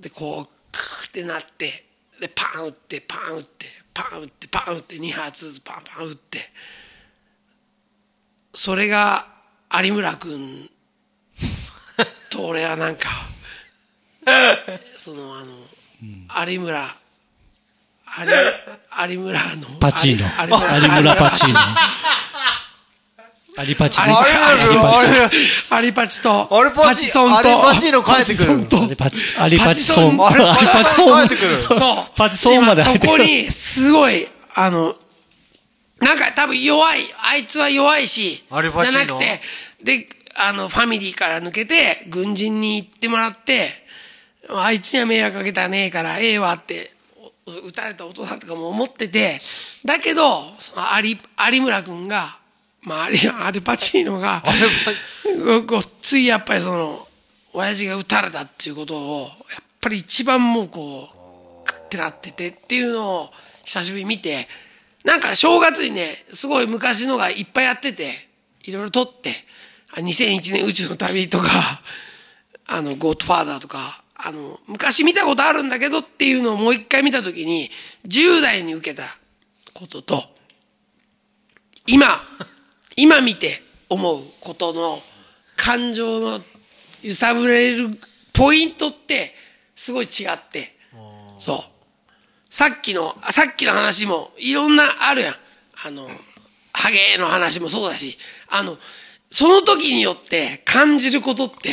[0.00, 1.84] で、こう、クーってなって、
[2.20, 6.38] で、パン打って、パン打って、パン打って、パン打って、2発ずつパンパン打って、
[8.54, 9.26] それが
[9.72, 10.68] 有村君
[12.30, 13.08] と俺はなんか、
[14.96, 16.96] そのあの、有村、
[18.18, 20.26] 有有村の、パチーノ。
[20.42, 21.60] 有村有村パチーノ。
[23.56, 24.18] アリパチアリね。
[25.68, 28.58] パアリパチと、アリパチソンと、アリパチーノ帰ってくる。
[28.58, 28.86] パチソンと。
[28.86, 30.26] アリパチ、アリパチソン。
[30.26, 31.28] アリパチソン。
[31.28, 31.62] 帰ってくる。
[31.62, 31.78] そう。
[32.16, 33.24] パチソンまで入ってくる。
[33.24, 34.94] 今そこに、すごい、あの、
[36.00, 37.00] なんか多分弱い、
[37.30, 39.40] あいつは弱いし、じゃなくて、
[39.82, 43.68] で、あの、ファミリーから抜けて、軍人に行ってもらって、
[44.48, 46.92] あいつには迷惑かけたねえから、ええわって、
[47.46, 49.40] お撃たれたお父さんとかも思ってて、
[49.84, 51.18] だけど、その有
[51.52, 52.39] 有村君が、
[52.82, 53.08] まあ、
[53.46, 54.42] アルパチーノが、
[55.66, 57.06] ごっついやっぱりその、
[57.52, 63.30] 親父が撃たれたっていうことを、やっぱり一番もうこう、カッてなっててっていうのを
[63.64, 64.48] 久しぶりに見て、
[65.04, 68.10] なんか正月にね、すごい昔のがいっぱいやってて、
[68.64, 69.30] いろいろ撮って、
[69.94, 71.82] 2001年宇宙の旅とか、
[72.66, 77.70] あの、ゴッドファーザーとか、あの、昔見たことあるんだけどっていうのをもう一回見たときに、
[78.06, 79.02] 10代に受けた
[79.74, 80.24] ことと、
[81.86, 82.06] 今、
[83.00, 84.98] 今見て思うことの
[85.56, 86.38] 感情の
[87.02, 87.88] 揺さぶられる
[88.34, 89.32] ポイントって
[89.74, 90.76] すごい違って、
[91.38, 91.80] そう。
[92.50, 95.34] さっきの、さっきの話もいろんなあるやん。
[95.86, 96.08] あの、
[96.74, 98.18] ハゲの話もそうだし、
[98.50, 98.76] あの、
[99.30, 101.70] その時によって感じることって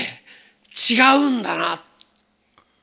[0.93, 1.81] 違うんだなっ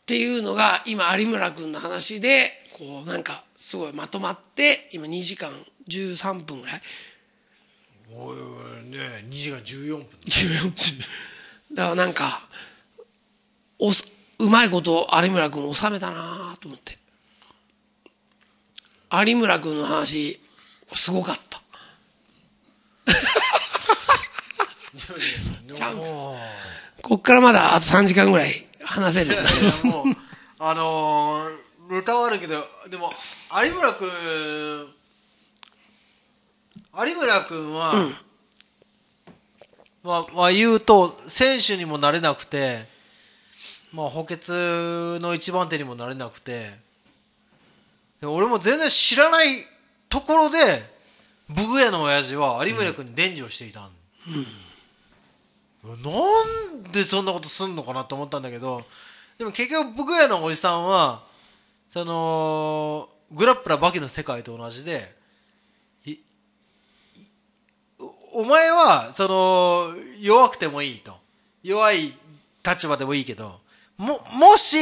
[0.04, 5.50] ていうのが今有村君の話で、こうなんかすごいまとまって、今2時間
[5.88, 6.82] 13分ぐらい
[8.16, 10.06] おいおいね2時間14分。
[10.24, 11.04] 14
[11.74, 12.42] だからなんか
[13.78, 14.04] おす
[14.38, 16.96] うまいこと有村君収めたなと思って。
[19.12, 20.40] 有村君の話
[20.92, 21.60] すごかった。
[25.74, 25.96] ちゃう。
[25.96, 26.00] か
[27.02, 29.36] こっからまだあと3時間ぐらい話せる。
[29.84, 30.04] もう
[30.58, 32.54] あのー、ネタはあるけど
[32.88, 33.10] でも
[33.64, 34.08] 有村君
[36.96, 37.92] 有村君は、
[40.02, 42.84] まあ、まあ言うと選手にもなれなくて、
[43.92, 46.70] まあ、補欠の一番手にもなれなくて
[48.20, 49.64] で俺も全然知らない
[50.08, 50.58] ところで
[51.48, 53.82] ブグエの親父は有村君に伝授をしていたん、
[55.84, 58.82] なんでそんなことすんのかなと思ったんだけど
[59.38, 61.22] でも結局ブグエのおじさんは
[61.88, 65.00] そのグラップラーバキの世界と同じで
[66.06, 66.20] いい
[68.34, 69.86] おお前はその
[70.20, 71.24] 弱くてもいいと。
[71.62, 72.12] 弱い
[72.62, 73.58] 立場でもいいけど
[73.96, 74.76] ももし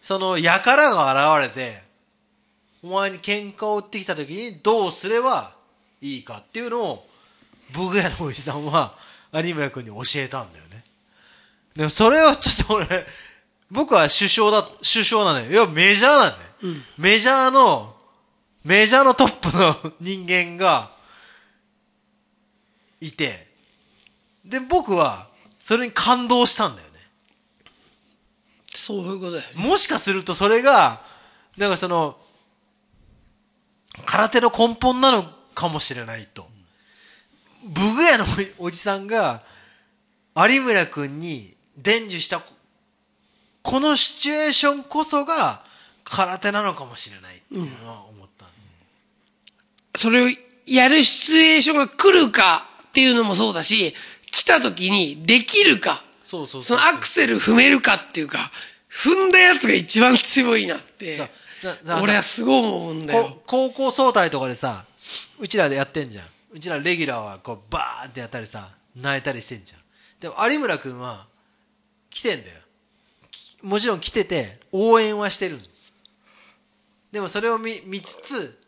[0.00, 1.82] その輩が現れて
[2.82, 5.52] お前に喧嘩を売ってきた時にどうすれば
[6.00, 7.06] いいかっていうのを
[7.74, 8.94] ブグエのおじさんは
[9.32, 10.84] 有村君に教えたんだよね。
[11.74, 13.06] でもそれはちょっと俺
[13.70, 15.50] 僕は首相だ首相なのよ。
[15.50, 17.94] いやメジャーなんだよ、メジャーの
[18.64, 20.95] メジャーのトップの人間が
[23.00, 23.46] いて
[24.44, 25.28] で僕は
[25.58, 26.94] それに感動したんだよね
[28.68, 31.00] そういうことだよねもしかするとそれが、
[31.56, 32.16] なんかその、
[34.04, 35.24] 空手の根本なの
[35.54, 36.46] かもしれないと。
[37.68, 38.24] ブグヤの
[38.58, 39.42] おじさんが、
[40.36, 42.44] 有村君に伝授したこ、
[43.62, 45.64] このシチュエーションこそが
[46.04, 48.46] 空手なのかもしれないっていうのは思った。
[49.96, 50.28] それを
[50.66, 53.94] やるシチュエーションが来るかっていうのもそうだし、
[54.30, 56.02] 来た時にできるか。
[56.22, 58.50] そうそうそのアクセル踏めるかっていうか、
[58.90, 61.18] 踏んだやつが一番強いなって
[62.02, 63.24] 俺はすごい思うんだよ。
[63.24, 63.42] こ。
[63.46, 64.86] 高校総体とかでさ
[65.38, 66.24] うちらでやってんじゃん。
[66.52, 69.80] うちらレギュラーはこうバーンってやったりさ泣いたりしてんじゃん。
[70.20, 71.26] でも有村君は
[72.08, 72.56] 来てんだよ。
[73.30, 75.58] きもちろん来てて応援はしてる
[77.12, 78.58] でもそれを見見つつ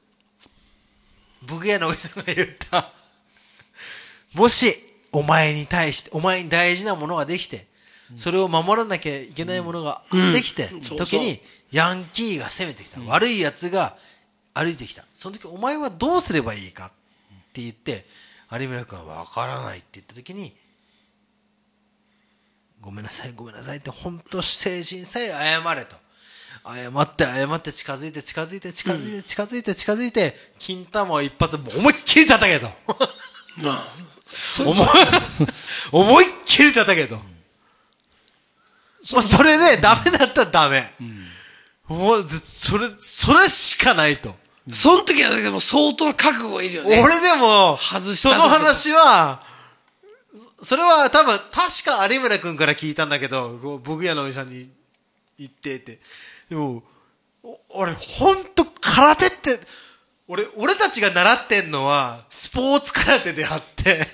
[1.46, 2.92] ブグヤのおじさんが言った
[4.34, 4.74] もし
[5.12, 7.66] お前に対してお前に大事なものができて
[8.16, 10.02] それを守らなきゃいけないものが
[10.32, 11.40] できて、時に
[11.70, 13.96] ヤンキーが攻めてきた、悪い奴が
[14.54, 15.04] 歩いてきた。
[15.12, 16.88] その時お前はどうすればいいかっ
[17.52, 18.06] て言って
[18.50, 20.54] 有村君は分からないって言った時に
[22.80, 25.96] ごめんなさいごめんなさいって本当精神さえ謝れと。
[26.64, 32.68] 謝って謝って近づいて近づいて近づいて近づいて近づいて金玉を一発思いっきり叩けと。
[33.64, 33.84] まあ、
[34.64, 34.86] 思い
[35.92, 37.16] 思いっきり叩けと、
[39.12, 40.92] まあ、それでダメだったらダメ、
[41.86, 44.36] もうずそれそれしかないと、
[44.72, 47.00] その時はだけども相当な覚悟いるよね。
[47.02, 49.42] 俺でも外した時その話は
[50.58, 54.70] そそれは多分確か有村君から聞いたんだけど僕やのおじさんに
[55.38, 56.00] 言ってって。
[56.50, 56.82] でも
[57.42, 59.58] お俺本当空手って
[60.28, 64.06] 俺俺たちが習ってんのはスポーツ空手であって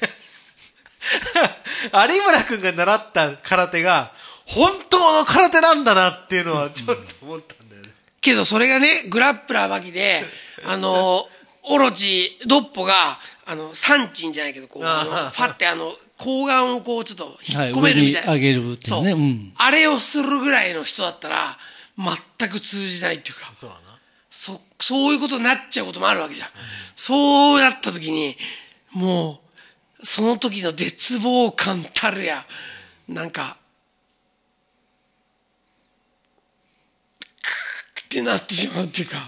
[1.92, 4.12] 有村くんが習った空手が、
[4.46, 7.90] 本当の空手なんだなっていうのはちょっと思ったんだよね。
[8.20, 10.24] けどそれがね、グラップラーバキで、
[10.64, 11.26] あの、
[11.64, 18.30] オロチ、ドッポが、あの、サンチンじゃないけど、こう、ファってあの、睾丸をこう、ちょっと引っ込めるみたいな。
[18.30, 21.58] はいげるっていうねそう、うんあれをするぐらいの人だったら、
[21.98, 23.46] 全く通じないっていうか。
[23.54, 23.83] そうだな。
[24.34, 26.48] そ、そういうことになっちゃうこともあるわけじゃん。
[26.96, 28.36] そうなった時に、
[28.92, 29.40] も
[30.00, 32.44] う、その時の絶望感たるや、
[33.08, 33.56] なんか、
[37.94, 39.18] クーってなってしまうっていうか、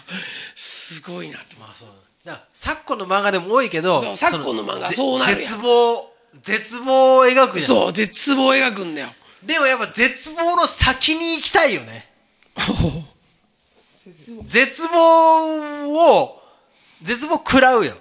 [0.57, 1.55] すごいなって。
[1.55, 1.89] まあそう
[2.25, 2.45] だ。
[2.53, 6.13] 昨今の漫画でも多いけど、そう昨今の漫画ぜそうなる絶望、
[6.43, 7.79] 絶望を描くじゃん。
[7.79, 9.09] そう、絶望を描くんだよ。
[9.45, 12.11] でもやっぱ絶望の先に行きたいよね。
[14.45, 16.43] 絶望を、
[17.03, 17.95] 絶望食らうよ。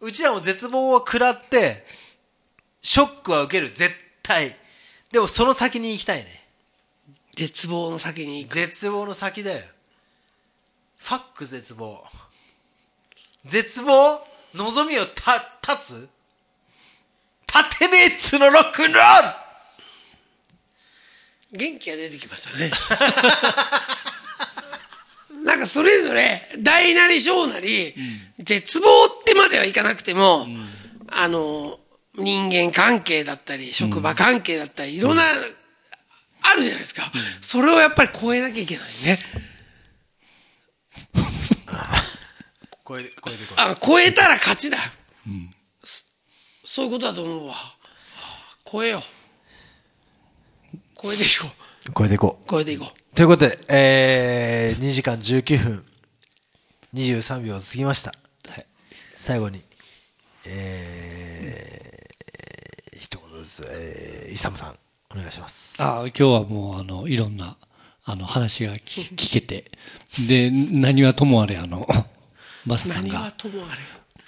[0.00, 1.84] うちらも絶望を食らって、
[2.80, 4.56] ショックは受ける、絶対。
[5.10, 6.44] でもその先に行きたいね。
[7.34, 8.54] 絶望の先に行く。
[8.54, 9.60] 絶望の先だよ。
[10.98, 12.04] ファック絶望。
[13.44, 14.20] 絶望？
[14.54, 15.34] 望みをた、
[15.74, 16.08] 立つ？
[17.46, 19.02] 立てねえっつうのロックンロー
[21.52, 22.70] ル元気が出てきましたね。
[25.44, 27.94] なんかそれぞれ、大なり小なり、
[28.38, 30.46] 絶望ってまではいかなくても、
[31.08, 31.78] あの、
[32.16, 35.22] 人間関係だったり、職場関係だったり、いろんな、
[36.44, 37.10] あるじゃないですか。
[37.40, 39.18] それをやっぱり超えなきゃいけないね。
[42.86, 43.56] 超えて、超えてこい。
[43.56, 44.82] あ超えたら勝ちだよ。
[45.82, 46.04] そ
[46.64, 47.54] そういうことだと思うわ。
[48.64, 49.02] 超えよう。
[51.00, 51.92] 超えていこう。
[51.96, 52.50] 超えていこう。
[52.50, 53.01] 超えていこう。
[53.14, 55.84] ということで、えー、2時間19分
[56.94, 58.12] 23秒過ぎました。
[59.18, 59.60] 最後に、
[60.48, 64.76] えー、一言ずつ、えー、イサムさん、
[65.14, 65.82] お願いします。
[65.82, 67.58] ああ、今日はもう、あの、いろんな、
[68.06, 69.70] あの、話が聞 聞けて、
[70.26, 71.86] で、何はともあれ、あの、
[72.64, 73.80] マサさん何はが、ともあれ。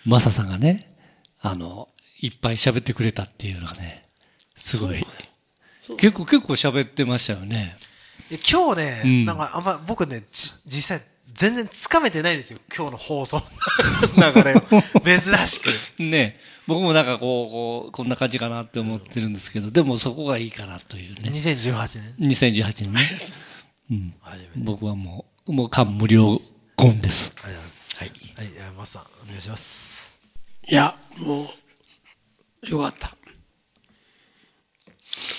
[0.04, 0.94] マサさんがね、
[1.40, 1.88] あの、
[2.20, 4.04] いっぱい喋ってくれたっていうのがね、
[4.54, 5.02] すごい。
[5.96, 7.78] 結構、結構喋ってましたよね。
[8.34, 12.58] え今日ね、うんなんかあんま僕ね、じ実際全然つかめてないんですよ。
[12.76, 13.42] 今日の放送の
[14.34, 14.60] 流れを。
[15.20, 15.60] 珍し
[15.96, 16.02] く。
[16.02, 21.30] ね僕もなんかこう、こう、こんな感じかなって思ってるんですけど、でもそこがいいかなというね。
[21.30, 22.28] 2018年。
[22.28, 23.18] 2018年ね。
[23.90, 24.14] うん。
[24.56, 26.40] 僕はもう、もう感無量
[26.78, 27.34] 言です。
[27.44, 27.96] ありがとうございます。
[27.98, 28.08] はい。
[28.08, 30.10] はい、じゃあマスさん、お願いします。
[30.68, 31.50] いや、も
[32.64, 33.16] う、よかった。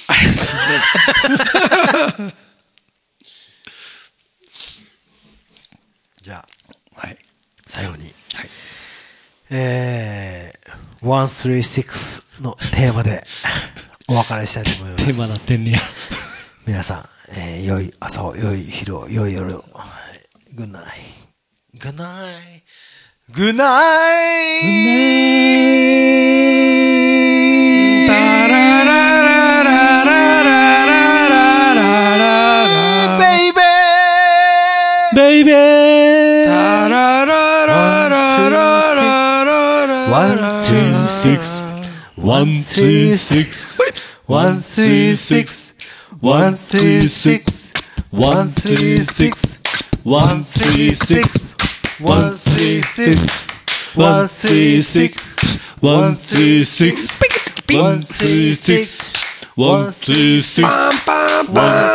[0.07, 2.54] ありがとうございます。
[6.25, 6.47] じゃあ、
[6.99, 7.17] はい。
[7.67, 8.05] 最後に。
[8.05, 8.13] はい。
[9.51, 13.23] えー、136のテーマで
[14.09, 15.05] お別れしたいと思います。
[15.05, 15.77] テーマなってんねや。
[16.65, 17.05] 皆さん、
[17.37, 19.63] えー、良い朝を、良い昼を、良い夜を。
[20.55, 22.33] Good night。Goodイ。
[23.31, 23.81] グッナ
[27.21, 27.24] イ
[35.41, 37.67] baby タラララ
[38.09, 41.71] ラララララ one、two、six。
[42.17, 43.73] ワン、ツー、シックス。
[46.21, 46.51] ワ
[59.55, 60.67] One, two, six.
[60.67, 60.91] One,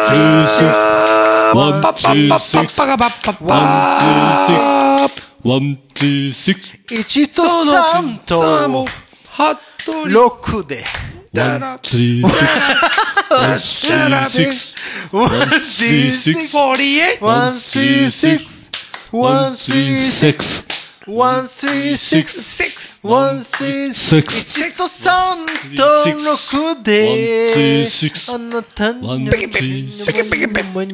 [0.08, 0.72] two, six.
[1.52, 2.74] One, two, six.
[5.42, 6.72] One, two, six.
[6.89, 10.08] 1と3と
[10.40, 10.84] 6で。
[11.32, 12.70] One, two, six.
[13.30, 14.74] One, two, six.
[15.12, 16.55] One, two, six.
[17.20, 18.70] One, two, six.
[19.10, 20.64] One, two, six.
[21.12, 25.82] ワンスリーシックス、ワンスリーシックス、1と3と
[26.76, 27.84] 6で、
[28.32, 30.30] あなたの、ワンスリーシックス、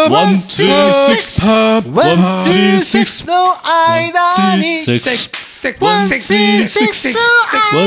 [0.09, 1.39] One, two, six.
[1.43, 3.25] One, two, six.
[3.25, 4.83] No 間に。
[4.83, 5.81] Six, six.
[5.81, 7.13] One, two, six.
[7.13, 7.21] No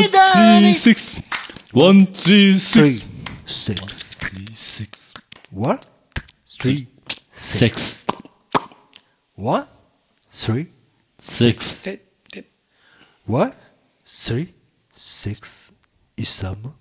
[0.08, 0.62] don't.
[0.62, 1.22] Three, six.
[4.18, 5.14] Three, six.
[5.50, 5.86] What?
[6.46, 6.86] Three,
[7.32, 8.06] six.
[9.34, 9.68] What?
[10.30, 10.68] Three,
[11.18, 11.88] six.
[13.26, 13.54] What?
[14.04, 14.54] Three,
[14.94, 15.72] six.
[16.16, 16.74] Isam.